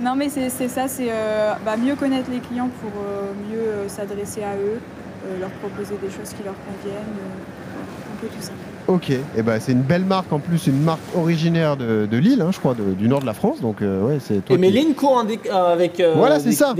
Non, 0.00 0.14
mais 0.16 0.28
c'est 0.28 0.50
c'est 0.50 0.68
ça, 0.68 0.86
c'est 0.86 1.06
euh, 1.10 1.52
bah, 1.64 1.76
mieux 1.78 1.94
connaître 1.94 2.28
les 2.30 2.40
clients 2.40 2.68
pour 2.82 2.90
euh, 3.00 3.32
mieux 3.50 3.58
euh, 3.58 3.88
s'adresser 3.88 4.42
à 4.42 4.54
eux, 4.56 4.78
euh, 5.26 5.40
leur 5.40 5.48
proposer 5.50 5.94
des 6.02 6.08
choses 6.10 6.30
qui 6.36 6.42
leur 6.44 6.54
conviennent, 6.66 6.96
euh, 6.98 8.12
un 8.12 8.16
peu 8.20 8.26
tout 8.26 8.42
ça. 8.42 8.52
Ok, 8.86 9.10
et 9.10 9.42
ben 9.42 9.58
c'est 9.60 9.72
une 9.72 9.80
belle 9.80 10.04
marque 10.04 10.30
en 10.30 10.38
plus, 10.40 10.66
une 10.66 10.82
marque 10.82 11.00
originaire 11.16 11.76
de, 11.78 12.04
de 12.04 12.16
Lille, 12.18 12.42
hein, 12.42 12.50
je 12.52 12.58
crois, 12.58 12.74
de- 12.74 12.92
du 12.92 13.08
nord 13.08 13.20
de 13.20 13.26
la 13.26 13.32
France. 13.32 13.62
Donc 13.62 13.80
euh, 13.80 14.02
ouais, 14.02 14.18
c'est 14.20 14.44
toi 14.44 14.56
Et 14.56 14.58
qui- 14.58 14.60
Méline 14.60 14.94
court 14.94 15.12
en 15.16 15.24
dé- 15.24 15.40
euh, 15.50 15.72
avec 15.72 16.00
euh, 16.00 16.12
Voilà, 16.16 16.38
c'est 16.38 16.50
des- 16.50 16.54
ça. 16.54 16.74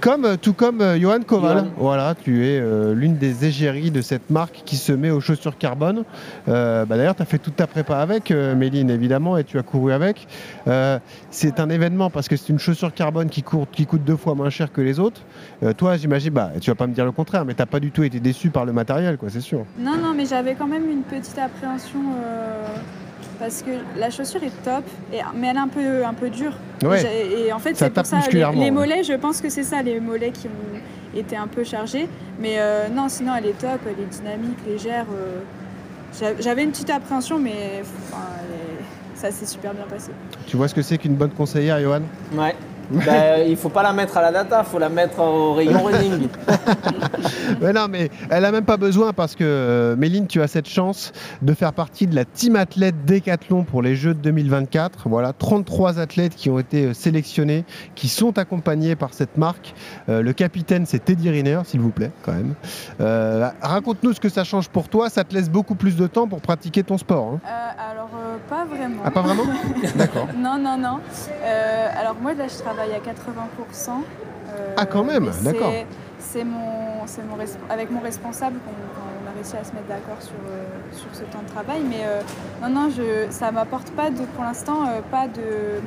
Comme, 0.00 0.24
euh, 0.24 0.36
tout 0.40 0.54
comme 0.54 0.80
euh, 0.80 0.98
Johan 0.98 1.20
Koval. 1.24 1.58
Johan. 1.58 1.66
Voilà, 1.76 2.14
tu 2.20 2.44
es 2.46 2.58
euh, 2.58 2.94
l'une 2.94 3.16
des 3.16 3.44
égéries 3.44 3.92
de 3.92 4.02
cette 4.02 4.28
marque 4.30 4.62
qui 4.64 4.76
se 4.76 4.90
met 4.92 5.10
aux 5.10 5.20
chaussures 5.20 5.56
carbone. 5.56 6.02
Euh, 6.48 6.84
bah, 6.84 6.96
D'ailleurs, 6.96 7.14
tu 7.14 7.22
as 7.22 7.26
fait 7.26 7.38
toute 7.38 7.54
ta 7.54 7.68
prépa 7.68 7.98
avec, 7.98 8.32
euh, 8.32 8.56
Méline, 8.56 8.90
évidemment, 8.90 9.36
et 9.38 9.44
tu 9.44 9.56
as 9.56 9.62
couru 9.62 9.92
avec. 9.92 10.26
Euh, 10.66 10.98
c'est 11.30 11.60
un 11.60 11.70
événement 11.70 12.10
parce 12.10 12.26
que 12.28 12.36
c'est 12.36 12.48
une 12.52 12.58
chaussure 12.58 12.92
carbone 12.92 13.28
qui, 13.28 13.44
court, 13.44 13.66
qui 13.70 13.86
coûte 13.86 14.02
deux 14.04 14.16
fois 14.16 14.34
moins 14.34 14.50
cher 14.50 14.72
que 14.72 14.80
les 14.80 14.98
autres. 14.98 15.20
Euh, 15.62 15.72
toi, 15.72 15.96
j'imagine, 15.96 16.30
bah, 16.32 16.50
tu 16.60 16.70
vas 16.70 16.74
pas 16.74 16.88
me 16.88 16.92
dire 16.92 17.04
le 17.04 17.12
contraire, 17.12 17.44
mais 17.44 17.54
tu 17.54 17.64
pas 17.66 17.78
du 17.80 17.92
tout 17.92 18.02
été 18.02 18.18
déçu 18.18 18.50
par 18.50 18.64
le 18.64 18.72
matériel, 18.72 19.16
quoi, 19.16 19.28
c'est 19.30 19.40
sûr. 19.40 19.64
Non, 19.78 19.96
non, 19.96 20.12
mais 20.16 20.26
j'avais 20.26 20.54
quand 20.56 20.66
même 20.66 20.90
une 20.90 21.02
petite 21.02 21.35
appréhension 21.38 22.00
euh, 22.24 22.66
parce 23.38 23.62
que 23.62 23.70
la 23.98 24.10
chaussure 24.10 24.42
est 24.42 24.62
top, 24.64 24.84
et, 25.12 25.18
mais 25.34 25.48
elle 25.48 25.56
est 25.56 25.60
un 25.60 25.68
peu, 25.68 26.04
un 26.04 26.14
peu 26.14 26.30
dure. 26.30 26.52
Ouais. 26.84 27.02
Et 27.46 27.52
en 27.52 27.58
fait, 27.58 27.74
Ça 27.76 27.86
c'est 27.86 27.90
pour 27.94 28.06
ça, 28.06 28.16
les, 28.16 28.22
musculairement, 28.22 28.60
les 28.62 28.70
mollets, 28.70 29.02
je 29.04 29.12
pense 29.14 29.40
que 29.40 29.48
c'est 29.50 29.62
ça, 29.62 29.82
les 29.82 30.00
mollets 30.00 30.30
qui 30.30 30.46
ont 30.48 31.18
été 31.18 31.36
un 31.36 31.46
peu 31.46 31.64
chargés. 31.64 32.08
Mais 32.40 32.56
euh, 32.58 32.88
non, 32.88 33.08
sinon, 33.08 33.32
elle 33.36 33.46
est 33.46 33.58
top, 33.58 33.80
elle 33.86 34.02
est 34.02 34.06
dynamique, 34.06 34.58
légère. 34.66 35.06
euh, 35.14 35.40
j'a- 36.18 36.38
j'avais 36.40 36.64
une 36.64 36.70
petite 36.70 36.90
appréhension, 36.90 37.38
mais 37.38 37.82
enfin, 37.82 38.22
elle 38.40 38.54
est- 38.54 39.18
ça 39.20 39.30
s'est 39.30 39.46
super 39.46 39.72
bien 39.74 39.84
passé. 39.88 40.10
Tu 40.46 40.56
vois 40.56 40.68
ce 40.68 40.74
que 40.74 40.82
c'est 40.82 40.98
qu'une 40.98 41.14
bonne 41.14 41.30
conseillère, 41.30 41.80
Johan? 41.80 42.02
Ouais. 42.34 42.54
Bah, 42.90 43.38
il 43.46 43.56
faut 43.56 43.68
pas 43.68 43.82
la 43.82 43.92
mettre 43.92 44.16
à 44.16 44.22
la 44.22 44.32
data, 44.32 44.62
faut 44.64 44.78
la 44.78 44.88
mettre 44.88 45.18
au 45.20 45.54
rayon 45.54 45.82
running. 45.82 46.28
Mais 47.60 47.72
non, 47.72 47.86
mais 47.88 48.10
elle 48.30 48.44
a 48.44 48.52
même 48.52 48.64
pas 48.64 48.76
besoin 48.76 49.12
parce 49.12 49.34
que 49.34 49.44
euh, 49.44 49.96
Méline, 49.96 50.26
tu 50.26 50.42
as 50.42 50.48
cette 50.48 50.68
chance 50.68 51.12
de 51.42 51.54
faire 51.54 51.72
partie 51.72 52.06
de 52.06 52.14
la 52.14 52.24
team 52.24 52.56
athlète 52.56 53.04
Décathlon 53.04 53.64
pour 53.64 53.82
les 53.82 53.94
Jeux 53.96 54.14
de 54.14 54.20
2024. 54.20 55.08
Voilà, 55.08 55.32
33 55.32 55.98
athlètes 55.98 56.34
qui 56.34 56.50
ont 56.50 56.58
été 56.58 56.86
euh, 56.86 56.94
sélectionnés, 56.94 57.64
qui 57.94 58.08
sont 58.08 58.38
accompagnés 58.38 58.96
par 58.96 59.14
cette 59.14 59.36
marque. 59.38 59.74
Euh, 60.08 60.22
le 60.22 60.32
capitaine, 60.32 60.86
c'est 60.86 61.04
Teddy 61.04 61.30
Riner, 61.30 61.60
s'il 61.64 61.80
vous 61.80 61.90
plaît, 61.90 62.10
quand 62.22 62.32
même. 62.32 62.54
Euh, 63.00 63.48
Raconte-nous 63.62 64.12
ce 64.12 64.20
que 64.20 64.28
ça 64.28 64.44
change 64.44 64.68
pour 64.68 64.88
toi. 64.88 65.08
Ça 65.08 65.24
te 65.24 65.34
laisse 65.34 65.48
beaucoup 65.50 65.74
plus 65.76 65.96
de 65.96 66.06
temps 66.06 66.26
pour 66.28 66.40
pratiquer 66.40 66.82
ton 66.82 66.98
sport. 66.98 67.34
hein. 67.34 67.40
Euh, 67.46 67.90
alors, 67.92 68.10
euh, 68.14 68.36
pas 68.48 68.64
vraiment. 68.64 69.02
Ah, 69.04 69.10
pas 69.10 69.22
vraiment 69.22 69.44
D'accord. 69.96 70.28
Non, 70.36 70.58
non, 70.58 70.76
non. 70.76 70.98
Euh, 71.42 71.88
alors 71.98 72.16
moi, 72.20 72.34
là, 72.34 72.44
je 72.48 72.58
travaille 72.62 72.75
à 72.80 72.98
80%. 72.98 73.90
euh, 74.50 74.74
Ah, 74.76 74.86
quand 74.86 75.04
même, 75.04 75.30
d'accord. 75.42 75.72
C'est 76.18 76.44
mon, 76.44 77.06
c'est 77.06 77.22
mon 77.22 77.36
avec 77.70 77.90
mon 77.90 78.00
responsable 78.00 78.58
qu'on 78.64 79.30
a 79.30 79.34
réussi 79.34 79.56
à 79.56 79.64
se 79.64 79.72
mettre 79.72 79.86
d'accord 79.88 80.20
sur, 80.20 80.34
euh, 80.50 80.64
sur 80.92 81.08
ce 81.12 81.22
temps 81.24 81.42
de 81.42 81.48
travail. 81.50 81.82
Mais 81.88 82.04
euh, 82.04 82.20
non, 82.62 82.68
non, 82.68 82.90
je, 82.90 83.30
ça 83.30 83.50
m'apporte 83.52 83.90
pas 83.90 84.10
de, 84.10 84.22
pour 84.34 84.44
l'instant, 84.44 84.80
pas 85.10 85.28
de 85.28 85.80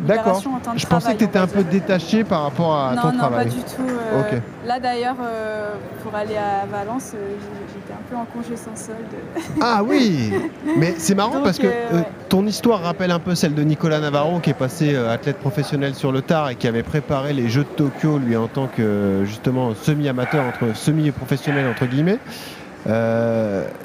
D'accord. 0.00 0.42
Je 0.76 0.86
pensais 0.86 1.14
que 1.14 1.18
tu 1.18 1.24
étais 1.24 1.38
un 1.38 1.46
peu 1.46 1.62
détaché 1.64 2.22
par 2.24 2.42
rapport 2.42 2.74
à 2.76 2.94
non, 2.94 3.02
ton 3.02 3.12
non, 3.12 3.18
travail. 3.18 3.46
pas 3.46 3.50
du 3.50 3.60
tout. 3.60 3.82
euh. 3.88 4.38
Là 4.66 4.78
d'ailleurs, 4.80 5.16
euh, 5.22 5.74
pour 6.02 6.14
aller 6.14 6.36
à 6.36 6.66
Valence, 6.66 7.12
euh, 7.14 7.34
j'étais 7.74 7.92
un 7.92 8.02
peu 8.10 8.16
en 8.16 8.24
congé 8.26 8.56
sans 8.56 8.76
solde. 8.76 8.98
Ah 9.60 9.82
oui 9.84 10.32
Mais 10.78 10.94
c'est 10.98 11.14
marrant 11.14 11.36
Donc, 11.36 11.44
parce 11.44 11.58
que 11.58 11.66
ouais. 11.66 12.06
ton 12.28 12.46
histoire 12.46 12.82
rappelle 12.82 13.10
un 13.10 13.18
peu 13.18 13.34
celle 13.34 13.54
de 13.54 13.62
Nicolas 13.62 14.00
Navarro 14.00 14.38
qui 14.40 14.50
est 14.50 14.54
passé 14.54 14.94
athlète 14.96 15.38
professionnel 15.38 15.94
sur 15.94 16.12
le 16.12 16.20
tard 16.22 16.50
et 16.50 16.56
qui 16.56 16.68
avait 16.68 16.82
préparé 16.82 17.32
les 17.32 17.48
Jeux 17.48 17.64
de 17.64 17.68
Tokyo 17.68 18.18
lui 18.18 18.36
en 18.36 18.48
tant 18.48 18.66
que 18.66 19.22
justement 19.24 19.74
semi-amateur, 19.74 20.44
entre 20.44 20.76
semi-professionnel 20.76 21.66
entre 21.68 21.86
guillemets. 21.86 22.18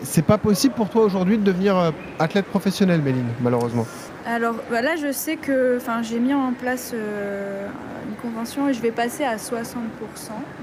C'est 0.03 0.25
pas 0.25 0.37
possible 0.37 0.73
pour 0.75 0.89
toi 0.89 1.03
aujourd'hui 1.03 1.37
de 1.37 1.43
devenir 1.43 1.93
athlète 2.19 2.45
professionnel, 2.45 3.01
Méline, 3.01 3.25
malheureusement? 3.41 3.85
Alors 4.25 4.55
bah 4.69 4.81
là, 4.81 4.95
je 4.95 5.11
sais 5.11 5.35
que 5.35 5.79
j'ai 6.03 6.19
mis 6.19 6.33
en 6.33 6.53
place 6.53 6.91
euh, 6.93 7.67
une 8.07 8.15
convention 8.17 8.69
et 8.69 8.73
je 8.73 8.81
vais 8.81 8.91
passer 8.91 9.23
à 9.23 9.37
60%. 9.37 9.73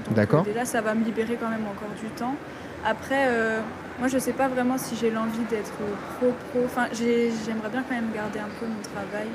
Donc, 0.05 0.13
D'accord. 0.15 0.43
déjà, 0.43 0.63
ça 0.65 0.81
va 0.81 0.93
me 0.93 1.03
libérer 1.03 1.37
quand 1.39 1.49
même 1.49 1.65
encore 1.65 1.89
du 2.01 2.07
temps. 2.11 2.35
Après, 2.85 3.25
euh, 3.27 3.59
moi, 3.99 4.07
je 4.07 4.17
sais 4.17 4.31
pas 4.31 4.47
vraiment 4.47 4.77
si 4.77 4.95
j'ai 4.95 5.11
l'envie 5.11 5.43
d'être 5.49 5.73
pro-pro. 6.17 6.63
Enfin, 6.65 6.87
j'ai- 6.93 7.31
j'aimerais 7.45 7.69
bien 7.69 7.83
quand 7.87 7.95
même 7.95 8.11
garder 8.15 8.39
un 8.39 8.47
peu 8.59 8.65
mon 8.65 8.81
travail. 8.81 9.27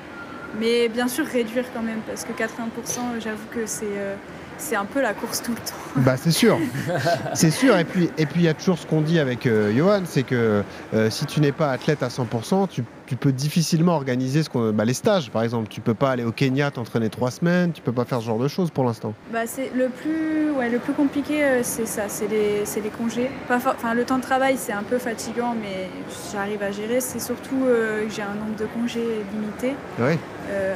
Mais 0.58 0.88
bien 0.88 1.08
sûr, 1.08 1.26
réduire 1.26 1.64
quand 1.74 1.82
même, 1.82 2.00
parce 2.06 2.24
que 2.24 2.32
80%, 2.32 3.02
j'avoue 3.20 3.46
que 3.52 3.66
c'est 3.66 3.84
euh, 3.84 4.14
c'est 4.58 4.76
un 4.76 4.84
peu 4.84 5.00
la 5.00 5.14
course 5.14 5.42
tout 5.42 5.52
le 5.52 5.58
temps. 5.58 5.74
Bah 5.96 6.16
c'est 6.16 6.30
sûr, 6.30 6.58
c'est 7.34 7.50
sûr. 7.50 7.78
Et 7.78 7.84
puis 7.84 8.10
et 8.18 8.26
puis 8.26 8.40
il 8.40 8.44
y 8.44 8.48
a 8.48 8.54
toujours 8.54 8.78
ce 8.78 8.86
qu'on 8.86 9.00
dit 9.00 9.18
avec 9.18 9.46
euh, 9.46 9.72
Johan, 9.76 10.02
c'est 10.04 10.22
que 10.22 10.62
euh, 10.94 11.10
si 11.10 11.26
tu 11.26 11.40
n'es 11.40 11.52
pas 11.52 11.70
athlète 11.70 12.02
à 12.02 12.08
100%, 12.08 12.68
tu, 12.68 12.82
tu 13.06 13.16
peux 13.16 13.32
difficilement 13.32 13.94
organiser 13.94 14.42
ce 14.42 14.50
qu'on, 14.50 14.72
bah, 14.72 14.84
les 14.84 14.94
stages 14.94 15.30
par 15.30 15.42
exemple. 15.42 15.68
Tu 15.68 15.80
peux 15.80 15.94
pas 15.94 16.10
aller 16.10 16.24
au 16.24 16.32
Kenya 16.32 16.70
t'entraîner 16.70 17.10
trois 17.10 17.30
semaines, 17.30 17.72
tu 17.72 17.82
peux 17.82 17.92
pas 17.92 18.04
faire 18.04 18.20
ce 18.20 18.26
genre 18.26 18.38
de 18.38 18.48
choses 18.48 18.70
pour 18.70 18.84
l'instant. 18.84 19.14
Bah, 19.32 19.46
c'est 19.46 19.70
le 19.74 19.88
plus, 19.88 20.50
ouais, 20.50 20.68
le 20.68 20.78
plus 20.78 20.92
compliqué, 20.92 21.44
euh, 21.44 21.60
c'est 21.62 21.86
ça, 21.86 22.04
c'est 22.08 22.28
les, 22.28 22.62
c'est 22.64 22.80
les 22.80 22.90
congés. 22.90 23.30
Enfin, 23.50 23.94
le 23.94 24.04
temps 24.04 24.18
de 24.18 24.22
travail, 24.22 24.56
c'est 24.58 24.72
un 24.72 24.82
peu 24.82 24.98
fatigant, 24.98 25.54
mais 25.60 25.88
j'arrive 26.32 26.62
à 26.62 26.70
gérer. 26.70 27.00
C'est 27.00 27.20
surtout 27.20 27.56
que 27.64 28.06
j'ai 28.14 28.22
un 28.22 28.34
nombre 28.34 28.56
de 28.58 28.66
congés 28.66 29.24
limité. 29.32 29.74
Oui. 29.98 30.18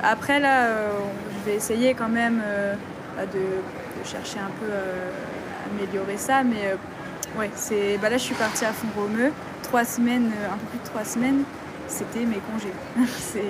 Après, 0.03 0.41
là, 0.41 0.69
je 1.33 1.51
vais 1.51 1.57
essayer 1.57 1.95
quand 1.95 2.09
même 2.09 2.41
de, 3.27 3.39
de 3.39 4.07
chercher 4.07 4.39
un 4.39 4.51
peu 4.61 4.67
euh, 4.71 5.11
à 5.65 5.75
améliorer 5.83 6.17
ça, 6.17 6.43
mais 6.45 6.73
euh, 6.73 7.39
ouais, 7.41 7.51
c'est, 7.55 7.99
bah, 8.01 8.09
là, 8.11 8.17
je 8.17 8.23
suis 8.23 8.35
partie 8.35 8.65
à 8.65 8.73
Font-Romeu, 8.73 9.31
trois 9.63 9.85
semaines, 9.85 10.31
euh, 10.41 10.47
un 10.53 10.57
peu 10.57 10.67
plus 10.71 10.79
de 10.79 10.85
trois 10.85 11.05
semaines. 11.05 11.43
C'était 11.91 12.21
mes 12.27 12.37
congés. 12.53 12.73
c'est... 13.33 13.41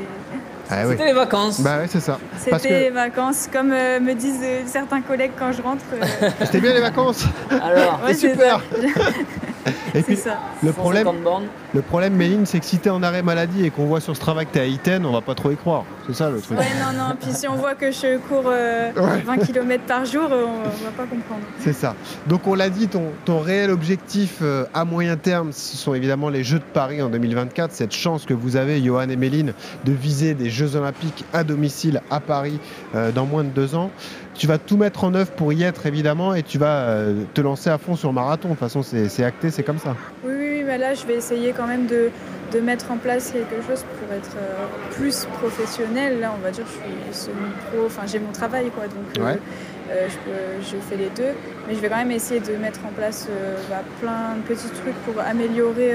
Ah 0.71 0.83
oui. 0.87 0.93
C'était 0.93 1.07
les 1.07 1.13
vacances. 1.13 1.61
Bah 1.61 1.79
ouais, 1.79 1.87
c'est 1.89 1.99
ça. 1.99 2.19
Parce 2.49 2.63
C'était 2.63 2.81
les 2.83 2.91
vacances, 2.91 3.49
comme 3.53 3.73
euh, 3.73 3.99
me 3.99 4.15
disent 4.15 4.41
euh, 4.45 4.63
certains 4.67 5.01
collègues 5.01 5.33
quand 5.37 5.51
je 5.51 5.61
rentre. 5.61 5.85
euh, 5.95 6.31
c'était 6.45 6.61
bien 6.61 6.73
les 6.73 6.81
vacances. 6.81 7.25
Alors, 7.51 8.01
Ouais, 8.07 8.15
super. 8.15 8.63
Et 9.99 10.03
c'est 10.03 10.07
puis 10.15 10.17
ça. 10.17 10.39
le 10.63 10.73
problème, 10.73 11.05
150 11.05 11.23
bornes. 11.23 11.45
le 11.75 11.83
problème, 11.83 12.15
Méline, 12.15 12.47
c'est 12.47 12.61
que 12.61 12.65
si 12.67 12.79
t'es 12.79 12.91
en 12.91 13.03
arrêt 13.03 13.23
maladie 13.23 13.65
et 13.65 13.71
qu'on 13.71 13.87
voit 13.87 14.01
sur 14.01 14.15
ce 14.15 14.21
travail 14.21 14.47
que 14.47 14.53
t'es 14.53 14.61
à 14.61 14.67
Iten, 14.67 15.05
on 15.07 15.13
va 15.13 15.21
pas 15.21 15.35
trop 15.35 15.51
y 15.51 15.57
croire. 15.57 15.85
C'est 16.07 16.15
ça 16.15 16.31
le 16.31 16.41
truc. 16.41 16.59
Ouais, 16.59 16.65
non, 16.81 16.99
non. 16.99 17.15
Puis 17.21 17.33
si 17.33 17.47
on 17.49 17.55
voit 17.57 17.75
que 17.75 17.91
je 17.91 18.19
cours 18.29 18.45
euh, 18.47 18.91
Ouais. 18.97 19.21
20 19.25 19.37
km 19.39 19.85
par 19.85 20.05
jour, 20.05 20.29
euh, 20.33 20.45
on, 20.47 20.61
on 20.67 20.85
va 20.85 20.91
pas 20.97 21.05
comprendre. 21.05 21.43
C'est 21.59 21.73
ça. 21.73 21.95
Donc 22.27 22.47
on 22.47 22.55
l'a 22.55 22.71
dit, 22.71 22.89
ton, 22.89 23.05
ton 23.25 23.41
réel 23.41 23.71
objectif 23.71 24.39
euh, 24.43 24.65
à 24.75 24.85
moyen 24.85 25.17
terme, 25.17 25.53
ce 25.53 25.77
sont 25.77 25.95
évidemment 25.95 26.29
les 26.31 26.45
Jeux 26.45 26.59
de 26.59 26.65
Paris 26.73 27.03
en 27.03 27.09
2024. 27.11 27.73
Cette 27.73 27.93
chance 27.93 28.25
que 28.25 28.35
vous 28.35 28.57
avez, 28.57 28.83
Johan 28.83 29.09
et 29.09 29.17
Méline, 29.17 29.53
de 29.85 29.93
viser 29.93 30.35
des 30.35 30.51
Jeux 30.51 30.77
Olympiques 30.77 31.25
à 31.33 31.45
domicile 31.45 32.01
à 32.11 32.21
Paris 32.21 32.59
euh, 32.95 33.11
dans 33.13 33.27
moins 33.27 33.45
de 33.45 33.49
deux 33.51 33.75
ans. 33.75 33.91
Tu 34.39 34.47
vas 34.47 34.57
tout 34.59 34.77
mettre 34.77 35.03
en 35.03 35.13
œuvre 35.15 35.33
pour 35.33 35.53
y 35.53 35.65
être 35.65 35.87
évidemment 35.87 36.33
et 36.33 36.45
tu 36.45 36.59
vas 36.59 36.83
euh, 36.89 37.25
te 37.35 37.41
lancer 37.41 37.71
à 37.71 37.77
fond 37.77 37.97
sur 37.97 38.13
marathon. 38.13 38.51
De 38.51 38.53
toute 38.55 38.61
façon, 38.61 38.85
c'est 38.85 39.09
c'est 39.09 39.25
acté, 39.25 39.51
c'est 39.51 39.65
comme 39.65 39.79
ça. 39.81 39.97
Oui, 40.25 40.33
oui, 40.39 40.49
oui. 40.59 40.63
Mais 40.65 40.79
là, 40.79 40.95
je 40.95 41.05
vais 41.07 41.15
essayer 41.17 41.53
quand 41.53 41.67
même 41.67 41.87
de, 41.87 42.11
de 42.53 42.61
mettre 42.61 42.93
en 42.93 42.99
place 42.99 43.33
quelque 43.33 43.57
chose 43.67 43.85
pour 43.99 44.15
être 44.15 44.37
euh, 44.37 44.95
plus 44.97 45.27
professionnel. 45.41 46.21
Là, 46.21 46.33
on 46.39 46.41
va 46.41 46.53
dire, 46.53 46.65
je 46.67 47.13
suis 47.13 47.25
semi-pro. 47.25 47.87
Enfin, 47.87 48.03
j'ai 48.07 48.21
mon 48.21 48.31
travail, 48.31 48.71
quoi. 48.71 48.85
Donc, 48.85 49.19
euh, 49.19 49.25
Ouais. 49.25 49.41
euh, 49.91 50.07
je, 50.63 50.77
fais 50.89 50.97
les 50.97 51.11
deux. 51.17 51.35
Mais 51.67 51.75
je 51.75 51.81
vais 51.81 51.89
quand 51.89 51.97
même 51.97 52.13
essayer 52.13 52.39
de 52.39 52.55
mettre 52.57 52.79
en 52.87 52.93
place 52.93 53.27
bah, 53.69 53.83
plein 54.01 54.37
de 54.37 54.43
petits 54.55 54.69
trucs 54.69 54.95
pour 55.05 55.21
améliorer 55.21 55.95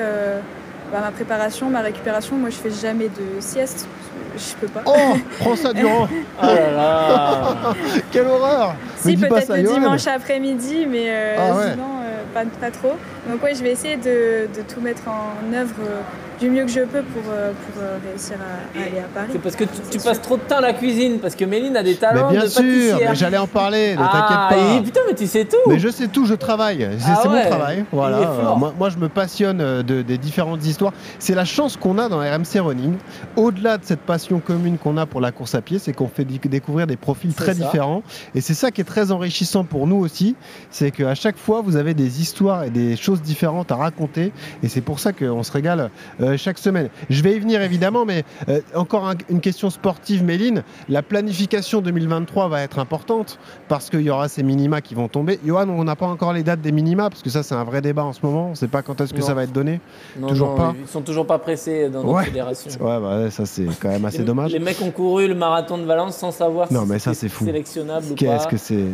bah, 0.92 1.00
ma 1.02 1.12
préparation, 1.12 1.70
ma 1.70 1.80
récupération, 1.82 2.36
moi 2.36 2.50
je 2.50 2.58
fais 2.58 2.70
jamais 2.72 3.08
de 3.08 3.40
sieste. 3.40 3.88
Je 4.36 4.56
peux 4.60 4.68
pas. 4.68 4.82
Oh, 4.86 5.18
prends 5.40 5.56
ça 5.56 5.74
Durand 5.74 6.08
Oh 6.42 6.46
là 6.46 6.72
là 6.72 7.74
Quelle 8.12 8.28
horreur 8.28 8.76
Si, 8.98 9.16
peut-être 9.18 9.56
le 9.56 9.64
dimanche 9.64 10.08
après-midi, 10.08 10.86
mais 10.90 11.06
euh, 11.08 11.36
Ah 11.38 11.56
ouais. 11.56 11.72
sinon, 11.72 11.84
euh, 12.04 12.24
pas, 12.34 12.44
pas 12.60 12.72
trop. 12.72 12.94
Donc, 13.30 13.44
ouais, 13.44 13.54
je 13.56 13.64
vais 13.64 13.72
essayer 13.72 13.96
de, 13.98 14.48
de 14.56 14.62
tout 14.74 14.82
mettre 14.82 15.04
en 15.08 15.54
œuvre 15.54 15.76
euh, 15.82 16.02
du 16.44 16.50
mieux 16.50 16.66
que 16.66 16.72
je 16.72 16.82
peux 16.82 17.02
pour, 17.04 17.24
euh, 17.32 17.52
pour 17.54 17.82
euh, 17.82 17.98
réussir 18.06 18.36
à, 18.42 18.78
à 18.80 18.84
aller 18.86 19.00
à 19.00 19.04
Paris. 19.14 19.30
C'est 19.32 19.42
parce 19.42 19.56
que 19.56 19.64
tu, 19.64 19.72
tu 19.92 20.00
passes 20.00 20.22
trop 20.22 20.36
de 20.36 20.42
temps 20.42 20.58
à 20.58 20.62
la 20.62 20.74
cuisine, 20.74 21.20
parce 21.20 21.36
que 21.36 21.46
Méline 21.46 21.78
a 21.78 21.84
des 21.84 21.92
Mais 21.92 21.96
talents 21.96 22.30
bien 22.32 22.44
de 22.44 22.48
sûr, 22.48 22.98
mais 23.00 23.16
j'allais 23.16 23.38
en 23.38 23.48
parler, 23.48 23.96
ne 23.96 24.02
Ah, 24.02 24.10
t'inquiète 24.12 24.60
pas. 24.60 24.76
et 24.76 24.82
putain, 24.82 25.00
mais 25.08 25.16
tu 25.16 25.26
sais 25.28 25.46
tout 25.46 25.56
Mais 25.68 25.80
je 25.80 25.88
sais 25.88 26.08
tout, 26.08 26.26
je 26.26 26.34
travaille. 26.34 26.88
C'est 27.00 27.06
Ah 27.16 27.30
ouais, 27.30 27.44
mon 27.44 27.50
travail. 27.50 27.86
Voilà. 27.94 28.18
Euh, 28.18 28.56
moi, 28.58 28.74
moi, 28.78 28.90
je 28.90 28.98
me 28.98 29.08
passionne 29.08 29.62
euh, 29.62 29.84
de- 29.84 30.02
des 30.02 30.18
différentes 30.18 30.66
histoires. 30.66 30.92
C'est 31.18 31.36
la 31.36 31.46
chance 31.46 31.78
qu'on 31.78 31.98
a 31.98 32.10
dans 32.10 32.20
RMC 32.20 32.60
Running. 32.60 32.96
Au-delà 33.38 33.78
de 33.78 33.86
cette 33.86 34.02
passion 34.02 34.40
commune 34.40 34.78
qu'on 34.78 34.98
a 34.98 35.06
pour 35.06 35.22
la 35.22 35.32
course 35.32 35.56
à 35.56 35.62
pied, 35.62 35.80
c'est 35.80 35.94
qu'on 35.94 36.08
fait 36.10 36.26
découvrir 36.26 36.88
des 36.88 36.98
profils 36.98 37.34
très 37.34 37.54
ça. 37.54 37.54
différents. 37.54 38.04
Et 38.36 38.42
c'est 38.42 38.54
ça 38.54 38.70
qui 38.72 38.82
est 38.82 38.86
très 38.86 39.12
enrichissant 39.12 39.64
pour 39.64 39.88
nous 39.88 39.98
aussi. 39.98 40.36
C'est 40.72 40.92
qu'à 40.92 41.16
chaque 41.16 41.38
fois, 41.38 41.62
vous 41.62 41.78
avez 41.78 41.94
des 41.94 42.22
histoires 42.22 42.66
et 42.66 42.70
des 42.70 42.98
choses 42.98 43.22
différentes 43.22 43.72
à 43.72 43.76
raconter. 43.78 44.32
Et 44.62 44.68
c'est 44.68 44.82
pour 44.82 45.00
ça 45.00 45.14
qu'on 45.14 45.44
se 45.44 45.52
régale 45.52 45.90
euh, 46.22 46.33
chaque 46.38 46.58
semaine. 46.58 46.90
Je 47.10 47.22
vais 47.24 47.36
y 47.36 47.40
venir 47.40 47.62
évidemment, 47.62 48.06
mais 48.06 48.24
euh, 48.50 48.62
encore 48.76 49.08
un- 49.08 49.16
une 49.30 49.40
question 49.42 49.70
sportive, 49.70 50.24
Méline. 50.24 50.64
La 50.90 51.02
planification 51.02 51.82
2023 51.82 52.48
va 52.48 52.62
être 52.62 52.80
importante 52.80 53.40
parce 53.68 53.90
qu'il 53.90 54.02
y 54.02 54.10
aura 54.10 54.28
ces 54.28 54.44
minima 54.44 54.82
qui 54.82 54.96
vont 54.96 55.08
tomber. 55.08 55.40
Johan, 55.46 55.68
on 55.70 55.84
n'a 55.84 55.96
pas 55.96 56.06
encore 56.08 56.34
les 56.34 56.44
dates 56.44 56.62
des 56.62 56.72
minima 56.72 57.10
parce 57.10 57.22
que 57.22 57.30
ça, 57.30 57.44
c'est 57.44 57.56
un 57.56 57.64
vrai 57.64 57.82
débat 57.82 58.04
en 58.04 58.14
ce 58.14 58.20
moment. 58.24 58.48
On 58.48 58.52
ne 58.52 58.56
sait 58.56 58.68
pas 58.68 58.82
quand 58.82 59.00
est-ce 59.02 59.14
que 59.14 59.20
Non. 59.20 59.26
ça 59.26 59.34
va 59.34 59.44
être 59.44 59.52
donné. 59.54 59.80
Non, 60.20 60.28
Toujours 60.28 60.50
non, 60.52 60.56
pas 60.58 60.74
Ils 60.80 60.88
sont 60.88 61.02
toujours 61.02 61.26
pas 61.28 61.40
pressés 61.40 61.90
dans 61.90 62.02
notre 62.04 62.14
Ouais. 62.16 62.26
fédération. 62.26 62.70
Ouais, 62.84 63.00
bah, 63.00 63.30
ça, 63.32 63.46
c'est 63.46 63.66
quand 63.80 63.90
même 63.90 64.06
assez 64.06 64.20
les, 64.20 64.24
dommage. 64.26 64.52
Les 64.52 64.60
mecs 64.60 64.82
ont 64.82 64.92
couru 64.92 65.28
le 65.28 65.36
marathon 65.36 65.78
de 65.78 65.84
Valence 65.84 66.18
sans 66.18 66.32
savoir 66.32 66.72
Non, 66.72 66.82
si 66.84 66.88
mais 66.92 67.00
ça, 67.00 67.14
c'est 67.14 67.30
fou. 67.30 67.46
sélectionnable 67.46 68.06
ou 68.08 68.10
pas. 68.10 68.16
Qu'est-ce 68.16 68.48
que 68.48 68.58
c'est 68.58 68.86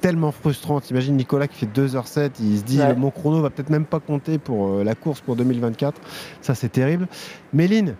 tellement 0.00 0.32
frustrant. 0.32 0.80
T'imagines 0.80 1.16
Nicolas 1.16 1.48
qui 1.48 1.58
fait 1.58 1.66
2h07, 1.66 2.30
il 2.40 2.58
se 2.58 2.62
dit 2.64 2.78
Ouais. 2.80 2.94
mon 2.94 3.10
chrono 3.10 3.40
va 3.40 3.50
peut-être 3.50 3.70
même 3.70 3.84
pas 3.86 4.00
compter 4.00 4.38
pour 4.38 4.68
euh, 4.78 4.84
la 4.84 4.94
course 4.94 5.20
pour 5.20 5.36
2024. 5.36 6.00
Ça, 6.40 6.54
c'est 6.54 6.68
terrible. 6.68 7.06
Méline, 7.52 7.94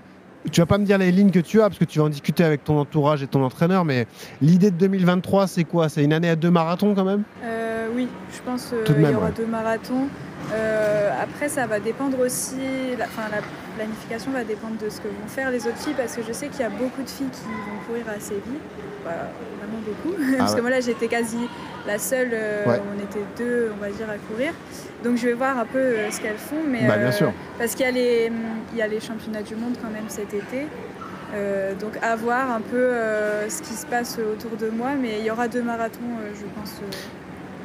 tu 0.52 0.60
vas 0.60 0.66
pas 0.66 0.78
me 0.78 0.84
dire 0.84 0.98
les 0.98 1.10
lignes 1.10 1.30
que 1.32 1.40
tu 1.40 1.60
as 1.60 1.64
parce 1.64 1.78
que 1.78 1.84
tu 1.84 1.98
vas 1.98 2.04
en 2.04 2.08
discuter 2.08 2.44
avec 2.44 2.62
ton 2.62 2.78
entourage 2.78 3.22
et 3.22 3.26
ton 3.26 3.42
entraîneur, 3.42 3.84
mais 3.84 4.06
l'idée 4.40 4.70
de 4.70 4.76
2023, 4.76 5.46
c'est 5.48 5.64
quoi? 5.64 5.88
C'est 5.88 6.04
une 6.04 6.12
année 6.12 6.28
à 6.28 6.36
deux 6.36 6.50
marathons 6.50 6.94
quand 6.94 7.04
même? 7.04 7.22
Euh, 7.44 7.88
oui, 7.94 8.06
je 8.32 8.40
pense 8.42 8.72
qu'il 8.84 8.96
y 8.96 8.98
même, 9.00 9.16
aura 9.16 9.26
ouais. 9.26 9.32
deux 9.36 9.46
marathons. 9.46 10.06
Euh, 10.52 11.10
après, 11.20 11.48
ça 11.48 11.66
va 11.66 11.80
dépendre 11.80 12.20
aussi, 12.20 12.54
la, 12.96 13.06
enfin, 13.06 13.22
la 13.32 13.38
planification 13.76 14.30
va 14.30 14.44
dépendre 14.44 14.74
de 14.80 14.88
ce 14.88 15.00
que 15.00 15.08
vont 15.08 15.26
faire 15.26 15.50
les 15.50 15.66
autres 15.66 15.78
filles, 15.78 15.94
parce 15.96 16.14
que 16.14 16.22
je 16.26 16.32
sais 16.32 16.46
qu'il 16.48 16.60
y 16.60 16.64
a 16.64 16.70
beaucoup 16.70 17.02
de 17.02 17.08
filles 17.08 17.30
qui 17.32 17.42
vont 17.48 17.84
courir 17.88 18.04
à 18.08 18.20
Séville, 18.20 18.60
Bah, 19.04 19.10
vraiment 19.58 19.80
beaucoup, 19.84 20.14
parce 20.38 20.54
que 20.54 20.60
moi 20.60 20.70
là 20.70 20.80
j'étais 20.80 21.08
quasi 21.08 21.38
la 21.86 21.98
seule, 21.98 22.30
euh, 22.32 22.64
Ouais. 22.66 22.80
on 22.94 23.02
était 23.02 23.24
deux, 23.38 23.70
on 23.76 23.80
va 23.80 23.90
dire, 23.90 24.08
à 24.10 24.18
courir. 24.18 24.52
Donc 25.04 25.16
je 25.16 25.26
vais 25.26 25.32
voir 25.34 25.58
un 25.58 25.64
peu 25.66 25.78
euh, 25.78 26.10
ce 26.10 26.20
qu'elles 26.20 26.36
font, 26.38 26.62
mais 26.66 26.86
Bah, 26.86 26.96
bien 26.98 27.12
sûr. 27.12 27.32
parce 27.58 27.74
qu'il 27.74 27.84
y, 27.86 27.88
a 27.88 27.92
les, 27.92 28.30
il 28.72 28.78
y 28.78 28.82
a 28.82 28.86
les 28.88 29.00
championnats 29.00 29.42
du 29.42 29.54
monde 29.54 29.76
quand 29.82 29.90
même 29.90 30.08
cet 30.08 30.32
été. 30.34 30.66
Euh, 31.34 31.74
donc 31.74 31.92
à 32.02 32.14
voir 32.16 32.50
un 32.52 32.60
peu 32.60 32.76
euh, 32.76 33.48
ce 33.50 33.60
qui 33.60 33.74
se 33.74 33.84
passe 33.84 34.18
autour 34.18 34.56
de 34.56 34.68
moi, 34.70 34.90
mais 35.00 35.18
il 35.18 35.24
y 35.24 35.30
aura 35.30 35.48
deux 35.48 35.62
marathons, 35.62 35.98
euh, 36.22 36.30
je 36.34 36.46
pense. 36.58 36.80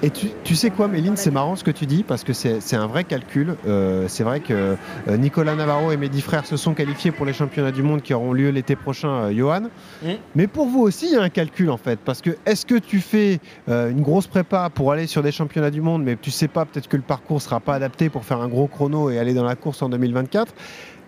Et 0.03 0.09
tu, 0.09 0.29
tu 0.43 0.55
sais 0.55 0.71
quoi, 0.71 0.87
Méline, 0.87 1.15
c'est 1.15 1.29
marrant 1.29 1.55
ce 1.55 1.63
que 1.63 1.69
tu 1.69 1.85
dis 1.85 2.03
parce 2.03 2.23
que 2.23 2.33
c'est 2.33 2.75
un 2.75 2.87
vrai 2.87 3.03
calcul. 3.03 3.55
Euh, 3.67 4.05
c'est 4.07 4.23
vrai 4.23 4.39
que 4.39 4.75
euh, 5.07 5.17
Nicolas 5.17 5.55
Navarro 5.55 5.91
et 5.91 5.97
mes 5.97 6.09
dix 6.09 6.21
frères 6.21 6.47
se 6.47 6.57
sont 6.57 6.73
qualifiés 6.73 7.11
pour 7.11 7.23
les 7.23 7.33
championnats 7.33 7.71
du 7.71 7.83
monde 7.83 8.01
qui 8.01 8.15
auront 8.15 8.33
lieu 8.33 8.49
l'été 8.49 8.75
prochain, 8.75 9.09
euh, 9.09 9.31
Johan. 9.31 9.69
Mm. 10.01 10.07
Mais 10.33 10.47
pour 10.47 10.65
vous 10.65 10.81
aussi, 10.81 11.05
il 11.05 11.13
y 11.13 11.17
a 11.17 11.21
un 11.21 11.29
calcul 11.29 11.69
en 11.69 11.77
fait. 11.77 11.99
Parce 11.99 12.21
que 12.21 12.31
est-ce 12.47 12.65
que 12.65 12.75
tu 12.75 12.99
fais 12.99 13.39
euh, 13.69 13.91
une 13.91 14.01
grosse 14.01 14.25
prépa 14.25 14.71
pour 14.73 14.91
aller 14.91 15.05
sur 15.05 15.21
des 15.21 15.31
championnats 15.31 15.69
du 15.69 15.81
monde, 15.81 16.03
mais 16.03 16.17
tu 16.19 16.31
sais 16.31 16.47
pas, 16.47 16.65
peut-être 16.65 16.87
que 16.87 16.97
le 16.97 17.03
parcours 17.03 17.39
sera 17.39 17.59
pas 17.59 17.75
adapté 17.75 18.09
pour 18.09 18.25
faire 18.25 18.41
un 18.41 18.47
gros 18.47 18.65
chrono 18.65 19.11
et 19.11 19.19
aller 19.19 19.35
dans 19.35 19.45
la 19.45 19.55
course 19.55 19.83
en 19.83 19.89
2024 19.89 20.51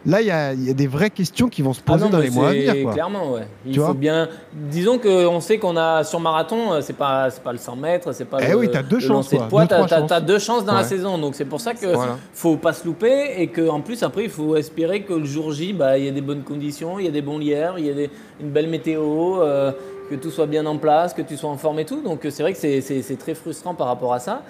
Là, 0.06 0.20
il 0.22 0.28
y, 0.28 0.32
a- 0.32 0.52
il 0.54 0.68
y 0.68 0.70
a 0.70 0.74
des 0.74 0.88
vraies 0.88 1.10
questions 1.10 1.48
qui 1.48 1.62
vont 1.62 1.72
se 1.72 1.80
Ah 1.86 1.92
poser 1.94 2.04
non, 2.06 2.10
dans 2.10 2.18
les 2.20 2.30
mois 2.30 2.50
à 2.50 2.52
venir. 2.52 2.76
quoi. 2.84 2.92
Clairement, 2.94 3.32
ouais. 3.32 3.48
Il 3.66 3.72
Tu 3.74 3.80
faut 3.80 3.94
bien. 3.94 4.28
Disons 4.54 5.00
qu'on 5.00 5.40
sait 5.40 5.58
qu'on 5.60 5.78
a 5.78 6.04
sur 6.04 6.20
marathon, 6.20 6.74
euh, 6.74 6.82
c'est 6.82 6.92
pas, 6.98 7.30
c'est 7.30 7.42
pas 7.42 7.54
le 7.54 7.58
100 7.58 7.76
mètres, 7.78 8.12
c'est 8.12 8.26
pas 8.26 8.40
Eh 8.42 8.52
le, 8.52 8.58
oui, 8.58 8.70
t'as 8.72 8.84
deux 8.84 8.98
Deux, 8.98 9.08
t'as- 9.08 9.08
chances. 9.08 10.08
t'as 10.10 10.20
deux 10.20 10.40
chances 10.40 10.66
dans 10.66 10.74
la 10.76 10.84
saison. 10.84 11.18
Donc 11.18 11.36
c'est 11.36 11.46
pour 11.46 11.62
ça 11.62 11.74
que 11.74 11.88
Voilà. 11.94 12.18
faut 12.34 12.58
pas 12.58 12.74
se 12.74 12.86
louper 12.86 13.36
et 13.38 13.48
qu'en 13.48 13.80
plus 13.80 14.04
après 14.04 14.26
il 14.26 14.30
faut 14.30 14.56
espérer 14.58 15.04
que 15.04 15.14
le 15.14 15.26
jour 15.26 15.52
J, 15.54 15.72
bah, 15.72 15.98
il 15.98 16.06
y 16.06 16.10
a 16.10 16.12
des 16.12 16.22
bonnes 16.22 16.44
conditions, 16.44 17.00
il 17.00 17.06
y 17.06 17.08
a 17.08 17.12
des 17.12 17.22
bons 17.22 17.38
lières, 17.38 17.76
il 17.78 17.86
y 17.86 17.90
a 17.90 17.94
des- 17.94 18.10
une 18.42 18.50
belle 18.50 18.68
météo. 18.68 19.42
euh, 19.42 19.72
que 20.10 20.16
tout 20.16 20.32
soit 20.32 20.48
bien 20.48 20.66
en 20.66 20.76
place, 20.78 21.14
que 21.14 21.22
tu 21.22 21.38
sois 21.38 21.50
en 21.50 21.56
forme 21.56 21.80
et 21.80 21.86
tout. 21.86 22.02
Donc 22.02 22.20
c'est 22.30 22.44
vrai 22.44 22.52
que 22.52 22.60
c'est 22.60 23.18
très 23.18 23.34
frustrant 23.34 23.74
par 23.74 23.88
rapport 23.88 24.14
à 24.14 24.20
ça. 24.20 24.42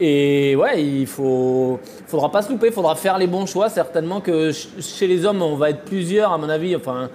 Et 0.00 0.56
ouais, 0.56 0.82
il 0.84 1.06
faut, 1.06 1.78
faudra 2.06 2.30
pas 2.30 2.42
se 2.42 2.50
louper, 2.50 2.66
il 2.68 2.72
faudra 2.72 2.94
faire 2.96 3.16
les 3.18 3.26
bons 3.28 3.46
choix. 3.46 3.68
Certainement 3.68 4.20
que 4.20 4.50
ch- 4.52 4.68
chez 4.80 5.06
les 5.06 5.24
hommes, 5.24 5.40
on 5.42 5.56
va 5.56 5.70
être 5.70 5.82
plusieurs, 5.84 6.32
à 6.32 6.38
mon 6.38 6.48
avis. 6.48 6.74
Enfin, 6.74 7.08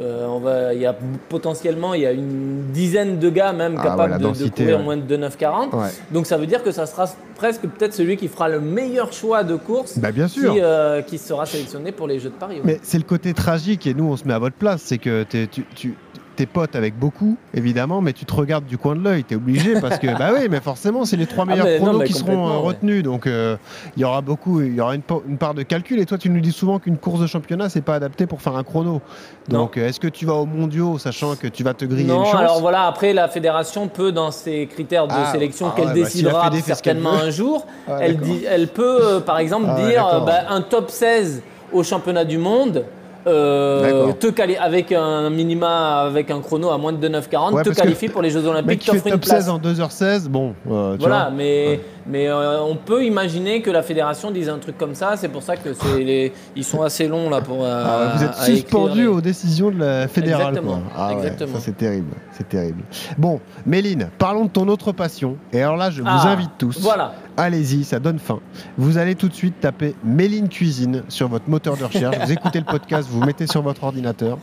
euh, 0.00 0.26
on 0.26 0.38
va, 0.38 0.72
il 0.72 0.80
y 0.80 0.86
a 0.86 0.96
potentiellement, 1.28 1.92
il 1.92 2.00
y 2.00 2.06
a 2.06 2.12
une 2.12 2.70
dizaine 2.72 3.18
de 3.18 3.28
gars 3.28 3.52
même 3.52 3.76
Ah 3.78 3.82
capables 3.82 4.24
ouais, 4.24 4.32
de- 4.32 4.48
courir 4.48 4.78
ouais. 4.78 4.82
moins 4.82 4.96
de 4.96 5.02
2,940. 5.02 5.74
Ouais. 5.74 5.88
Donc 6.10 6.26
ça 6.26 6.38
veut 6.38 6.46
dire 6.46 6.62
que 6.62 6.70
ça 6.72 6.86
sera 6.86 7.04
presque 7.36 7.60
peut-être 7.62 7.92
celui 7.92 8.16
qui 8.16 8.28
fera 8.28 8.48
le 8.48 8.60
meilleur 8.60 9.12
choix 9.12 9.44
de 9.44 9.56
course 9.56 9.98
Bah, 9.98 10.10
bien 10.10 10.28
sûr. 10.28 10.54
Qui, 10.54 10.60
euh, 10.62 11.02
qui 11.02 11.18
sera 11.18 11.44
sélectionné 11.44 11.92
pour 11.92 12.06
les 12.06 12.18
Jeux 12.18 12.30
de 12.30 12.34
Paris. 12.36 12.60
Mais 12.64 12.80
c'est 12.82 12.96
le 12.96 13.04
côté 13.04 13.34
tragique 13.34 13.86
et 13.86 13.92
nous 13.92 14.04
on 14.04 14.16
se 14.16 14.26
met 14.26 14.32
à 14.32 14.38
votre 14.38 14.56
place, 14.56 14.80
c'est 14.82 14.96
que 14.96 15.24
tu, 15.24 15.66
tu 15.74 15.94
t'es 16.36 16.46
potes 16.46 16.76
avec 16.76 16.98
beaucoup 16.98 17.36
évidemment, 17.54 18.00
mais 18.00 18.12
tu 18.12 18.24
te 18.24 18.34
regardes 18.34 18.64
du 18.66 18.78
coin 18.78 18.96
de 18.96 19.00
l'œil, 19.02 19.22
t'es 19.24 19.34
obligé 19.34 19.78
parce 19.80 19.98
que 19.98 20.18
bah 20.18 20.30
oui, 20.34 20.48
mais 20.50 20.60
forcément 20.60 21.04
c'est 21.04 21.16
les 21.16 21.26
trois 21.26 21.44
Ah, 21.48 21.50
meilleurs 21.52 21.66
non, 21.82 21.92
mais 21.98 22.04
qui 22.06 22.12
seront 22.14 22.48
euh, 22.48 22.56
ouais. 22.58 22.66
retenus, 22.68 23.02
donc 23.02 23.26
euh, 23.26 23.56
il 23.96 24.02
y 24.02 24.04
aura 24.04 24.20
beaucoup, 24.22 24.60
il 24.62 24.74
y 24.74 24.80
aura 24.80 24.94
une, 24.94 25.02
pa- 25.02 25.20
une 25.28 25.36
part 25.38 25.54
de 25.54 25.62
calcul. 25.62 26.00
Et 26.00 26.06
toi 26.06 26.16
tu 26.18 26.30
nous 26.30 26.40
dis 26.40 26.52
souvent 26.52 26.78
qu'une 26.78 26.96
course 26.98 27.20
de 27.20 27.26
championnat 27.26 27.68
c'est 27.68 27.82
pas 27.82 27.94
adapté 27.94 28.26
pour 28.26 28.40
faire 28.42 28.56
un 28.56 28.64
chrono. 28.64 29.02
Donc 29.48 29.76
euh, 29.76 29.88
est-ce 29.88 30.00
que 30.00 30.08
tu 30.08 30.24
vas 30.26 30.34
aux 30.34 30.46
mondiaux 30.46 30.98
sachant 30.98 31.36
que 31.36 31.46
tu 31.48 31.62
vas 31.64 31.74
te 31.74 31.84
griller 31.84 32.08
Non, 32.08 32.20
une 32.20 32.24
chance 32.24 32.34
alors 32.40 32.60
voilà, 32.60 32.86
après 32.86 33.12
la 33.12 33.28
fédération 33.28 33.88
peut, 33.88 34.12
dans 34.12 34.30
ses 34.30 34.66
critères 34.66 35.08
de 35.08 35.12
Ah, 35.14 35.32
sélection 35.32 35.68
ah 35.68 35.74
qu'elle 35.76 35.88
ouais, 35.88 36.00
bah, 36.02 36.08
si 36.08 36.22
décidera 36.22 36.50
qu'elle 36.50 36.62
certainement 36.62 37.12
un 37.12 37.30
jour, 37.30 37.66
Ah, 37.88 37.98
elle, 38.00 38.16
d'accord. 38.16 38.34
dit, 38.34 38.44
elle 38.48 38.68
peut 38.68 38.98
euh, 39.16 39.20
par 39.20 39.38
exemple 39.38 39.66
Ah 39.68 39.80
dire 39.88 40.06
euh, 40.06 40.20
bah, 40.20 40.44
un 40.48 40.62
top 40.62 40.90
16 40.90 41.42
au 41.72 41.82
championnat 41.82 42.24
du 42.24 42.38
monde. 42.38 42.84
Euh, 43.26 44.12
te 44.12 44.26
quali- 44.28 44.56
avec 44.58 44.92
un 44.92 45.30
minima, 45.30 46.02
avec 46.02 46.30
un 46.30 46.40
chrono 46.40 46.70
à 46.70 46.78
moins 46.78 46.92
de 46.92 46.98
2,940, 46.98 47.52
Ouais, 47.54 47.62
te 47.62 47.70
qualifie 47.70 48.08
pour 48.08 48.22
les 48.22 48.30
Jeux 48.30 48.46
Olympiques, 48.46 48.80
qui 48.80 48.86
fait 48.86 48.92
t'offre 48.92 49.06
une 49.08 49.12
top 49.14 49.20
place. 49.22 49.38
16 49.44 49.48
en 49.48 49.58
2h16, 49.58 50.28
bon, 50.28 50.54
euh, 50.70 50.94
tu 50.94 51.00
Voilà, 51.00 51.24
vois. 51.24 51.30
mais, 51.30 51.80
mais 52.06 52.28
euh, 52.28 52.60
on 52.62 52.76
peut 52.76 53.04
imaginer 53.04 53.62
que 53.62 53.70
la 53.70 53.82
fédération 53.82 54.30
dise 54.30 54.48
un 54.48 54.58
truc 54.58 54.76
comme 54.78 54.94
ça. 54.94 55.14
C'est 55.16 55.28
pour 55.28 55.42
ça 55.42 55.56
que 55.56 55.72
c'est 55.74 56.02
les, 56.02 56.32
ils 56.56 56.64
sont 56.64 56.82
assez 56.82 57.06
longs 57.08 57.30
là 57.30 57.40
pour. 57.40 57.64
Ah 57.64 58.12
vous 58.16 58.24
êtes 58.24 58.34
suspendu 58.34 59.02
les- 59.02 59.06
aux 59.06 59.20
décisions 59.20 59.70
de 59.70 59.78
la 59.78 60.08
fédérale. 60.08 60.48
Exactement, 60.48 60.72
quoi. 60.80 60.92
Ah 60.96 61.08
ouais, 61.08 61.14
exactement. 61.18 61.54
ça 61.54 61.60
c'est 61.60 61.76
terrible, 61.76 62.12
c'est 62.32 62.48
terrible. 62.48 62.82
Bon, 63.18 63.40
Méline, 63.66 64.08
parlons 64.18 64.44
de 64.46 64.50
ton 64.50 64.66
autre 64.68 64.92
passion. 64.92 65.36
Et 65.52 65.62
alors 65.62 65.76
là, 65.76 65.90
je 65.90 66.02
vous 66.02 66.08
Ah, 66.10 66.28
invite 66.28 66.50
tous. 66.58 66.78
Voilà. 66.80 67.12
Allez-y, 67.36 67.84
ça 67.84 67.98
donne 67.98 68.18
faim. 68.18 68.40
Vous 68.76 68.98
allez 68.98 69.14
tout 69.14 69.28
de 69.28 69.32
suite 69.32 69.58
taper 69.60 69.94
Méline 70.04 70.48
Cuisine 70.48 71.02
sur 71.08 71.28
votre 71.28 71.48
moteur 71.48 71.78
de 71.78 71.84
recherche. 71.84 72.16
vous 72.24 72.32
écoutez 72.32 72.58
le 72.58 72.66
podcast, 72.66 73.08
vous 73.10 73.24
mettez 73.24 73.46
sur 73.46 73.62
votre 73.62 73.84
ordinateur 73.84 74.38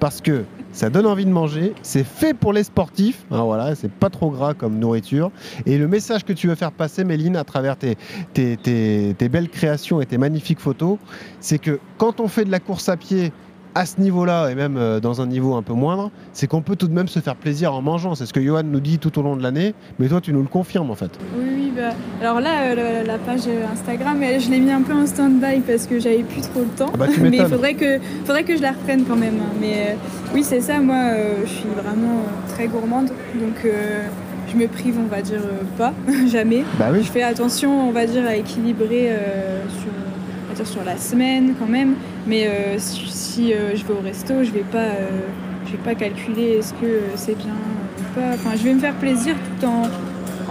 parce 0.00 0.20
que 0.20 0.44
ça 0.72 0.90
donne 0.90 1.06
envie 1.06 1.24
de 1.24 1.30
manger. 1.30 1.72
C'est 1.82 2.04
fait 2.04 2.34
pour 2.34 2.52
les 2.52 2.64
sportifs. 2.64 3.24
hein, 3.30 3.42
voilà, 3.44 3.74
c'est 3.76 3.92
pas 3.92 4.10
trop 4.10 4.30
gras 4.30 4.54
comme 4.54 4.78
nourriture. 4.78 5.30
Et 5.66 5.78
le 5.78 5.86
message 5.86 6.24
que 6.24 6.32
tu 6.32 6.48
veux 6.48 6.56
faire 6.56 6.72
passer, 6.72 7.04
Méline, 7.04 7.36
à 7.36 7.44
travers 7.44 7.76
tes, 7.76 7.96
belles 8.34 9.48
créations 9.48 10.00
et 10.00 10.06
tes 10.06 10.18
magnifiques 10.18 10.60
photos, 10.60 10.98
c'est 11.38 11.58
que 11.58 11.78
quand 11.96 12.18
on 12.18 12.26
fait 12.26 12.44
de 12.44 12.50
la 12.50 12.60
course 12.60 12.88
à 12.88 12.96
pied 12.96 13.32
à 13.74 13.86
ce 13.86 14.00
niveau-là, 14.00 14.48
et 14.50 14.54
même 14.54 14.76
euh, 14.76 15.00
dans 15.00 15.20
un 15.22 15.26
niveau 15.26 15.54
un 15.54 15.62
peu 15.62 15.72
moindre, 15.72 16.10
c'est 16.32 16.46
qu'on 16.46 16.60
peut 16.62 16.76
tout 16.76 16.88
de 16.88 16.92
même 16.94 17.08
se 17.08 17.20
faire 17.20 17.36
plaisir 17.36 17.72
en 17.74 17.82
mangeant. 17.82 18.14
C'est 18.14 18.26
ce 18.26 18.32
que 18.32 18.40
Johan 18.42 18.62
nous 18.64 18.80
dit 18.80 18.98
tout 18.98 19.18
au 19.18 19.22
long 19.22 19.36
de 19.36 19.42
l'année, 19.42 19.74
mais 19.98 20.08
toi 20.08 20.20
tu 20.20 20.32
nous 20.32 20.42
le 20.42 20.48
confirmes 20.48 20.90
en 20.90 20.94
fait. 20.94 21.10
Oui, 21.38 21.44
oui, 21.56 21.72
bah, 21.74 21.90
alors 22.20 22.40
là, 22.40 22.62
euh, 22.64 22.74
la, 22.74 23.02
la 23.04 23.18
page 23.18 23.42
euh, 23.48 23.64
Instagram, 23.72 24.18
je 24.38 24.50
l'ai 24.50 24.60
mis 24.60 24.70
un 24.72 24.82
peu 24.82 24.92
en 24.92 25.06
stand-by 25.06 25.60
parce 25.66 25.86
que 25.86 25.98
j'avais 26.00 26.22
plus 26.22 26.42
trop 26.42 26.60
le 26.60 26.66
temps. 26.76 26.90
Ah 26.92 26.96
bah, 26.96 27.06
tu 27.12 27.20
mais 27.20 27.38
il 27.38 27.46
faudrait 27.46 27.74
que, 27.74 27.98
faudrait 28.24 28.44
que 28.44 28.56
je 28.56 28.62
la 28.62 28.72
reprenne 28.72 29.04
quand 29.04 29.16
même. 29.16 29.36
hein. 29.40 29.54
Mais 29.60 29.72
euh, 29.72 29.94
oui, 30.34 30.42
c'est 30.44 30.60
ça, 30.60 30.78
moi, 30.80 31.02
je 31.44 31.50
suis 31.50 31.68
vraiment 31.68 32.22
très 32.48 32.66
gourmande. 32.66 33.08
Donc, 33.40 33.64
je 34.52 34.56
me 34.58 34.66
prive, 34.68 34.96
on 34.98 35.06
va 35.06 35.22
dire, 35.22 35.40
euh, 35.42 35.62
pas, 35.78 35.92
jamais. 36.26 36.64
Bah 36.78 36.88
oui. 36.92 37.02
Je 37.02 37.10
fais 37.10 37.22
attention, 37.22 37.88
on 37.88 37.92
va 37.92 38.06
dire, 38.06 38.26
à 38.26 38.36
équilibrer 38.36 39.08
euh, 39.10 39.62
sur, 39.80 39.88
on 40.44 40.48
va 40.50 40.54
dire, 40.54 40.66
sur 40.66 40.84
la 40.84 40.96
semaine 40.98 41.54
quand 41.58 41.66
même. 41.68 41.94
Mais 42.26 42.46
euh, 42.46 42.78
si, 42.78 43.00
si, 43.10 43.52
euh, 43.52 43.74
je 43.74 43.84
vais 43.84 43.92
au 43.94 44.02
resto, 44.02 44.44
je 44.44 44.50
vais 44.50 44.60
pas, 44.70 44.78
euh, 44.78 45.08
je 45.66 45.72
vais 45.72 45.78
pas 45.78 45.94
calculer 45.94 46.58
est-ce 46.58 46.72
que 46.74 47.00
c'est 47.16 47.36
bien 47.36 47.52
ou 47.54 48.20
pas. 48.20 48.28
Enfin, 48.34 48.50
je 48.56 48.62
vais 48.62 48.74
me 48.74 48.80
faire 48.80 48.94
plaisir 48.94 49.34
tout 49.60 49.66
en, 49.66 49.82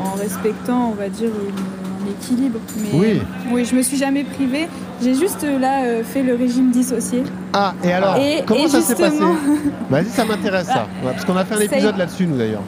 en 0.03 0.13
respectant, 0.15 0.89
on 0.91 0.95
va 0.95 1.07
dire, 1.09 1.29
un 1.29 2.05
l'équilibre. 2.05 2.59
Mais 2.77 2.89
Oui. 2.99 3.21
oui, 3.51 3.65
je 3.65 3.75
me 3.75 3.81
suis 3.83 3.97
jamais 3.97 4.23
privée. 4.23 4.67
J'ai 5.01 5.15
juste 5.15 5.43
là 5.59 6.03
fait 6.03 6.23
le 6.23 6.35
régime 6.35 6.71
dissocié. 6.71 7.23
Ah, 7.53 7.73
et 7.83 7.91
alors, 7.91 8.17
Et- 8.17 8.43
comment 8.45 8.65
et 8.65 8.67
ça 8.67 8.81
s'est 8.81 8.95
passé 8.95 9.17
Vas-y, 9.89 10.05
ça 10.09 10.25
m'intéresse 10.25 10.67
ça. 10.67 10.87
Ouais, 11.03 11.11
parce 11.11 11.25
qu'on 11.25 11.37
a 11.37 11.45
fait 11.45 11.55
un 11.55 11.59
épisode 11.59 11.97
là-dessus, 11.97 12.25
nous 12.27 12.37
d'ailleurs. 12.37 12.63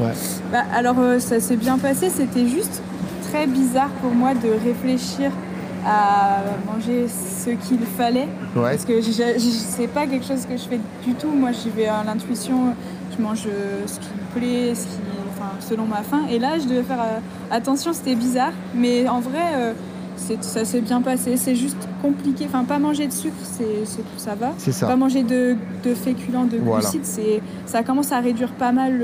Ouais. 0.00 0.12
Bah, 0.52 0.62
alors 0.74 0.96
ça 1.18 1.40
s'est 1.40 1.56
bien 1.56 1.78
passé, 1.78 2.10
c'était 2.10 2.46
juste 2.46 2.82
très 3.30 3.46
bizarre 3.46 3.88
pour 4.02 4.12
moi 4.12 4.32
de 4.34 4.48
réfléchir 4.64 5.30
à 5.86 6.38
manger 6.66 7.06
ce 7.08 7.50
qu'il 7.50 7.78
fallait. 7.96 8.28
Ouais. 8.56 8.70
Parce 8.72 8.84
que 8.84 9.00
c'est 9.00 9.86
pas 9.86 10.06
quelque 10.06 10.26
chose 10.26 10.44
que 10.46 10.56
je 10.56 10.62
fais 10.64 10.80
du 11.04 11.14
tout. 11.14 11.30
Moi 11.30 11.50
j'y 11.52 11.70
vais 11.70 11.86
à 11.86 12.02
l'intuition, 12.04 12.74
je 13.16 13.22
mange 13.22 13.44
euh, 13.46 13.82
ce 13.86 14.00
qui 14.00 14.08
me 14.08 14.40
plaît, 14.40 14.74
ce 14.74 14.82
qui, 14.86 14.98
enfin, 15.30 15.50
selon 15.60 15.84
ma 15.86 16.02
faim. 16.02 16.22
Et 16.30 16.38
là 16.38 16.58
je 16.58 16.66
devais 16.66 16.82
faire 16.82 17.00
euh, 17.00 17.18
attention, 17.50 17.92
c'était 17.92 18.14
bizarre. 18.16 18.52
Mais 18.74 19.08
en 19.08 19.20
vrai, 19.20 19.38
euh, 19.54 19.72
ça 20.40 20.64
s'est 20.64 20.80
bien 20.80 21.02
passé. 21.02 21.36
C'est 21.36 21.54
juste 21.54 21.76
compliqué. 22.02 22.46
Enfin, 22.48 22.64
pas 22.64 22.78
manger 22.78 23.06
de 23.06 23.12
sucre, 23.12 23.36
c'est, 23.42 24.00
ça 24.16 24.34
va. 24.34 24.52
Ça. 24.58 24.86
Pas 24.86 24.96
manger 24.96 25.22
de, 25.22 25.56
de 25.84 25.94
féculents, 25.94 26.44
de 26.46 26.58
glucides, 26.58 27.04
ça 27.66 27.82
commence 27.82 28.10
à 28.12 28.20
réduire 28.20 28.52
pas 28.52 28.72
mal 28.72 29.00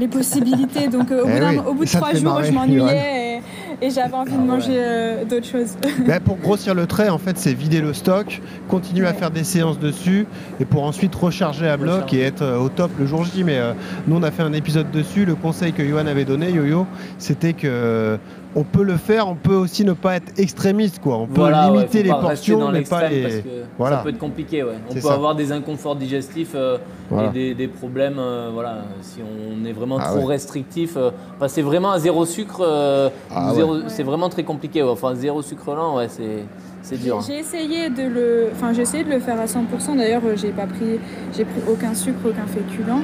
les 0.00 0.08
possibilités. 0.18 0.88
Donc 0.88 1.10
au, 1.10 1.26
Eh 1.26 1.32
bout 1.32 1.38
d'un- 1.38 1.50
oui, 1.50 1.58
au 1.66 1.74
bout 1.74 1.84
de 1.84 1.90
trois 1.90 2.12
jours, 2.12 2.34
marrer, 2.34 2.44
je 2.48 2.52
m'ennuyais 2.52 3.40
et, 3.82 3.90
j'avais 3.90 4.14
envie 4.14 4.32
de 4.32 4.38
manger 4.38 4.76
euh, 4.76 5.24
d'autres 5.24 5.46
choses. 5.46 5.76
Ben, 6.06 6.20
pour 6.20 6.36
grossir 6.36 6.74
le 6.74 6.86
trait, 6.86 7.08
en 7.08 7.18
fait, 7.18 7.38
c'est 7.38 7.52
vider 7.52 7.80
le 7.80 7.92
stock, 7.92 8.40
continuer 8.68 9.06
à 9.06 9.12
faire 9.12 9.30
des 9.30 9.44
séances 9.44 9.78
dessus, 9.78 10.26
et 10.60 10.64
pour 10.64 10.84
ensuite 10.84 11.14
recharger 11.14 11.68
à 11.68 11.76
bloc 11.76 12.12
et 12.12 12.20
être 12.22 12.42
euh, 12.42 12.58
au 12.58 12.68
top 12.68 12.90
le 12.98 13.06
jour 13.06 13.24
J. 13.24 13.44
Mais 13.44 13.58
euh, 13.58 13.72
nous, 14.06 14.16
on 14.16 14.22
a 14.22 14.30
fait 14.30 14.42
un 14.42 14.52
épisode 14.52 14.90
dessus. 14.90 15.24
Le 15.24 15.34
conseil 15.34 15.72
que 15.72 15.84
Johan 15.84 16.06
avait 16.06 16.24
donné, 16.24 16.50
Yo-Yo, 16.50 16.86
c'était 17.18 17.52
que 17.52 17.66
euh, 17.66 18.16
on 18.54 18.64
peut 18.64 18.82
le 18.82 18.96
faire, 18.96 19.28
on 19.28 19.34
peut 19.34 19.54
aussi 19.54 19.84
ne 19.84 19.92
pas 19.94 20.16
être 20.16 20.38
extrémiste, 20.38 21.00
quoi. 21.00 21.16
On 21.18 21.26
peut 21.26 21.40
Voilà, 21.40 21.70
limiter 21.70 22.02
les 22.02 22.10
portions, 22.10 22.58
dans 22.60 22.70
mais 22.72 22.82
pas 22.82 23.08
l'extrême 23.08 23.12
les. 23.12 23.22
parce 23.22 23.34
que 23.36 23.48
Voilà. 23.78 23.96
Ça 23.96 24.02
peut 24.02 24.08
être 24.10 24.18
compliqué, 24.18 24.62
ouais. 24.62 24.74
On 24.90 24.94
peut 24.94 25.00
ça. 25.00 25.14
avoir 25.14 25.34
des 25.34 25.52
inconforts 25.52 25.96
digestifs 25.96 26.52
euh, 26.54 26.78
Voilà. 27.10 27.28
et 27.28 27.32
des, 27.32 27.54
des 27.54 27.68
problèmes, 27.68 28.18
euh, 28.18 28.50
voilà, 28.52 28.82
si 29.00 29.20
on 29.22 29.64
est 29.64 29.72
vraiment 29.72 29.98
Ah 30.00 30.08
trop 30.10 30.20
ouais. 30.26 30.34
restrictif. 30.34 30.94
euh, 30.96 31.10
passer 31.38 31.62
vraiment 31.62 31.92
à 31.92 31.98
zéro 31.98 32.26
sucre, 32.26 32.60
euh, 32.62 33.08
Ah 33.34 33.52
c'est 33.88 34.02
vraiment 34.02 34.28
très 34.28 34.42
compliqué. 34.44 34.82
ouais. 34.82 34.90
Enfin, 34.90 35.14
zéro 35.14 35.40
sucre 35.42 35.74
lent, 35.74 35.96
ouais, 35.96 36.08
c'est 36.08 36.44
c'est 36.82 36.96
dur. 37.00 37.20
J'ai 37.26 37.38
essayé 37.38 37.90
de 37.90 38.02
le, 38.02 38.48
enfin 38.52 38.72
j'ai 38.72 38.82
essayé 38.82 39.04
de 39.04 39.10
le 39.10 39.20
faire 39.20 39.40
à 39.40 39.44
100%. 39.46 39.96
D'ailleurs, 39.96 40.22
j'ai 40.36 40.50
pas 40.50 40.66
pris, 40.66 40.98
j'ai 41.36 41.44
pris 41.44 41.60
aucun 41.70 41.94
sucre, 41.94 42.18
aucun 42.26 42.46
féculent. 42.46 43.02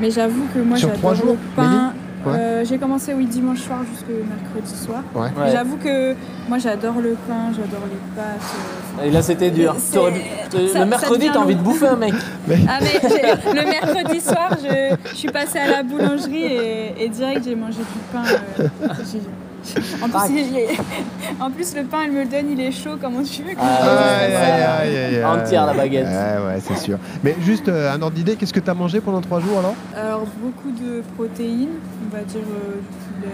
Mais 0.00 0.10
j'avoue 0.10 0.46
que 0.54 0.58
moi 0.60 0.76
j'adore 0.76 1.12
le 1.12 1.36
pain. 1.54 1.92
Ouais. 2.26 2.32
Euh, 2.38 2.64
j'ai 2.64 2.76
commencé 2.78 3.14
oui 3.14 3.24
dimanche 3.26 3.60
soir 3.60 3.78
jusqu'au 3.90 4.12
mercredi 4.28 4.74
soir. 4.76 5.02
Ouais. 5.14 5.28
Et 5.28 5.40
Ouais. 5.40 5.52
J'avoue 5.52 5.76
que 5.76 6.14
moi 6.48 6.58
j'adore 6.58 6.96
le 7.00 7.16
pain, 7.26 7.50
j'adore 7.50 7.86
les 7.90 8.14
pâtes. 8.14 8.40
euh, 9.00 9.04
Et 9.06 9.10
là, 9.10 9.22
c'était 9.22 9.50
dur. 9.50 9.74
Le 9.94 10.84
mercredi, 10.84 11.30
t'as 11.32 11.38
envie 11.38 11.54
de 11.54 11.62
bouffer 11.62 11.88
un 11.88 11.96
mec. 11.96 12.12
Ah 12.68 12.78
mais 12.82 13.54
le 13.54 13.64
mercredi 13.64 14.20
soir, 14.20 14.56
je, 14.62 14.96
je 15.10 15.14
suis 15.16 15.28
passée 15.30 15.58
à 15.58 15.70
la 15.70 15.82
boulangerie 15.82 16.42
et, 16.44 17.04
et 17.04 17.08
direct 17.08 17.42
j'ai 17.44 17.54
mangé 17.54 17.78
du 17.78 17.84
pain. 18.12 18.22
euh, 18.60 18.68
en, 20.02 20.04
plus, 20.08 20.12
Crac. 20.12 20.30
il 20.30 20.56
est- 20.58 20.68
en 21.40 21.50
plus, 21.50 21.74
le 21.76 21.84
pain, 21.84 21.98
elle 22.04 22.12
me 22.12 22.22
le 22.24 22.28
donne, 22.28 22.50
il 22.50 22.60
est 22.60 22.72
chaud. 22.72 22.96
Comment 23.00 23.22
tu 23.22 23.42
veux 23.42 23.50
Ah, 23.58 24.78
aïe. 24.80 25.24
Entière, 25.24 25.66
la 25.66 25.74
baguette. 25.74 26.06
Ouais, 26.06 26.46
ouais, 26.54 26.60
c'est 26.60 26.76
sûr. 26.78 26.98
Mais 27.22 27.36
juste 27.40 27.68
euh, 27.68 27.92
un 27.92 28.00
ordre 28.02 28.14
d'idée, 28.16 28.36
qu'est-ce 28.36 28.52
que 28.52 28.60
tu 28.60 28.70
as 28.70 28.74
mangé 28.74 29.00
pendant 29.00 29.20
trois 29.20 29.40
jours 29.40 29.58
alors? 29.58 29.74
Alors, 29.96 30.24
beaucoup 30.42 30.70
de 30.70 31.02
protéines, 31.16 31.68
on 32.06 32.16
va 32.16 32.22
dire 32.24 32.40
euh, 32.40 32.76
du 32.80 33.26
poulet, 33.28 33.32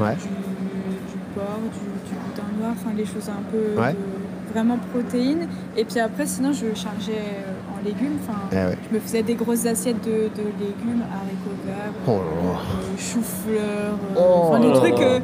euh, 0.00 0.02
Ouais. 0.04 0.14
du, 0.16 0.22
du 0.22 1.18
porc, 1.34 1.60
du, 1.72 2.10
du 2.10 2.14
boudin 2.16 2.58
noir, 2.60 2.72
enfin 2.76 2.90
les 2.96 3.04
choses 3.06 3.28
un 3.28 3.42
peu 3.50 3.80
Ouais. 3.80 3.92
de- 3.92 4.52
vraiment 4.52 4.78
protéines. 4.92 5.46
Et 5.76 5.84
puis 5.84 6.00
après, 6.00 6.26
sinon, 6.26 6.52
je 6.52 6.74
chargeais 6.74 7.12
euh, 7.12 7.63
légumes. 7.84 8.18
Enfin, 8.22 8.38
Eh 8.52 8.54
ouais. 8.56 8.78
je 8.90 8.94
me 8.94 9.00
faisais 9.00 9.22
des 9.22 9.34
grosses 9.34 9.66
assiettes 9.66 10.02
de, 10.04 10.10
de 10.10 10.48
légumes, 10.58 11.02
haricots 11.12 11.58
verts, 11.64 11.92
Oh 12.06 12.10
euh, 12.12 12.98
chou-fleur, 12.98 13.94
euh, 14.16 14.20
Oh 14.50 14.56
les 14.60 14.72
trucs. 14.72 15.00
euh, 15.00 15.20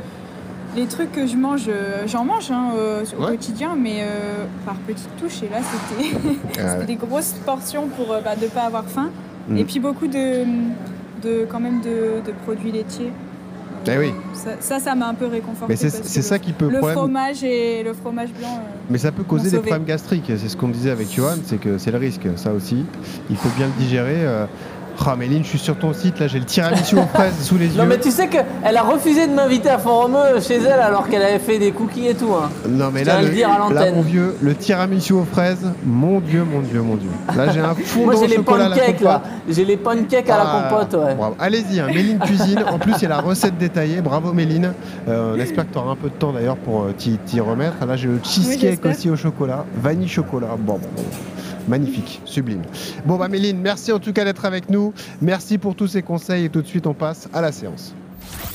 les 0.76 0.86
trucs 0.86 1.10
que 1.12 1.26
je 1.26 1.36
mange, 1.36 1.64
euh, 1.68 2.04
j'en 2.06 2.24
mange 2.24 2.50
hein, 2.50 2.70
au 3.18 3.22
Ouais. 3.22 3.30
quotidien, 3.32 3.74
mais 3.76 4.04
par 4.64 4.74
petites 4.76 5.16
touches. 5.16 5.42
Et 5.42 5.48
là, 5.48 5.58
c'était 5.62 6.16
Ah 6.60 6.76
ouais. 6.78 6.84
des 6.84 6.94
grosses 6.96 7.34
portions 7.44 7.88
pour 7.88 8.12
euh, 8.12 8.20
bah, 8.20 8.34
ne 8.40 8.46
pas 8.46 8.62
avoir 8.62 8.84
faim. 8.84 9.10
Mm. 9.48 9.56
Et 9.56 9.64
puis 9.64 9.80
beaucoup 9.80 10.06
de, 10.06 10.44
de 11.22 11.44
quand 11.50 11.58
même 11.60 11.80
de, 11.80 12.20
de 12.24 12.32
produits 12.44 12.70
laitiers. 12.72 13.10
Eh 13.86 13.98
oui. 13.98 14.12
Ça, 14.60 14.78
ça, 14.80 14.94
m'a 14.94 15.08
un 15.08 15.14
peu 15.14 15.26
réconforté. 15.26 15.66
Mais 15.68 15.76
c'est 15.76 16.22
ça 16.22 16.34
le- 16.36 16.40
qui 16.40 16.52
peut 16.52 16.68
Le 16.68 16.78
problème. 16.78 16.96
fromage 16.98 17.42
et 17.44 17.82
le 17.82 17.92
fromage 17.94 18.30
blanc. 18.32 18.48
euh, 18.58 18.70
Mais 18.90 18.98
ça 18.98 19.10
peut 19.12 19.22
causer 19.24 19.50
des 19.50 19.58
problèmes 19.58 19.84
gastriques. 19.84 20.24
C'est 20.28 20.48
ce 20.48 20.56
qu'on 20.56 20.68
disait 20.68 20.90
avec 20.90 21.10
Johan, 21.12 21.36
c'est 21.44 21.58
que 21.58 21.78
c'est 21.78 21.90
le 21.90 21.98
risque, 21.98 22.26
ça 22.36 22.52
aussi. 22.52 22.84
Il 23.30 23.36
faut 23.36 23.48
bien 23.56 23.66
le 23.66 23.72
digérer. 23.82 24.16
euh. 24.26 24.46
Ah, 25.06 25.16
Méline, 25.16 25.42
je 25.42 25.48
suis 25.48 25.58
sur 25.58 25.76
ton 25.76 25.92
site, 25.92 26.20
là 26.20 26.28
j'ai 26.28 26.38
le 26.38 26.44
tiramisu 26.44 26.96
aux 26.96 27.06
fraises 27.12 27.34
sous 27.42 27.56
les 27.58 27.66
yeux. 27.66 27.78
Non, 27.78 27.86
mais 27.86 27.98
tu 27.98 28.10
sais 28.10 28.28
qu'elle 28.28 28.76
a 28.76 28.82
refusé 28.82 29.26
de 29.26 29.32
m'inviter 29.32 29.68
à 29.70 29.78
Font-Romeu 29.78 30.38
chez 30.40 30.56
elle 30.58 30.78
alors 30.80 31.08
qu'elle 31.08 31.22
avait 31.22 31.38
fait 31.40 31.58
des 31.58 31.72
cookies 31.72 32.08
et 32.08 32.14
tout. 32.14 32.32
Hein. 32.32 32.48
Non 32.68 32.90
mais 32.92 33.00
Je 33.00 33.06
là, 33.06 33.20
le 33.22 33.28
le, 33.28 33.34
dire 33.34 33.50
à 33.50 33.58
l'antenne. 33.58 33.94
mon 33.96 34.02
vieux, 34.02 34.36
le 34.40 34.54
tiramisu 34.54 35.14
aux 35.14 35.24
fraises, 35.24 35.66
mon 35.84 36.20
dieu, 36.20 36.44
mon 36.44 36.60
dieu, 36.60 36.80
mon 36.82 36.94
dieu. 36.94 37.08
Là 37.36 37.50
j'ai 37.50 37.60
un 37.60 37.68
Moi, 37.74 37.76
fondant 37.84 38.12
au 38.18 38.20
j'ai 38.20 38.26
les 38.28 38.38
pancakes 38.38 39.00
là. 39.00 39.22
J'ai 39.48 39.64
les 39.64 39.76
pancakes 39.76 40.30
à 40.30 40.36
la 40.36 40.44
Ah, 40.46 40.68
compote, 40.70 40.94
ouais. 41.02 41.14
bravo. 41.16 41.34
Allez-y, 41.40 41.80
hein, 41.80 41.86
Méline 41.88 42.18
Cuisine. 42.20 42.62
En 42.70 42.78
plus, 42.78 42.92
il 42.98 43.02
y 43.02 43.06
a 43.06 43.08
la 43.08 43.20
recette 43.20 43.58
détaillée. 43.58 44.00
Bravo 44.02 44.32
Méline. 44.32 44.74
Euh, 45.08 45.34
on 45.36 45.40
espère 45.40 45.66
que 45.66 45.72
tu 45.72 45.78
auras 45.78 45.92
un 45.92 45.96
peu 45.96 46.08
de 46.08 46.14
temps 46.14 46.32
d'ailleurs 46.32 46.56
pour 46.56 46.82
euh, 46.82 46.92
t'y 46.96 47.40
remettre. 47.40 47.84
Là, 47.84 47.96
j'ai 47.96 48.06
le 48.08 48.20
cheesecake 48.22 48.84
aussi 48.84 49.10
au 49.10 49.16
chocolat. 49.16 49.64
Vanille 49.76 50.08
chocolat. 50.08 50.48
Bon, 50.58 50.74
bon, 50.74 50.80
bon. 50.96 51.02
Magnifique, 51.68 52.20
sublime. 52.24 52.62
Bon, 53.06 53.16
bah 53.16 53.28
Méline, 53.28 53.58
merci 53.58 53.92
en 53.92 53.98
tout 53.98 54.12
cas 54.12 54.24
d'être 54.24 54.44
avec 54.44 54.70
nous. 54.70 54.92
Merci 55.20 55.58
pour 55.58 55.74
tous 55.74 55.88
ces 55.88 56.02
conseils 56.02 56.46
et 56.46 56.48
tout 56.48 56.62
de 56.62 56.66
suite, 56.66 56.86
on 56.86 56.94
passe 56.94 57.28
à 57.32 57.40
la 57.40 57.52
séance. 57.52 57.94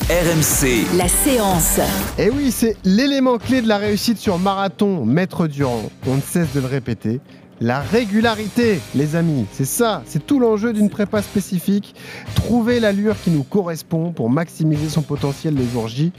RMC, 0.08 0.97
La 0.97 1.08
séance. 1.08 1.80
Et 2.20 2.30
oui, 2.30 2.51
c'est 2.51 2.78
l'élément 2.84 3.39
clé 3.39 3.64
de 3.64 3.68
la 3.68 3.78
réussite 3.78 4.20
sur 4.20 4.38
marathon, 4.38 5.03
Maître 5.03 5.47
Durand. 5.47 5.89
On 6.06 6.16
ne 6.16 6.22
cesse 6.22 6.53
de 6.53 6.60
le 6.60 6.68
répéter. 6.68 7.22
La 7.62 7.80
régularité, 7.80 8.82
les 8.95 9.16
amis, 9.16 9.45
c'est 9.51 9.66
ça, 9.66 10.03
c'est 10.06 10.24
tout 10.26 10.39
l'enjeu 10.39 10.74
d'une 10.74 10.89
prépa 10.89 11.22
spécifique. 11.22 11.95
Trouver 12.36 12.82
l'allure 12.82 13.16
qui 13.24 13.32
nous 13.32 13.43
correspond 13.43 14.12
pour 14.12 14.30
maximiser 14.30 14.89
son 14.89 15.01
potentiel 15.01 15.56
les 15.56 15.66
jours 15.66 15.88
J. 15.88 16.12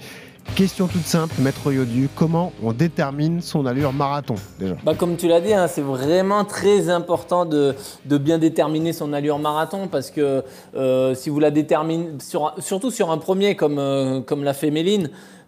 Question 0.55 0.87
toute 0.87 1.05
simple, 1.05 1.35
Maître 1.41 1.71
Yodu, 1.71 2.09
comment 2.15 2.53
on 2.63 2.73
détermine 2.73 3.43
son 3.43 3.67
allure 3.67 3.93
marathon 3.93 4.37
déjà? 4.59 4.75
Bah, 4.85 4.95
comme 4.95 5.17
tu 5.17 5.29
l'as 5.29 5.41
dit, 5.43 5.53
hein, 5.53 5.67
c'est 5.69 5.83
vraiment 5.83 6.45
très 6.45 6.89
important 6.89 7.45
de, 7.45 7.75
bien 8.07 8.39
déterminer 8.39 8.95
son 8.95 9.13
allure 9.13 9.39
marathon 9.39 9.89
parce 9.89 10.11
que 10.11 10.43
euh, 10.75 11.15
si 11.15 11.29
vous 11.29 11.41
la 11.41 11.51
déterminez, 11.51 12.13
sur, 12.21 12.55
surtout 12.59 12.91
sur 12.91 13.11
un 13.11 13.19
premier 13.19 13.55
comme, 13.55 13.79
euh, 13.79 14.21
l'a 14.43 14.55
fait 14.55 14.73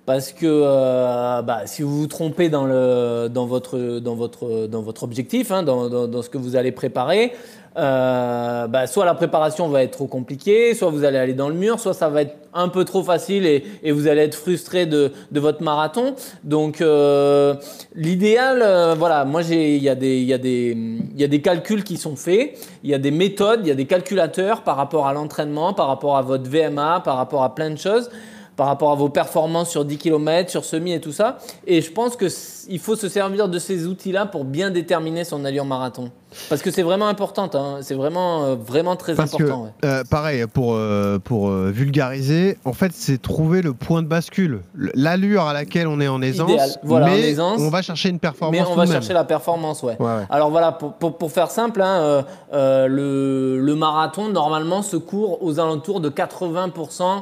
parce 0.05 0.33
que 0.33 0.47
euh, 0.47 1.43
bah, 1.43 1.67
si 1.67 1.83
vous 1.83 2.01
vous 2.01 2.07
trompez 2.07 2.49
dans, 2.49 2.67
votre, 2.67 3.99
dans, 3.99 4.15
votre, 4.15 4.67
dans 4.67 4.83
votre 4.83 5.03
objectif, 5.03 5.53
hein, 5.53 5.63
dans 5.63 6.23
ce 6.23 6.31
que 6.31 6.39
vous 6.39 6.57
allez 6.57 6.73
préparer, 6.73 7.33
euh, 7.77 8.67
bah, 8.67 8.87
soit 8.87 9.05
la 9.05 9.15
préparation 9.15 9.69
va 9.69 9.83
être 9.83 9.93
trop 9.93 10.07
compliquée, 10.07 10.75
soit 10.75 10.91
vous 10.91 11.05
allez 11.05 11.19
aller 11.19 11.35
dans 11.35 11.49
le 11.49 11.55
mur, 11.55 11.79
soit 11.79 11.95
ça 11.95 12.09
va 12.09 12.23
être 12.23 12.37
un 12.55 12.69
peu 12.69 12.85
trop 12.85 13.03
facile 13.03 13.47
et, 13.47 13.93
vous 13.93 14.09
allez 14.09 14.23
être 14.23 14.35
frustré 14.35 14.87
de, 14.87 15.13
votre 15.33 15.63
marathon. 15.63 16.15
Donc 16.45 16.81
euh, 16.81 17.55
l'idéal, 17.95 18.61
euh, 18.63 18.95
voilà, 18.99 19.25
moi 19.25 19.43
il 19.43 19.83
y, 19.83 19.89
a 19.89 19.95
des- 19.95 20.21
y, 20.21 20.33
a 20.33 20.39
des- 20.39 20.77
il 20.77 21.21
y 21.21 21.25
a 21.25 21.29
des 21.29 21.41
calculs 21.41 21.85
qui 21.85 21.97
sont 21.97 22.17
faits, 22.17 22.59
il 22.83 22.91
y 22.91 22.95
a 22.95 22.99
des 22.99 23.11
méthodes, 23.11 23.61
il 23.63 23.69
y 23.69 23.73
a 23.73 23.77
des 23.77 23.87
calculateurs 23.87 24.63
par 24.63 24.77
rapport 24.77 25.07
à 25.07 25.13
l'entraînement, 25.13 25.73
par 25.75 25.89
rapport 25.89 26.17
à 26.17 26.23
votre 26.23 26.49
VMA, 26.49 27.01
par 27.05 27.17
rapport 27.17 27.45
à 27.45 27.55
plein 27.55 27.71
de 27.71 27.79
choses 27.79 28.11
par 28.59 28.67
rapport 28.67 28.91
à 28.91 28.97
vos 28.97 29.09
performances 29.09 29.71
sur 29.71 29.85
10 29.85 29.97
km, 29.99 30.51
sur 30.51 30.65
semi 30.65 30.93
et 30.93 31.01
tout 31.01 31.13
ça. 31.13 31.39
Et 31.67 31.81
je 31.81 31.91
pense 31.93 32.17
qu'il 32.17 32.79
faut 32.81 32.97
se 32.97 33.09
servir 33.09 33.49
de 33.49 33.59
ces 33.61 33.87
outils-là 33.87 34.27
pour 34.27 34.45
bien 34.45 34.71
déterminer 34.73 35.23
son 35.23 35.45
allure 35.45 35.65
marathon. 35.65 36.11
Parce 36.51 36.61
que 36.61 36.71
c'est 36.73 36.83
vraiment 36.83 37.07
important, 37.07 37.49
hein. 37.55 37.79
c'est 37.83 37.95
vraiment, 37.95 38.45
euh, 38.45 38.55
vraiment 38.57 38.97
très 38.97 39.15
Parce 39.15 39.33
important. 39.33 39.63
ouais. 39.65 39.71
euh, 39.87 40.03
pareil, 40.11 40.45
pour, 40.53 40.75
euh, 40.75 41.19
pour 41.21 41.49
euh, 41.49 41.71
vulgariser, 41.73 42.59
en 42.67 42.73
fait, 42.75 42.91
c'est 42.93 43.23
trouver 43.23 43.63
le 43.63 43.73
point 43.73 44.03
de 44.03 44.09
bascule, 44.09 44.61
l'allure 44.75 45.45
à 45.45 45.53
laquelle 45.55 45.87
on 45.87 46.01
est 46.01 46.09
en 46.09 46.21
aisance, 46.21 46.51
Idéal. 46.51 46.71
Voilà, 46.83 47.07
en 47.07 47.11
mais 47.11 47.21
aisance. 47.31 47.61
on 47.63 47.71
va 47.71 47.81
chercher 47.81 48.09
une 48.11 48.19
performance. 48.19 48.61
Mais 48.61 48.67
on 48.71 48.75
va 48.75 48.85
même. 48.85 48.93
chercher 48.93 49.15
la 49.15 49.25
performance, 49.25 49.83
ouais. 49.85 49.97
Ouais, 50.01 50.05
ouais. 50.07 50.27
Alors 50.31 50.51
voilà, 50.51 50.73
pour, 50.73 50.93
pour- 50.95 51.17
pour 51.17 51.31
faire 51.33 51.51
simple, 51.51 51.81
hein, 51.81 52.01
euh, 52.03 52.23
euh, 52.53 52.87
le, 52.89 53.59
le 53.65 53.75
marathon, 53.77 54.29
normalement, 54.29 54.83
se 54.83 54.97
court 54.97 55.43
aux 55.43 55.61
alentours 55.61 56.01
de 56.01 56.11
80% 56.11 57.03
euh, 57.03 57.19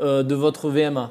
de 0.00 0.34
votre 0.34 0.68
VMA. 0.70 1.10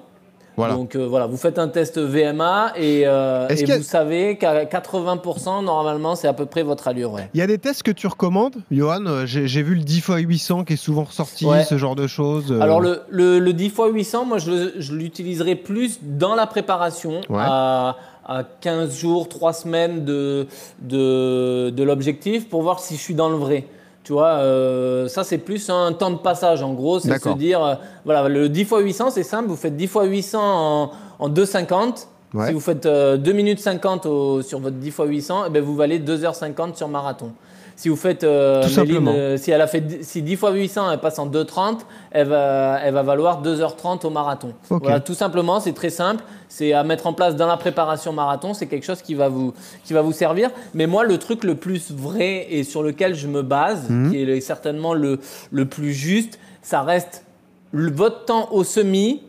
Voilà. 0.56 0.74
Donc 0.74 0.96
euh, 0.96 1.06
voilà, 1.06 1.28
vous 1.28 1.38
faites 1.38 1.60
un 1.60 1.68
test 1.68 2.00
VMA 2.00 2.74
et, 2.78 3.04
euh, 3.06 3.48
et 3.48 3.72
a- 3.72 3.78
vous 3.78 3.84
savez 3.84 4.38
qu'à 4.40 4.66
80%, 4.66 5.62
normalement, 5.64 6.16
c'est 6.16 6.28
à 6.28 6.34
peu 6.34 6.48
près 6.48 6.64
votre 6.64 6.88
allure. 6.88 7.14
Ouais. 7.14 7.30
Il 7.36 7.40
y 7.40 7.44
a 7.44 7.48
des 7.48 7.60
tests 7.60 7.84
que 7.84 7.92
tu 7.92 8.08
recommandes, 8.08 8.56
Johan? 8.72 9.06
Euh, 9.06 9.26
J'ai 9.28 9.62
vu 9.62 9.76
le 9.76 9.82
10 9.84 9.98
x 10.00 10.10
800 10.18 10.64
qui 10.64 10.74
est 10.74 10.78
souvent 10.78 11.04
ressorti, 11.04 11.46
Ouais. 11.46 11.64
ce 11.64 11.78
genre 11.78 11.96
de 11.96 12.08
choses. 12.08 12.52
euh. 12.52 12.60
Alors 12.60 12.82
le, 12.82 13.02
le, 13.10 13.38
le 13.38 13.54
10 13.54 13.66
x 13.68 13.78
800, 13.94 14.26
moi 14.26 14.40
je, 14.40 14.92
l'utiliserai 14.96 15.54
plus 15.54 16.00
dans 16.02 16.34
la 16.34 16.48
préparation 16.48 17.22
Ouais. 17.30 17.38
à, 17.38 17.96
à 18.26 18.44
15 18.62 18.98
jours, 18.98 19.30
3 19.30 19.54
semaines 19.54 20.06
de, 20.06 20.48
de, 20.82 21.70
de 21.70 21.84
l'objectif 21.84 22.50
pour 22.50 22.64
voir 22.64 22.80
si 22.80 22.96
je 22.96 23.00
suis 23.00 23.14
dans 23.14 23.30
le 23.30 23.36
vrai. 23.38 23.66
Tu 24.08 24.14
vois, 24.14 24.36
euh, 24.39 25.10
ça 25.10 25.26
c'est 25.26 25.38
plus 25.38 25.70
un 25.70 25.91
temps 25.91 26.12
de 26.12 26.16
passage 26.20 26.64
en 26.64 26.72
gros, 26.74 27.01
c'est 27.01 27.10
se 27.34 27.38
dire, 27.38 27.62
euh, 27.62 27.76
voilà, 28.05 28.30
le 28.30 28.47
10 28.47 28.62
x 28.62 28.72
800 28.74 29.10
c'est 29.10 29.24
simple, 29.24 29.49
vous 29.49 29.58
faites 29.58 29.76
10 29.76 29.84
x 29.84 29.95
800 30.01 30.39
en, 30.41 30.91
en 31.20 31.30
2,50. 31.30 32.08
Ouais. 32.34 32.47
Si 32.47 32.53
vous 32.53 32.62
faites 32.62 32.86
euh, 32.86 33.18
2 33.18 33.34
minutes 33.34 33.60
50 33.60 34.05
au- 34.05 34.41
sur 34.43 34.60
votre 34.62 34.78
10 34.78 34.88
x 34.88 34.97
800, 35.05 35.43
eh 35.47 35.49
ben 35.49 35.62
vous 35.62 35.76
valez 35.76 35.99
2h50 35.99 36.76
sur 36.76 36.88
marathon. 36.88 37.34
Si 37.78 37.90
vous 37.90 37.96
faites, 37.96 38.24
euh, 38.24 38.64
Tout 38.64 38.70
Méline, 38.70 38.76
simplement. 38.76 39.12
euh, 39.16 39.38
si 39.38 39.52
elle 39.52 39.62
a 39.62 39.68
fait 39.68 40.04
si 40.04 40.24
10 40.24 40.34
x 40.34 40.42
800 40.52 40.92
elle 40.92 41.00
passe 41.00 41.20
en 41.20 41.28
2,30, 41.28 41.82
elle 42.10 42.28
va, 42.28 42.80
elle 42.84 42.92
va 42.94 43.04
valoir 43.04 43.44
2h30 43.44 44.04
au 44.06 44.10
marathon. 44.10 44.54
Voilà, 44.70 45.00
tout 45.00 45.14
simplement, 45.14 45.60
c'est 45.60 45.74
très 45.74 45.92
simple. 45.92 46.24
C'est 46.50 46.74
à 46.74 46.84
mettre 46.84 47.06
en 47.06 47.14
place 47.14 47.36
dans 47.36 47.46
la 47.46 47.56
préparation 47.58 48.12
marathon. 48.14 48.56
C'est 48.56 48.66
quelque 48.66 48.84
chose 48.86 49.04
qui 49.04 49.14
va, 49.14 49.30
vous, 49.30 49.54
qui 49.84 49.94
va 49.94 50.02
vous 50.02 50.12
servir. 50.12 50.50
Mais 50.74 50.88
moi, 50.88 51.04
le 51.04 51.20
truc 51.20 51.44
le 51.44 51.54
plus 51.54 51.92
vrai 51.92 52.48
et 52.50 52.64
sur 52.64 52.82
lequel 52.82 53.14
je 53.14 53.28
me 53.28 53.44
base, 53.44 53.88
Mhm. 53.90 54.10
qui 54.12 54.22
est 54.24 54.42
certainement 54.42 54.96
le, 54.96 55.20
le 55.52 55.66
plus 55.66 55.94
juste, 55.94 56.40
ça 56.64 56.82
reste 56.82 57.24
le- 57.72 57.92
votre 57.92 58.26
temps 58.26 58.50
au 58.54 58.64
semi 58.64 59.22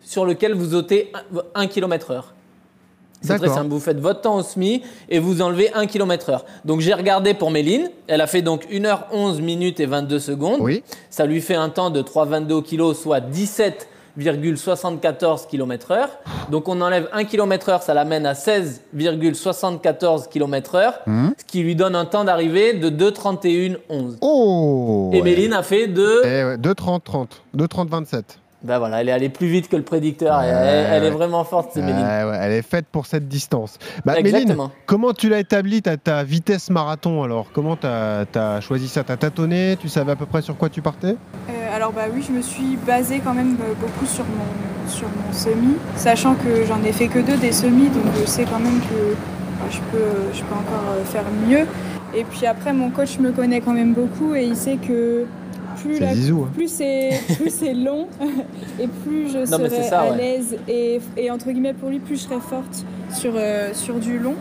sur 0.00 0.24
lequel 0.24 0.54
vous 0.54 0.76
ôtez 0.76 1.10
1 1.56 1.66
km 1.66 2.12
heure. 2.12 2.34
C'est 3.26 3.38
très 3.38 3.48
simple. 3.48 3.70
Vous 3.70 3.80
faites 3.80 4.00
votre 4.00 4.20
temps 4.20 4.36
au 4.36 4.42
SMI 4.42 4.82
et 5.08 5.18
vous 5.18 5.42
enlevez 5.42 5.72
1 5.72 5.86
km 5.86 6.30
heure. 6.30 6.44
Donc 6.64 6.80
j'ai 6.80 6.94
regardé 6.94 7.34
pour 7.34 7.50
Méline. 7.50 7.90
Elle 8.06 8.20
a 8.20 8.26
fait 8.26 8.42
donc 8.42 8.66
1h11 8.70 9.40
minutes 9.40 9.80
et 9.80 9.86
22 9.86 10.18
secondes. 10.18 10.60
Oui. 10.60 10.82
Ça 11.10 11.26
lui 11.26 11.40
fait 11.40 11.54
un 11.54 11.68
temps 11.68 11.90
de 11.90 12.02
3,22 12.02 12.62
kg, 12.62 12.94
soit 12.94 13.20
17,74 13.20 15.46
km 15.48 15.90
heure. 15.90 16.10
Donc 16.50 16.68
on 16.68 16.80
enlève 16.80 17.08
1 17.12 17.24
km 17.24 17.68
heure, 17.68 17.82
ça 17.82 17.92
l'amène 17.92 18.24
à 18.24 18.34
16,74 18.34 20.28
km 20.28 20.74
heure, 20.76 20.94
ce 21.06 21.44
qui 21.46 21.62
lui 21.62 21.74
donne 21.74 21.94
un 21.94 22.04
temps 22.04 22.24
d'arrivée 22.24 22.74
de 22.74 22.88
2,31,11. 22.88 24.18
Oh 24.20 25.10
Et. 25.12 25.22
Méline 25.22 25.52
a 25.52 25.62
fait 25.62 25.88
de... 25.88 26.56
2,30-30, 26.56 27.26
2,30-27. 27.56 28.22
Ben 28.62 28.78
voilà, 28.78 29.00
elle 29.00 29.08
est 29.08 29.12
allée 29.12 29.28
plus 29.28 29.46
vite 29.46 29.68
que 29.68 29.76
le 29.76 29.82
prédicteur. 29.82 30.38
Ouais, 30.38 30.46
elle, 30.46 30.86
elle 30.90 31.04
est 31.04 31.10
vraiment 31.10 31.44
forte, 31.44 31.70
c'est 31.74 31.82
Méline. 31.82 32.00
Ouais, 32.00 32.38
elle 32.40 32.52
est 32.52 32.62
faite 32.62 32.86
pour 32.90 33.06
cette 33.06 33.28
distance. 33.28 33.78
Bah. 34.04 34.14
Méline, 34.22 34.56
comment 34.86 35.12
tu 35.12 35.28
l'as 35.28 35.40
établi 35.40 35.82
ta, 35.82 35.96
ta 35.96 36.24
vitesse 36.24 36.70
marathon 36.70 37.22
alors? 37.22 37.46
Comment 37.52 37.76
tu 37.76 37.86
as, 37.86 38.60
choisi 38.60 38.88
ça? 38.88 39.04
T'as 39.04 39.16
tâtonné? 39.16 39.76
Tu 39.80 39.88
savais 39.88 40.12
à 40.12 40.16
peu 40.16 40.26
près 40.26 40.42
sur 40.42 40.56
quoi 40.56 40.68
tu 40.68 40.82
partais? 40.82 41.16
Euh, 41.48 41.76
alors 41.76 41.92
bah 41.92 42.04
oui, 42.12 42.24
je 42.26 42.32
me 42.32 42.42
suis 42.42 42.76
basée 42.86 43.20
quand 43.22 43.34
même 43.34 43.56
euh, 43.60 43.74
beaucoup 43.80 44.06
sur 44.06 44.24
mon, 44.24 44.90
sur 44.90 45.06
mon 45.08 45.32
semi, 45.32 45.74
sachant 45.96 46.34
que 46.34 46.64
j'en 46.66 46.82
ai 46.82 46.92
fait 46.92 47.08
que 47.08 47.18
deux 47.18 47.36
des 47.36 47.52
semis, 47.52 47.88
donc 47.88 48.04
je 48.18 48.24
sais 48.24 48.44
quand 48.44 48.58
même 48.58 48.80
que 48.80 49.14
bah, 49.60 49.66
je, 49.70 49.78
peux, 49.92 50.32
je 50.32 50.40
peux 50.40 50.54
encore 50.54 50.92
euh, 50.92 51.04
faire 51.04 51.24
mieux. 51.46 51.66
Et 52.14 52.24
puis 52.24 52.46
après, 52.46 52.72
mon 52.72 52.90
coach 52.90 53.18
me 53.18 53.30
connaît 53.32 53.60
quand 53.60 53.74
même 53.74 53.92
beaucoup 53.92 54.34
et 54.34 54.44
il 54.44 54.56
sait 54.56 54.76
que 54.76 55.26
plus, 55.86 55.96
C'est 55.96 56.04
la- 56.04 56.14
Zizou, 56.14 56.42
hein. 56.44 56.50
plus 56.54 56.68
c'est 56.68 57.10
plus 57.38 57.50
c'est 57.50 57.74
long 57.88 58.06
et 58.80 58.86
plus 58.86 59.30
je 59.32 59.38
Non, 59.50 59.58
serai 59.58 59.82
ça, 59.82 60.00
à 60.00 60.10
ouais. 60.10 60.16
l'aise 60.16 60.56
et, 60.68 61.00
et 61.16 61.30
entre 61.30 61.50
guillemets 61.50 61.74
pour 61.74 61.88
lui, 61.90 61.98
plus 61.98 62.16
je 62.16 62.22
serai 62.28 62.40
forte 62.40 62.84
sur, 63.12 63.32
euh, 63.36 63.70
sur 63.72 63.96
du 63.96 64.18
long. 64.18 64.34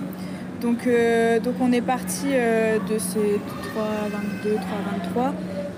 Donc, 0.62 0.88
euh, 0.88 1.40
donc 1.40 1.56
on 1.62 1.72
est 1.72 1.82
parti 1.82 2.28
euh, 2.32 2.78
de 2.90 2.98
ces 2.98 3.40
3,22, 4.44 4.56
3,23 4.56 5.32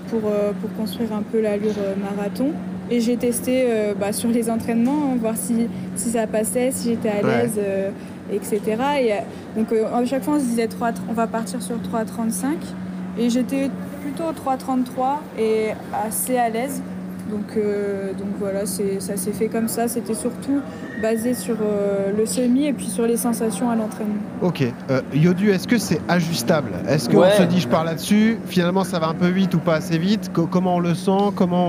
pour, 0.08 0.20
euh, 0.30 0.52
pour 0.60 0.72
construire 0.74 1.12
un 1.12 1.22
peu 1.22 1.40
l'allure 1.40 1.74
marathon. 2.00 2.52
Et 2.90 3.00
j'ai 3.00 3.16
testé 3.18 3.64
euh, 3.66 3.92
bah, 3.98 4.12
sur 4.12 4.30
les 4.30 4.48
entraînements, 4.48 5.10
hein, 5.12 5.16
voir 5.20 5.36
si, 5.36 5.66
si 5.94 6.08
ça 6.10 6.26
passait, 6.26 6.70
si 6.70 6.90
j'étais 6.90 7.10
à 7.10 7.16
Ouais. 7.22 7.42
l'aise, 7.42 7.58
euh, 7.58 7.90
etc. 8.32 8.60
Et, 9.00 9.58
donc 9.58 9.72
euh, 9.72 9.84
à 9.92 10.02
chaque 10.06 10.22
fois 10.22 10.34
on 10.36 10.40
se 10.40 10.44
disait 10.46 10.68
3, 10.68 10.92
on 11.10 11.12
va 11.12 11.26
partir 11.26 11.60
sur 11.60 11.76
3,35. 11.76 12.54
Et 13.18 13.28
j'étais 13.28 13.68
plutôt 14.08 14.32
3,33 14.32 15.18
et 15.38 15.70
assez 15.92 16.36
à 16.36 16.48
l'aise. 16.48 16.82
Donc, 17.30 17.56
euh, 17.56 18.12
donc 18.14 18.28
voilà, 18.38 18.64
ça 18.64 19.16
s'est 19.16 19.32
fait 19.32 19.48
comme 19.48 19.68
ça. 19.68 19.86
C'était 19.88 20.14
surtout 20.14 20.60
basé 21.00 21.34
sur 21.34 21.56
euh, 21.62 22.10
le 22.16 22.26
semi 22.26 22.66
et 22.66 22.72
puis 22.72 22.86
sur 22.86 23.06
les 23.06 23.16
sensations 23.16 23.70
à 23.70 23.76
l'entraînement. 23.76 24.14
Ok. 24.42 24.62
Euh, 24.90 25.00
Yodu, 25.14 25.50
est-ce 25.50 25.66
que 25.68 25.78
c'est 25.78 26.00
ajustable? 26.08 26.70
Est-ce 26.88 27.08
qu'on 27.08 27.18
Ouais. 27.20 27.32
se 27.36 27.42
dit 27.44 27.60
je 27.60 27.68
pars 27.68 27.84
là-dessus 27.84 28.38
Finalement, 28.46 28.84
ça 28.84 28.98
va 28.98 29.08
un 29.08 29.14
peu 29.14 29.28
vite 29.28 29.54
ou 29.54 29.58
pas 29.58 29.74
assez 29.76 29.98
vite? 29.98 30.30
Co- 30.32 30.46
Comment 30.46 30.76
on 30.76 30.80
le 30.80 30.94
sent? 30.94 31.32
Comment 31.36 31.66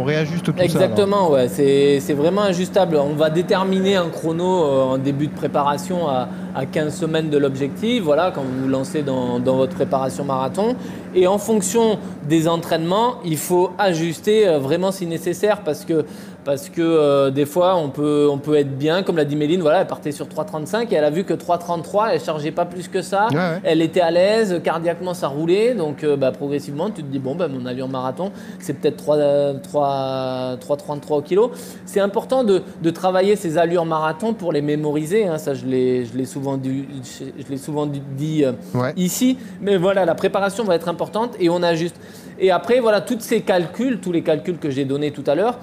on 0.00 0.04
réajuste 0.04 0.44
tout 0.44 0.52
ça 0.52 0.62
alors? 0.62 0.64
Exactement, 0.64 1.30
ouais, 1.30 1.48
c'est 1.48 2.00
c'est 2.00 2.14
vraiment 2.14 2.42
ajustable. 2.42 2.96
On 2.96 3.14
va 3.14 3.30
déterminer 3.30 3.96
un 3.96 4.08
chrono 4.08 4.64
euh, 4.64 4.82
en 4.94 4.98
début 4.98 5.26
de 5.28 5.34
préparation 5.34 6.08
à, 6.08 6.28
à 6.54 6.66
15 6.66 6.94
semaines 6.94 7.30
de 7.30 7.38
l'objectif, 7.38 8.02
voilà, 8.02 8.30
quand 8.34 8.42
vous 8.42 8.62
vous 8.62 8.68
lancez 8.68 9.02
dans, 9.02 9.38
dans 9.38 9.56
votre 9.56 9.74
préparation 9.74 10.24
marathon. 10.24 10.76
Et 11.14 11.26
en 11.26 11.38
fonction 11.38 11.98
des 12.28 12.48
entraînements, 12.48 13.16
il 13.24 13.36
faut 13.36 13.70
ajuster 13.78 14.48
euh, 14.48 14.58
vraiment 14.58 14.92
si 14.92 15.06
nécessaire 15.06 15.60
parce 15.62 15.84
que, 15.84 16.04
parce 16.44 16.68
que 16.68 16.80
euh, 16.82 17.30
des 17.30 17.46
fois 17.46 17.76
on 17.76 17.88
peut, 17.90 18.28
on 18.30 18.38
peut 18.38 18.56
être 18.56 18.76
bien, 18.76 19.02
comme 19.02 19.16
l'a 19.16 19.24
dit 19.24 19.36
Méline, 19.36 19.60
voilà, 19.60 19.80
elle 19.82 19.86
partait 19.86 20.12
sur 20.12 20.26
3,35 20.26 20.88
et 20.90 20.94
elle 20.94 21.04
a 21.04 21.10
vu 21.10 21.24
que 21.24 21.34
3,33, 21.34 22.10
elle 22.12 22.20
chargeait 22.20 22.50
pas 22.50 22.64
plus 22.64 22.88
que 22.88 23.00
ça. 23.02 23.28
Ouais, 23.30 23.36
ouais. 23.36 23.60
Elle 23.64 23.82
était 23.82 24.00
à 24.00 24.10
l'aise, 24.10 24.60
cardiaquement 24.64 25.14
ça 25.14 25.28
roulait, 25.28 25.74
donc 25.74 26.04
euh, 26.04 26.16
bah, 26.16 26.32
progressivement 26.32 26.90
tu 26.90 27.02
te 27.02 27.08
dis 27.08 27.18
bon 27.18 27.34
bah, 27.34 27.48
mon 27.48 27.64
allure 27.66 27.88
marathon 27.88 28.32
c'est 28.58 28.74
peut-être 28.74 28.96
3, 28.96 29.16
3, 29.62 30.56
3,33 30.60 31.12
au 31.14 31.22
kilo. 31.22 31.52
C'est 31.86 32.00
important 32.00 32.44
de, 32.44 32.62
de 32.82 32.90
travailler 32.90 33.36
ces 33.36 33.58
allures 33.58 33.84
marathon 33.84 34.34
pour 34.34 34.52
les 34.52 34.62
mémoriser, 34.62 35.26
hein, 35.26 35.38
ça 35.38 35.54
je 35.54 35.66
l'ai 35.66 36.04
souvent, 36.24 36.56
dit- 36.56 36.86
je 37.38 37.50
l'ai 37.50 37.56
souvent 37.58 37.86
dit- 37.86 38.02
dit 38.16 38.44
euh, 38.44 38.52
Ouais. 38.74 38.92
ici, 38.96 39.38
mais 39.60 39.76
voilà 39.76 40.04
la 40.04 40.14
préparation 40.14 40.64
va 40.64 40.74
être 40.74 40.88
importante 40.88 41.34
et 41.40 41.48
on 41.50 41.62
ajuste. 41.62 41.96
Et 42.38 42.50
après 42.50 42.80
voilà 42.80 43.00
tous 43.00 43.20
ces 43.20 43.42
calculs, 43.42 44.00
tous 44.00 44.10
les 44.12 44.22
calculs 44.22 44.58
que 44.58 44.70
j'ai 44.70 44.84
donnés 44.84 45.10
tout 45.12 45.24
à 45.26 45.34
l'heure, 45.34 45.58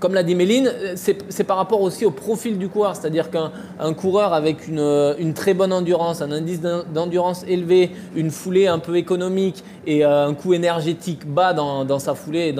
comme 0.00 0.14
l'a 0.14 0.22
dit 0.22 0.34
Méline, 0.34 0.66
euh, 0.74 0.94
c'est 0.96 1.44
par 1.44 1.58
rapport 1.58 1.80
aussi 1.82 2.04
au 2.06 2.10
profil 2.10 2.58
du 2.58 2.68
coureur. 2.68 2.96
C'est-à-dire 2.96 3.30
qu'un 3.30 3.52
un 3.78 3.92
coureur 3.94 4.32
avec 4.32 4.66
une, 4.66 4.78
euh, 4.78 5.14
une 5.18 5.34
très 5.34 5.54
bonne 5.54 5.72
endurance, 5.72 6.22
un 6.22 6.32
indice 6.32 6.60
d'en- 6.60 6.82
d'endurance 6.92 7.44
élevé, 7.46 7.90
une 8.16 8.30
foulée 8.30 8.66
un 8.66 8.78
peu 8.78 8.96
économique 8.96 9.62
et 9.86 10.04
euh, 10.04 10.26
un 10.26 10.34
coût 10.34 10.54
énergétique 10.54 11.26
bas 11.26 11.52
dans, 11.52 11.84
sa 11.98 12.14
foulée 12.14 12.48
et 12.48 12.52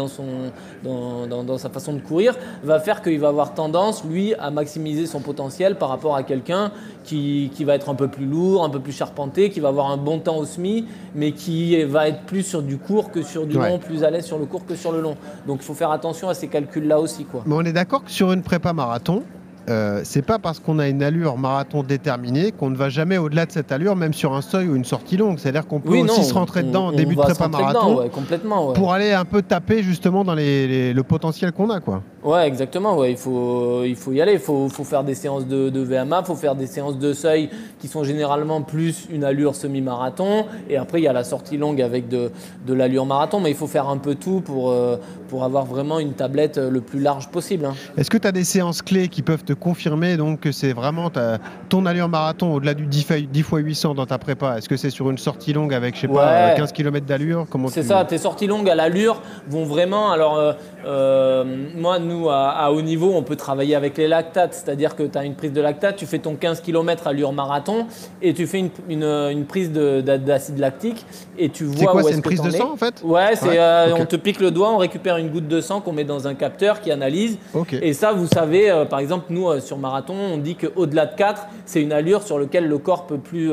dans- 1.27 1.43
dans 1.45 1.59
sa 1.59 1.69
façon 1.71 1.95
de 1.95 2.01
courir, 2.01 2.37
va 2.63 2.79
faire 2.79 3.03
qu'il 3.03 3.19
va 3.19 3.29
avoir 3.29 3.55
tendance, 3.55 4.05
lui, 4.05 4.35
à 4.35 4.51
maximiser 4.51 5.07
son 5.07 5.21
potentiel 5.21 5.77
par 5.77 5.89
rapport 5.89 6.15
à 6.17 6.23
quelqu'un 6.23 6.73
qui, 7.05 7.51
qui 7.55 7.65
va 7.65 7.75
être 7.75 7.89
un 7.89 7.95
peu 7.95 8.09
plus 8.09 8.27
lourd, 8.27 8.65
un 8.65 8.71
peu 8.71 8.81
plus 8.81 8.93
charpenté, 8.93 9.51
qui 9.51 9.61
va 9.61 9.69
avoir 9.69 9.91
un 9.91 9.97
bon 9.97 10.19
temps 10.19 10.37
au 10.39 10.45
SMI, 10.45 10.85
mais 11.15 11.33
qui 11.33 11.83
va 11.85 12.09
être 12.09 12.23
plus 12.23 12.43
sur 12.43 12.63
du 12.63 12.79
court 12.79 13.11
que 13.11 13.23
sur 13.23 13.47
du 13.47 13.57
Ouais. 13.57 13.69
long, 13.71 13.79
plus 13.79 14.05
à 14.05 14.11
l'aise 14.11 14.25
sur 14.27 14.39
le 14.39 14.47
court 14.47 14.65
que 14.67 14.75
sur 14.75 14.93
le 14.93 15.01
long. 15.01 15.17
Donc 15.47 15.59
il 15.61 15.65
faut 15.65 15.75
faire 15.75 15.91
attention 15.91 16.29
à 16.29 16.35
ces 16.35 16.49
calculs-là 16.49 17.01
aussi. 17.01 17.25
Quoi. 17.25 17.43
Mais 17.47 17.55
on 17.55 17.63
est 17.63 17.73
d'accord 17.73 18.05
que 18.05 18.11
sur 18.11 18.33
une 18.33 18.43
prépa 18.43 18.73
marathon, 18.73 19.23
euh, 19.69 20.01
c'est 20.05 20.23
pas 20.23 20.39
parce 20.39 20.59
qu'on 20.59 20.79
a 20.81 20.89
une 20.89 21.03
allure 21.03 21.37
marathon 21.39 21.83
déterminée 21.85 22.51
qu'on 22.51 22.71
ne 22.71 22.77
va 22.77 22.89
jamais 22.89 23.19
au-delà 23.19 23.47
de 23.47 23.53
cette 23.53 23.71
allure, 23.71 23.95
même 23.95 24.15
sur 24.15 24.35
un 24.35 24.41
seuil 24.41 24.69
ou 24.69 24.75
une 24.75 24.87
sortie 24.87 25.17
longue. 25.17 25.39
C'est-à-dire 25.39 25.67
qu'on 25.69 25.79
peut 25.81 25.91
Oui, 25.91 26.01
aussi 26.03 26.21
non, 26.21 26.27
se 26.27 26.35
rentrer 26.35 26.63
on- 26.65 26.67
dedans 26.69 26.87
en 26.89 26.93
début 26.93 27.15
de 27.15 27.21
prépa 27.21 27.47
marathon 27.47 27.91
dedans, 27.91 28.01
ouais, 28.03 28.09
complètement. 28.09 28.69
ouais. 28.69 28.75
pour 28.75 28.93
aller 28.93 29.13
un 29.13 29.25
peu 29.27 29.43
taper 29.43 29.83
justement 29.83 30.25
dans 30.25 30.35
les- 30.35 30.67
les- 30.67 30.93
le 30.95 31.03
potentiel 31.05 31.53
qu'on 31.53 31.71
a. 31.71 31.79
quoi. 31.81 32.03
Ouais, 32.23 32.47
exactement. 32.47 32.97
Ouais. 32.99 33.13
Il, 33.13 33.17
faut, 33.17 33.83
il 33.85 33.97
faut 33.97 34.13
y 34.13 34.21
aller. 34.21 34.35
Il 34.35 34.39
faut, 34.39 34.69
faut 34.69 34.85
faire 34.85 35.05
des 35.05 35.15
séances 35.15 35.47
de, 35.47 35.71
de 35.71 35.81
VMA, 35.81 36.21
il 36.23 36.27
faut 36.27 36.35
faire 36.35 36.55
des 36.55 36.67
séances 36.67 36.99
de 36.99 37.13
seuil 37.15 37.49
qui 37.81 37.89
sont 37.89 38.05
généralement 38.05 38.61
plus 38.61 39.07
une 39.11 39.25
allure 39.25 39.55
semi-marathon. 39.55 40.45
Et 40.69 40.77
après, 40.77 41.01
il 41.01 41.05
y 41.05 41.09
a 41.09 41.13
la 41.15 41.25
sortie 41.25 41.57
longue 41.57 41.81
avec 41.81 42.09
de, 42.09 42.31
de 42.67 42.75
l'allure 42.75 43.07
marathon. 43.07 43.41
Mais 43.41 43.51
il 43.51 43.57
faut 43.57 43.67
faire 43.67 43.89
un 43.89 43.97
peu 43.97 44.17
tout 44.17 44.43
pour, 44.43 44.71
euh, 44.71 44.97
pour 45.29 45.45
avoir 45.45 45.65
vraiment 45.65 45.99
une 45.99 46.13
tablette 46.13 46.59
euh, 46.59 46.69
le 46.71 46.81
plus 46.83 47.01
large 47.01 47.29
possible. 47.29 47.65
hein. 47.65 47.75
Est-ce 47.97 48.11
que 48.11 48.19
tu 48.19 48.29
as 48.29 48.33
des 48.33 48.45
séances 48.45 48.83
clés 48.83 49.09
qui 49.09 49.23
peuvent 49.23 49.45
te 49.45 49.55
confirmer 49.55 50.17
donc 50.19 50.41
que 50.41 50.53
c'est 50.53 50.73
vraiment 50.75 51.09
ta- 51.09 51.39
ton 51.71 51.87
allure 51.87 52.09
marathon 52.09 52.53
au-delà 52.55 52.75
du 52.75 52.87
10 52.87 53.01
x 53.01 53.13
10 53.33 53.41
x 53.41 53.49
800 53.53 53.95
dans 53.95 54.05
ta 54.07 54.19
prépa? 54.19 54.59
Est-ce 54.59 54.69
que 54.69 54.77
c'est 54.77 54.91
sur 54.91 55.11
une 55.11 55.19
sortie 55.19 55.55
longue 55.55 55.73
avec, 55.73 55.95
je 55.97 56.03
sais 56.03 56.09
pas, 56.09 56.15
Ouais. 56.27 56.53
euh, 56.53 56.57
15 56.57 56.73
km 56.73 57.07
d'allure 57.07 57.47
C'est 57.69 57.81
tu- 57.81 57.87
ça, 57.89 58.05
tes 58.05 58.19
sorties 58.19 58.47
longues 58.47 58.69
à 58.69 58.75
l'allure 58.75 59.23
vont 59.49 59.65
vraiment. 59.65 60.11
Alors, 60.13 60.37
euh, 60.37 60.53
euh, 60.85 61.45
moi, 61.77 61.99
nous, 62.11 62.29
à, 62.29 62.51
à 62.51 62.71
haut 62.71 62.83
niveau, 62.83 63.13
on 63.15 63.23
peut 63.23 63.37
travailler 63.37 63.75
avec 63.75 63.97
les 63.97 64.09
lactates. 64.09 64.55
C'est-à-dire 64.55 64.97
que 64.97 65.05
tu 65.05 65.17
as 65.17 65.25
une 65.25 65.35
prise 65.35 65.53
de 65.53 65.61
lactate, 65.61 65.97
tu 65.97 66.07
fais 66.07 66.19
ton 66.19 66.35
15 66.35 66.61
km 66.61 67.07
allure 67.07 67.33
marathon 67.33 67.87
et 68.21 68.35
tu 68.35 68.47
fais 68.47 68.59
une, 68.59 68.71
une, 68.89 69.05
une 69.05 69.45
prise 69.47 69.73
de- 69.73 70.01
d'a- 70.01 70.19
d'acide 70.19 70.59
lactique 70.59 71.05
et 71.39 71.49
tu 71.49 71.65
vois 71.65 71.77
C'est 71.79 71.85
quoi 71.87 71.95
où 71.97 72.03
C'est 72.03 72.09
est-ce 72.09 72.17
une 72.17 72.23
que 72.23 72.29
prise 72.29 72.43
de 72.43 72.51
sang 72.51 72.73
en 72.73 72.77
fait 72.77 72.95
Ouais, 73.05 73.35
c'est 73.37 73.49
Ouais, 73.49 73.59
euh, 73.59 73.95
on 73.99 74.05
te 74.07 74.17
pique 74.17 74.41
le 74.41 74.51
doigt, 74.51 74.71
on 74.73 74.79
récupère 74.79 75.17
une 75.17 75.31
goutte 75.31 75.49
de 75.49 75.61
sang 75.61 75.81
qu'on 75.81 75.93
met 75.93 76.05
dans 76.05 76.27
un 76.29 76.35
capteur 76.35 76.81
qui 76.81 76.91
analyse. 76.91 77.39
Et 77.83 77.93
ça, 77.93 78.13
vous 78.13 78.27
savez, 78.27 78.71
euh, 78.71 78.85
par 78.85 78.99
exemple, 78.99 79.27
nous 79.31 79.49
euh, 79.49 79.61
sur 79.61 79.79
marathon, 79.79 80.15
on 80.15 80.37
dit 80.39 80.57
qu'au-delà 80.57 81.07
de 81.07 81.15
4, 81.17 81.47
c'est 81.65 81.81
une 81.83 81.93
allure 81.93 82.23
sur 82.23 82.39
laquelle 82.39 82.67
le 82.69 82.79
corps 82.79 83.07
peut 83.07 83.19
plus, 83.19 83.51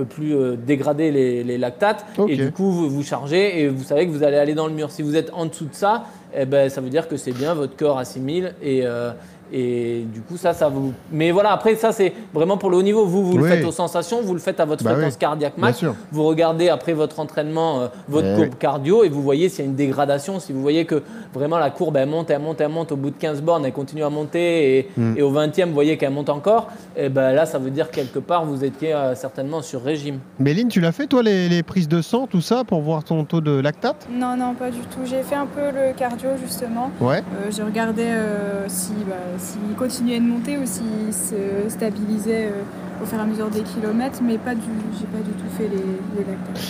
peut 0.00 0.06
plus 0.06 0.34
euh, 0.34 0.56
dégrader 0.56 1.10
les, 1.10 1.44
les 1.44 1.58
lactates. 1.58 2.04
Et 2.28 2.36
du 2.36 2.52
coup, 2.52 2.70
vous, 2.70 2.88
vous 2.90 3.02
chargez 3.02 3.60
et 3.60 3.68
vous 3.68 3.84
savez 3.84 4.06
que 4.06 4.10
vous 4.12 4.22
allez 4.22 4.36
aller 4.36 4.54
dans 4.54 4.66
le 4.66 4.72
mur. 4.74 4.90
Si 4.90 5.02
vous 5.02 5.16
êtes 5.16 5.30
en 5.32 5.46
dessous 5.46 5.66
de 5.66 5.74
ça, 5.74 6.04
eh 6.34 6.46
ben, 6.46 6.68
ça 6.70 6.80
veut 6.80 6.90
dire 6.90 7.08
que 7.08 7.16
c'est 7.16 7.32
bien, 7.32 7.54
votre 7.54 7.76
corps 7.76 7.98
assimile 7.98 8.54
et. 8.62 8.80
euh, 8.84 9.10
et 9.52 10.04
du 10.12 10.20
coup, 10.20 10.36
ça, 10.36 10.52
ça 10.52 10.68
vous. 10.68 10.92
Mais 11.12 11.30
voilà, 11.30 11.52
après, 11.52 11.74
ça, 11.76 11.92
c'est 11.92 12.12
vraiment 12.32 12.56
pour 12.56 12.70
le 12.70 12.76
haut 12.76 12.82
niveau. 12.82 13.04
Vous, 13.06 13.24
vous 13.24 13.38
le 13.38 13.44
faites 13.44 13.64
aux 13.64 13.72
sensations, 13.72 14.20
vous 14.22 14.34
le 14.34 14.40
faites 14.40 14.60
à 14.60 14.64
votre 14.64 14.84
Bah 14.84 14.92
fréquence 14.94 15.12
oui, 15.14 15.18
cardiaque 15.18 15.58
max. 15.58 15.84
Vous 16.12 16.24
regardez 16.24 16.68
après 16.68 16.92
votre 16.92 17.20
entraînement, 17.20 17.80
euh, 17.80 17.86
votre 18.08 18.26
Eh 18.28 18.34
courbe 18.36 18.48
oui. 18.52 18.56
cardio 18.58 19.04
et 19.04 19.08
vous 19.08 19.22
voyez 19.22 19.48
s'il 19.48 19.64
y 19.64 19.68
a 19.68 19.70
une 19.70 19.76
dégradation. 19.76 20.40
Si 20.40 20.52
vous 20.52 20.60
voyez 20.62 20.84
que 20.84 21.02
vraiment 21.34 21.58
la 21.58 21.70
courbe 21.70 21.96
elle 21.96 22.08
monte, 22.08 22.30
elle 22.30 22.40
monte, 22.40 22.60
elle 22.60 22.68
monte, 22.68 22.92
au 22.92 22.96
bout 22.96 23.10
de 23.10 23.16
15 23.16 23.42
bornes, 23.42 23.64
elle 23.64 23.72
continue 23.72 24.04
à 24.04 24.10
monter 24.10 24.78
et, 24.78 24.88
Mm. 24.96 25.14
et 25.16 25.22
au 25.22 25.30
20e, 25.30 25.66
vous 25.68 25.74
voyez 25.74 25.96
qu'elle 25.96 26.10
monte 26.12 26.28
encore, 26.30 26.68
et 26.96 27.08
ben 27.08 27.32
là, 27.32 27.46
ça 27.46 27.58
veut 27.58 27.70
dire 27.70 27.90
quelque 27.90 28.18
part 28.18 28.44
vous 28.44 28.64
étiez 28.64 28.92
euh, 28.94 29.14
certainement 29.14 29.62
sur 29.62 29.82
régime. 29.82 30.18
Méline, 30.38 30.68
tu 30.68 30.80
l'as 30.80 30.92
fait 30.92 31.06
toi 31.06 31.22
les, 31.22 31.48
les 31.48 31.62
prises 31.62 31.88
de 31.88 32.02
sang, 32.02 32.26
tout 32.26 32.40
ça, 32.40 32.64
pour 32.64 32.80
voir 32.80 33.04
ton 33.04 33.24
taux 33.24 33.40
de 33.40 33.58
lactate? 33.60 34.06
Non, 34.12 34.36
non, 34.36 34.54
pas 34.54 34.70
du 34.70 34.78
tout. 34.80 35.00
J'ai 35.04 35.22
fait 35.22 35.34
un 35.36 35.46
peu 35.46 35.60
le 35.72 35.92
cardio 35.96 36.30
justement. 36.42 36.90
Ouais. 37.00 37.18
Euh, 37.18 37.50
j'ai 37.50 37.62
regardé 37.62 38.02
euh, 38.04 38.64
si, 38.68 38.92
bah, 39.08 39.14
s'il 39.40 39.74
continuait 39.76 40.20
de 40.20 40.26
monter 40.26 40.58
ou 40.58 40.66
s'il 40.66 41.12
se 41.12 41.68
stabilisait 41.68 42.46
euh, 42.46 43.02
au 43.02 43.06
fur 43.06 43.18
et 43.18 43.22
à 43.22 43.24
mesure 43.24 43.48
des 43.48 43.62
kilomètres, 43.62 44.20
mais 44.22 44.38
pas 44.38 44.54
du, 44.54 44.60
j'ai 44.98 45.06
pas 45.06 45.22
du 45.24 45.30
tout 45.30 45.50
fait 45.56 45.68
les, 45.68 45.76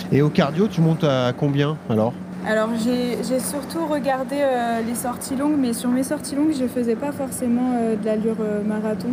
les. 0.09 0.17
Et 0.17 0.21
au 0.21 0.29
cardio, 0.29 0.67
tu 0.67 0.81
montes 0.81 1.03
à 1.03 1.33
combien 1.37 1.77
alors? 1.89 2.13
Alors 2.47 2.69
j'ai, 2.83 3.39
surtout 3.39 3.85
regardé 3.85 4.37
euh, 4.39 4.81
les 4.81 4.95
sorties 4.95 5.35
longues, 5.35 5.57
mais 5.59 5.73
sur 5.73 5.89
mes 5.89 6.03
sorties 6.03 6.35
longues, 6.35 6.53
je 6.59 6.65
faisais 6.65 6.95
pas 6.95 7.11
forcément 7.11 7.73
euh, 7.75 7.95
de 7.95 8.05
l'allure 8.05 8.37
euh, 8.41 8.63
marathon. 8.63 9.09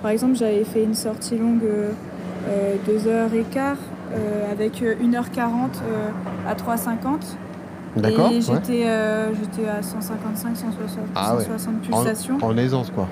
Par 0.00 0.12
exemple, 0.12 0.34
j'avais 0.36 0.64
fait 0.64 0.84
une 0.84 0.94
sortie 0.94 1.36
longue 1.36 1.62
euh, 1.64 1.90
euh, 2.48 2.76
2h15 2.88 3.74
euh, 4.14 4.50
avec 4.50 4.82
euh, 4.82 4.94
1h40 4.94 5.42
euh, 5.84 6.08
à 6.48 6.54
3,50. 6.54 7.36
D'accord, 7.96 8.30
Et 8.30 8.38
ouais. 8.38 8.86
euh, 8.86 9.30
j'étais 9.34 9.68
à 9.68 9.82
155, 9.82 10.56
160, 10.56 10.98
Ah 11.14 11.34
ouais. 11.36 11.44
160 11.44 11.74
En- 11.74 11.78
pulsations 12.02 12.38
En, 12.42 12.56
aisance 12.56 12.90
quoi. 12.90 13.08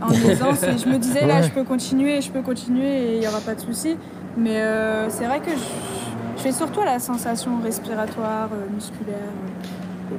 en 0.00 0.10
aisance. 0.30 0.62
Et 0.62 0.78
je 0.78 0.88
me 0.88 0.98
disais, 0.98 1.26
là, 1.26 1.42
je 1.42 1.50
peux 1.50 1.62
continuer, 1.64 2.20
je 2.20 2.30
peux 2.30 2.40
continuer 2.42 2.86
et 2.86 3.14
il 3.16 3.20
n'y 3.20 3.26
aura 3.28 3.40
pas 3.40 3.54
de 3.54 3.60
souci. 3.60 3.96
Mais 4.36 4.56
euh, 4.62 5.08
c'est 5.10 5.26
vrai 5.26 5.40
que 5.40 5.50
je, 5.50 5.56
je 6.38 6.42
fais 6.42 6.52
surtout 6.52 6.80
la 6.84 6.98
sensation 6.98 7.52
respiratoire, 7.62 8.48
euh, 8.52 8.74
musculaire. 8.74 9.14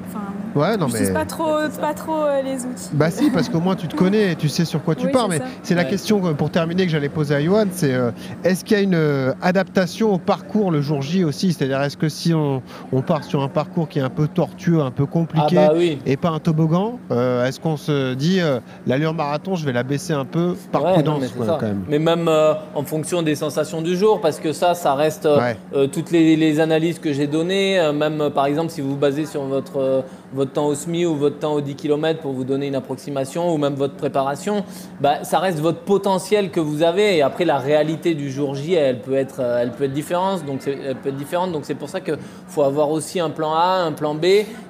Enfin, 0.08 0.20
Ouais, 0.56 0.78
non 0.78 0.88
je 0.88 0.94
mais. 1.04 1.12
pas 1.12 1.26
trop, 1.26 1.58
pas 1.80 1.94
trop 1.94 2.24
euh, 2.24 2.42
les 2.42 2.66
outils. 2.66 2.90
Bah 2.94 3.12
si, 3.12 3.30
parce 3.30 3.50
qu'au 3.50 3.60
moins 3.60 3.76
tu 3.76 3.88
te 3.88 3.96
connais 3.96 4.32
et 4.32 4.36
tu 4.36 4.48
sais 4.50 4.64
sur 4.66 4.82
quoi 4.82 4.96
tu 4.96 5.06
Oui, 5.08 5.12
pars. 5.12 5.28
Mais 5.28 5.40
c'est 5.64 5.76
la 5.76 5.84
Ouais. 5.84 5.90
question 5.90 6.20
pour 6.34 6.50
terminer 6.50 6.86
que 6.86 6.92
j'allais 6.92 7.10
poser 7.10 7.36
à 7.36 7.42
Johan, 7.42 7.66
c'est 7.72 7.94
euh, 7.94 8.12
est-ce 8.44 8.64
qu'il 8.64 8.78
y 8.78 8.80
a 8.80 8.84
une 8.84 8.96
euh, 8.96 9.34
adaptation 9.42 10.14
au 10.14 10.18
parcours 10.18 10.72
le 10.72 10.82
jour 10.82 11.02
J 11.02 11.24
aussi? 11.24 11.54
C'est-à-dire 11.54 11.82
est-ce 11.82 11.98
que 11.98 12.10
si 12.10 12.34
on, 12.34 12.62
on 12.92 13.02
part 13.02 13.24
sur 13.24 13.42
un 13.44 13.50
parcours 13.50 13.88
qui 13.90 14.00
est 14.00 14.04
un 14.04 14.10
peu 14.10 14.28
tortueux, 14.28 14.82
un 14.82 14.92
peu 14.92 15.04
Ah 15.04 15.12
compliqué 15.12 15.56
bah 15.56 15.72
oui. 15.76 16.00
et 16.06 16.18
pas 16.18 16.30
un 16.30 16.40
toboggan, 16.40 17.00
euh, 17.12 17.46
est-ce 17.46 17.60
qu'on 17.60 17.78
se 17.78 18.14
dit 18.14 18.40
euh, 18.40 18.60
l'allure 18.88 19.14
marathon, 19.14 19.56
je 19.56 19.66
vais 19.66 19.74
la 19.74 19.84
baisser 19.84 20.14
un 20.14 20.26
peu 20.26 20.56
par 20.72 20.84
Ouais, 20.84 20.90
non, 21.04 21.16
prudence 21.20 21.22
mais 21.22 21.46
quoi, 21.46 21.58
quand 21.60 21.68
même 21.68 21.84
Mais 21.90 22.00
même 22.00 22.28
euh, 22.28 22.54
en 22.76 22.84
fonction 22.84 23.22
des 23.22 23.36
sensations 23.36 23.82
du 23.82 23.96
jour, 23.98 24.22
parce 24.22 24.40
que 24.40 24.54
ça, 24.54 24.74
ça 24.74 24.96
reste 24.96 25.26
euh, 25.26 25.40
Ouais. 25.40 25.58
euh, 25.76 25.88
toutes 25.88 26.12
les, 26.12 26.36
les 26.38 26.60
analyses 26.60 27.00
que 27.00 27.12
j'ai 27.14 27.28
données, 27.28 27.80
euh, 27.80 27.92
même 27.94 28.22
euh, 28.22 28.30
par 28.30 28.46
exemple 28.46 28.72
si 28.72 28.82
vous 28.82 28.92
vous 28.92 28.96
basez 28.96 29.26
sur 29.26 29.44
votre, 29.44 29.75
euh, 29.78 30.02
votre 30.36 30.52
temps 30.52 30.68
au 30.68 30.76
SMI 30.76 31.06
ou 31.06 31.16
votre 31.16 31.40
temps 31.40 31.54
au 31.54 31.62
10 31.62 31.76
km 31.76 32.20
pour 32.20 32.34
vous 32.34 32.44
donner 32.44 32.68
une 32.68 32.76
approximation, 32.76 33.54
ou 33.54 33.58
même 33.58 33.76
votre 33.76 33.96
préparation, 33.96 34.64
bah, 35.00 35.24
ça 35.24 35.40
reste 35.40 35.60
votre 35.60 35.80
potentiel 35.80 36.52
que 36.52 36.60
vous 36.60 36.84
avez. 36.84 37.18
Et 37.18 37.22
après, 37.22 37.46
la 37.46 37.58
réalité 37.58 38.14
du 38.14 38.30
jour 38.30 38.54
J, 38.54 38.74
elle 38.74 39.00
peut 39.00 39.16
être, 39.16 39.40
euh, 39.40 39.62
elle 39.62 39.72
peut 39.72 39.86
être 39.86 39.94
différente. 39.94 40.46
Donc 40.46 40.58
c'est, 40.60 40.78
elle 40.86 40.96
peut 40.98 41.10
être 41.10 41.16
différente. 41.16 41.52
Donc 41.52 41.66
c'est 41.66 41.76
pour 41.76 41.90
ça 41.90 42.02
qu'il 42.02 42.18
faut 42.48 42.64
avoir 42.64 42.92
aussi 42.92 43.20
un 43.20 43.30
plan 43.30 43.54
A, 43.54 43.84
un 43.88 43.94
plan 43.94 44.14
B, 44.14 44.26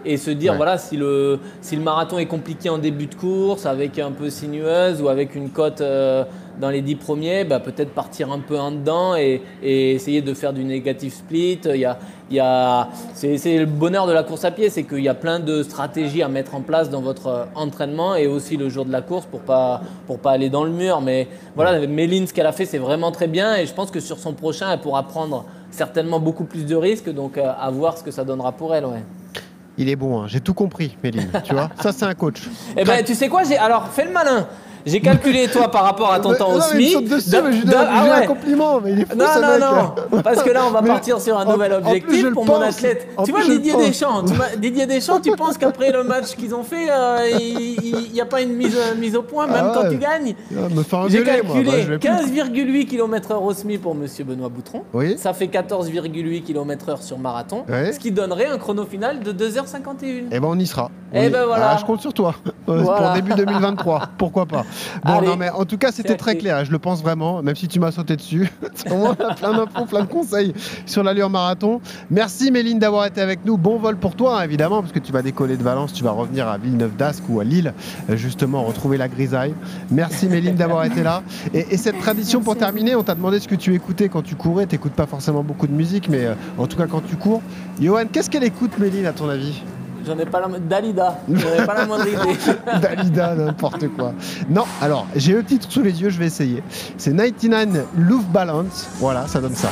et 0.05 0.18
se 0.18 0.32
dire 0.32 0.51
Ouais. 0.51 0.57
voilà 0.57 0.78
si 0.78 0.95
le, 0.95 1.39
si 1.61 1.76
le 1.76 1.82
marathon 1.82 2.20
est 2.20 2.28
compliqué 2.28 2.70
en 2.70 2.78
début 2.78 3.07
de 3.07 3.16
course, 3.16 3.66
avec 3.66 3.97
un 3.97 4.11
peu 4.11 4.30
sinueuse 4.30 5.01
ou 5.01 5.09
avec 5.09 5.34
une 5.34 5.49
cote 5.49 5.82
euh, 5.82 6.24
dans 6.59 6.70
les 6.70 6.82
10 6.82 6.95
premiers, 6.95 7.43
bah, 7.43 7.59
peut-être 7.59 7.91
partir 7.91 8.32
un 8.32 8.39
peu 8.39 8.57
en 8.57 8.72
dedans 8.72 9.16
et, 9.16 9.41
et 9.63 9.91
essayer 9.91 10.22
de 10.22 10.34
faire 10.34 10.53
du 10.53 10.63
négatif 10.63 11.16
split. 11.16 11.59
Il 11.66 11.78
y 11.78 11.86
a, 11.86 11.97
il 12.30 12.38
y 12.38 12.39
a, 12.39 12.89
c'est 13.13 13.57
le 13.57 13.66
bonheur 13.66 14.07
de 14.07 14.13
la 14.13 14.24
course 14.24 14.45
à 14.45 14.51
pied, 14.51 14.70
c'est 14.70 14.84
qu'il 14.84 15.01
y 15.01 15.09
a 15.09 15.13
plein 15.13 15.39
de 15.39 15.54
stratégies 15.63 16.23
à 16.23 16.27
mettre 16.27 16.55
en 16.55 16.61
place 16.61 16.89
dans 16.89 17.01
votre 17.01 17.27
euh, 17.27 17.45
entraînement 17.55 18.15
et 18.15 18.27
aussi 18.27 18.57
le 18.57 18.69
jour 18.69 18.85
de 18.85 18.91
la 18.91 19.01
course 19.01 19.25
pour 19.25 19.41
pas 19.41 19.81
pour 20.07 20.19
pas 20.19 20.31
aller 20.31 20.49
dans 20.49 20.63
le 20.63 20.71
mur. 20.71 21.01
Mais 21.01 21.27
voilà, 21.55 21.85
Méline, 21.87 22.27
ce 22.27 22.33
qu'elle 22.33 22.47
a 22.47 22.51
fait, 22.51 22.65
c'est 22.65 22.77
vraiment 22.77 23.11
très 23.11 23.27
bien 23.27 23.55
et 23.55 23.65
je 23.65 23.73
pense 23.73 23.91
que 23.91 23.99
sur 23.99 24.17
son 24.19 24.33
prochain, 24.33 24.71
elle 24.71 24.79
pourra 24.79 25.03
prendre 25.03 25.45
certainement 25.71 26.19
beaucoup 26.19 26.45
plus 26.45 26.65
de 26.65 26.75
risques. 26.75 27.09
Donc 27.13 27.37
euh, 27.37 27.51
à 27.59 27.69
voir 27.71 27.97
ce 27.97 28.03
que 28.03 28.11
ça 28.11 28.23
donnera 28.23 28.51
pour 28.51 28.73
elle. 28.73 28.85
Ouais. 28.85 29.03
Il 29.77 29.89
est 29.89 29.95
bon, 29.95 30.21
hein. 30.21 30.27
j'ai 30.27 30.39
tout 30.39 30.53
compris, 30.53 30.97
Méline. 31.03 31.29
tu 31.43 31.53
vois, 31.53 31.69
ça 31.81 31.91
c'est 31.91 32.05
un 32.05 32.13
coach. 32.13 32.43
Eh 32.77 32.83
ben, 32.83 33.03
tu 33.03 33.13
sais 33.13 33.27
quoi 33.27 33.43
j'ai 33.43 33.57
Alors, 33.57 33.87
fais 33.89 34.05
le 34.05 34.11
malin. 34.11 34.47
J'ai 34.86 34.99
calculé, 35.01 35.47
toi, 35.47 35.69
par 35.71 35.83
rapport 35.83 36.11
à 36.11 36.19
ton 36.19 36.31
Mais- 36.31 36.38
temps 36.38 36.49
au 36.51 36.55
non, 36.57 36.61
SMIC. 36.61 36.95
ah 37.75 38.19
ouais. 38.19 38.25
compliment, 38.27 38.79
mais 38.81 38.91
il 38.93 39.01
est 39.01 39.05
fou 39.11 39.17
Non, 39.17 39.25
non, 39.41 39.59
non, 40.11 40.21
parce 40.21 40.43
que 40.43 40.49
là, 40.51 40.61
on 40.67 40.71
va 40.71 40.81
partir 40.93 41.19
sur 41.19 41.38
un 41.38 41.45
en- 41.45 41.51
nouvel 41.53 41.73
objectif 41.73 42.31
pour 42.31 42.45
mon 42.45 42.61
athlète. 42.61 43.07
En 43.17 43.23
tu 43.23 43.31
vois, 43.31 43.41
Didier. 43.43 43.75
Deschamps, 43.75 44.23
tu 44.23 44.33
m'as- 44.33 44.55
Didier 44.57 44.86
Deschamps, 44.86 45.19
tu 45.19 45.31
penses 45.31 45.57
qu'après 45.57 45.91
le 45.91 46.03
match 46.03 46.36
qu'ils 46.36 46.53
ont 46.53 46.63
fait, 46.63 46.88
euh, 46.89 47.27
il 47.39 48.11
n'y 48.13 48.21
a 48.21 48.25
pas 48.25 48.41
une 48.41 48.53
mise, 48.53 48.77
mise 48.99 49.15
au 49.15 49.21
point, 49.23 49.47
même 49.47 49.65
Ah 49.69 49.71
quand 49.75 49.89
tu 49.89 49.97
gagnes? 49.97 50.36
Faire 50.88 51.09
J'ai 51.09 51.23
calculé 51.23 51.63
Bah, 51.63 51.71
je 51.81 51.89
vais 51.91 51.97
plus. 51.97 52.07
15,8 52.09 52.86
km/h 52.86 53.36
au 53.43 53.53
SMI 53.53 53.77
pour 53.77 53.95
Monsieur 53.95 54.23
Benoît 54.23 54.49
Boutron. 54.49 54.83
Oui. 54.93 55.17
Ça 55.17 55.33
fait 55.33 55.47
14,8 55.47 56.41
km/h 56.43 57.01
sur 57.01 57.17
marathon, 57.17 57.63
Ouais. 57.69 57.91
ce 57.91 57.99
qui 57.99 58.11
donnerait 58.11 58.47
un 58.47 58.57
chrono 58.57 58.86
final 58.86 59.19
de 59.21 59.31
2h51. 59.31 60.25
Eh 60.31 60.39
ben 60.39 60.47
on 60.47 60.59
y 60.59 60.67
sera. 60.67 60.89
Eh 61.13 61.29
ben 61.29 61.45
voilà. 61.45 61.71
Ah, 61.71 61.77
je 61.79 61.86
compte 61.86 62.01
sur 62.01 62.13
toi 62.13 62.36
Voilà. 62.67 63.01
pour 63.07 63.13
début 63.13 63.33
2023. 63.36 64.01
Pourquoi 64.17 64.45
pas 64.45 64.65
Bon 65.03 65.17
Allez. 65.17 65.28
non 65.28 65.36
mais 65.38 65.49
en 65.49 65.65
tout 65.65 65.78
cas 65.78 65.91
c'était 65.91 66.15
très 66.15 66.36
clair. 66.38 66.63
Je 66.65 66.71
le 66.71 66.80
pense 66.80 67.01
vraiment, 67.01 67.41
même 67.41 67.55
si 67.55 67.67
tu 67.67 67.80
m'as 67.80 67.91
sauté 67.91 68.15
dessus. 68.15 68.49
Au 68.91 68.95
moins, 68.95 69.15
on 69.19 69.23
a 69.23 69.34
plein 69.36 69.53
d'infos, 69.53 69.86
plein 69.86 70.01
de 70.01 70.07
conseils 70.07 70.53
sur 70.86 71.03
l'allure 71.03 71.30
marathon. 71.30 71.82
Merci 72.09 72.51
Méline 72.51 72.80
d'avoir 72.80 73.05
été 73.05 73.21
avec 73.21 73.45
nous. 73.45 73.57
Bon 73.57 73.78
vol 73.78 73.97
pour 73.97 74.15
toi 74.15 74.39
hein, 74.39 74.43
évidemment 74.43 74.82
parce 74.82 74.93
que 74.93 74.99
tu 74.99 75.11
vas 75.11 75.21
décoller 75.21 75.57
de 75.57 75.63
Valence, 75.63 75.93
tu 75.93 76.03
vas 76.03 76.11
revenir 76.11 76.47
à 76.47 76.57
Villeneuve 76.57 76.95
d'Ascq 76.95 77.23
ou 77.30 77.39
à 77.39 77.43
Lille 77.43 77.73
euh, 78.09 78.15
justement 78.15 78.63
retrouver 78.63 78.97
la 78.97 79.07
grisaille. 79.07 79.53
Merci 79.91 80.28
Méline 80.28 80.55
d'avoir 80.55 80.86
été 80.86 81.03
là. 81.03 81.23
Et, 81.53 81.65
et 81.71 81.78
cette 81.78 81.99
tradition 81.99 82.41
pour 82.41 82.53
Merci 82.53 82.65
terminer, 82.65 82.95
on 82.95 83.03
t'a 83.03 83.15
demandé 83.15 83.39
ce 83.39 83.47
que 83.47 83.55
tu 83.55 83.73
écoutais 83.73 84.09
quand 84.09 84.21
tu 84.21 84.36
courais. 84.36 84.65
T'écoutes 84.65 84.93
pas 84.93 85.05
forcément 85.05 85.43
beaucoup 85.43 85.67
de 85.67 85.73
musique, 85.73 86.09
mais 86.09 86.26
euh, 86.26 86.34
en 86.57 86.67
tout 86.67 86.78
cas 86.78 86.88
quand 86.88 87.01
tu 87.05 87.15
cours. 87.15 87.41
Johan, 87.80 88.05
qu'est-ce 88.11 88.30
qu'elle 88.30 88.43
écoute 88.43 88.78
Méline 88.80 89.05
à 89.05 89.13
ton 89.13 89.30
avis? 89.30 89.61
J'en 90.05 90.17
ai 90.19 90.25
pas 90.25 90.39
la 90.39 90.47
Dalida, 90.59 91.17
j'en 91.31 91.63
ai 91.63 91.65
pas 91.65 91.73
la 91.73 91.85
moindre 91.85 92.07
idée. 92.07 92.37
Dalida, 92.81 93.35
n'importe 93.35 93.87
quoi. 93.95 94.13
Non, 94.49 94.65
alors, 94.81 95.07
j'ai 95.15 95.33
le 95.33 95.43
titre 95.43 95.67
sous 95.69 95.81
les 95.81 96.01
yeux, 96.01 96.09
je 96.09 96.19
vais 96.19 96.27
essayer. 96.27 96.61
C'est 96.97 97.15
99 97.15 97.85
Love 97.97 98.25
Balance. 98.25 98.87
Voilà, 98.99 99.27
ça 99.27 99.39
donne 99.41 99.55
ça. 99.55 99.69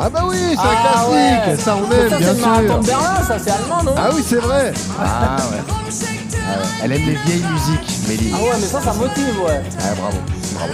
Ah 0.00 0.10
bah 0.10 0.24
oui, 0.28 0.36
c'est 0.50 0.58
un 0.58 0.62
Ah 0.64 0.92
classique. 0.92 1.46
ouais. 1.46 1.56
Ça, 1.56 1.76
on 1.76 1.92
aime, 1.92 2.08
c'est 2.10 2.18
bien 2.18 2.34
sûr. 2.34 2.80
de 2.80 2.86
Berlin, 2.86 3.14
ça 3.28 3.38
c'est 3.38 3.50
allemand, 3.52 3.82
non? 3.84 3.94
Ah 3.96 4.10
oui, 4.12 4.22
c'est 4.26 4.36
vrai. 4.40 4.72
Ah 5.00 5.36
ouais. 5.52 5.62
Ah 5.68 6.60
ouais. 6.60 6.66
Elle 6.82 6.92
aime 6.92 6.98
les 7.06 7.14
vieilles 7.14 7.44
musiques, 7.52 8.08
Méline. 8.08 8.34
Ah 8.36 8.42
ouais, 8.42 8.48
mais 8.60 8.66
ça, 8.66 8.80
ça 8.80 8.92
motive, 8.92 9.40
ouais. 9.46 9.62
Ah, 9.78 9.94
bravo, 10.00 10.16
bravo. 10.54 10.72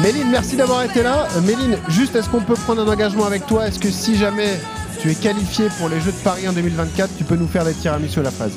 Méline, 0.00 0.28
merci 0.30 0.56
d'avoir 0.56 0.82
été 0.84 1.02
là. 1.02 1.26
Euh, 1.36 1.40
Méline, 1.40 1.76
juste, 1.88 2.14
est-ce 2.14 2.28
qu'on 2.28 2.40
peut 2.40 2.54
prendre 2.54 2.82
un 2.82 2.88
engagement 2.92 3.26
avec 3.26 3.46
toi? 3.46 3.66
Est-ce 3.66 3.78
que 3.80 3.90
si 3.90 4.16
jamais 4.16 4.58
tu 5.00 5.10
es 5.10 5.14
qualifié 5.14 5.68
pour 5.78 5.88
les 5.88 6.00
Jeux 6.00 6.12
de 6.12 6.16
Paris 6.18 6.48
en 6.48 6.52
2024, 6.52 7.10
tu 7.16 7.24
peux 7.24 7.36
nous 7.36 7.48
faire 7.48 7.64
des 7.64 7.72
tiramisu 7.74 8.20
à 8.20 8.22
la 8.24 8.30
fraise 8.30 8.52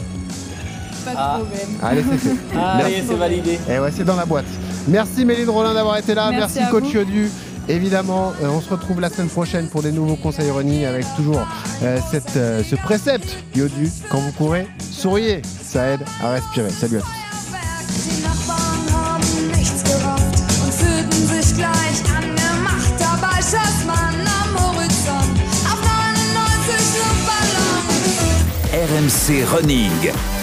Pas 1.05 1.11
de 1.11 1.15
Ah. 1.17 1.39
problème. 1.39 1.69
Allez, 1.81 2.03
c'est 2.11 2.17
fait. 2.17 2.29
Allez, 2.57 2.83
Merci. 2.95 3.03
c'est 3.07 3.15
validé. 3.15 3.59
Et 3.69 3.79
ouais, 3.79 3.91
c'est 3.95 4.03
dans 4.05 4.15
la 4.15 4.25
boîte. 4.25 4.45
Merci 4.87 5.25
Méline 5.25 5.49
Rollin 5.49 5.73
d'avoir 5.73 5.97
été 5.97 6.13
là. 6.13 6.29
Merci 6.31 6.59
coach. 6.71 6.91
Yodu. 6.93 7.29
Évidemment, 7.69 8.33
euh, 8.43 8.47
on 8.49 8.59
se 8.59 8.69
retrouve 8.69 8.99
la 8.99 9.09
semaine 9.09 9.29
prochaine 9.29 9.67
pour 9.67 9.81
des 9.81 9.91
nouveaux 9.93 10.17
conseils 10.17 10.51
running 10.51 10.83
avec 10.83 11.05
toujours 11.15 11.47
euh, 11.81 11.97
cette, 12.11 12.35
euh, 12.35 12.61
ce 12.69 12.75
précepte 12.75 13.37
Yodu. 13.55 13.89
Quand 14.09 14.19
vous 14.19 14.31
courez, 14.33 14.67
souriez, 14.91 15.41
ça 15.63 15.87
aide 15.87 16.01
à 16.21 16.31
respirer. 16.31 16.69
Salut 16.71 16.97
à 16.97 17.01
tous. 17.01 17.07
Sich 21.29 21.55
gleich 21.55 22.03
angemacht. 22.17 22.99
Dabei 22.99 23.41
schoss 23.41 23.85
man 23.85 24.32
RMC 28.93 29.43
Running. 29.51 30.42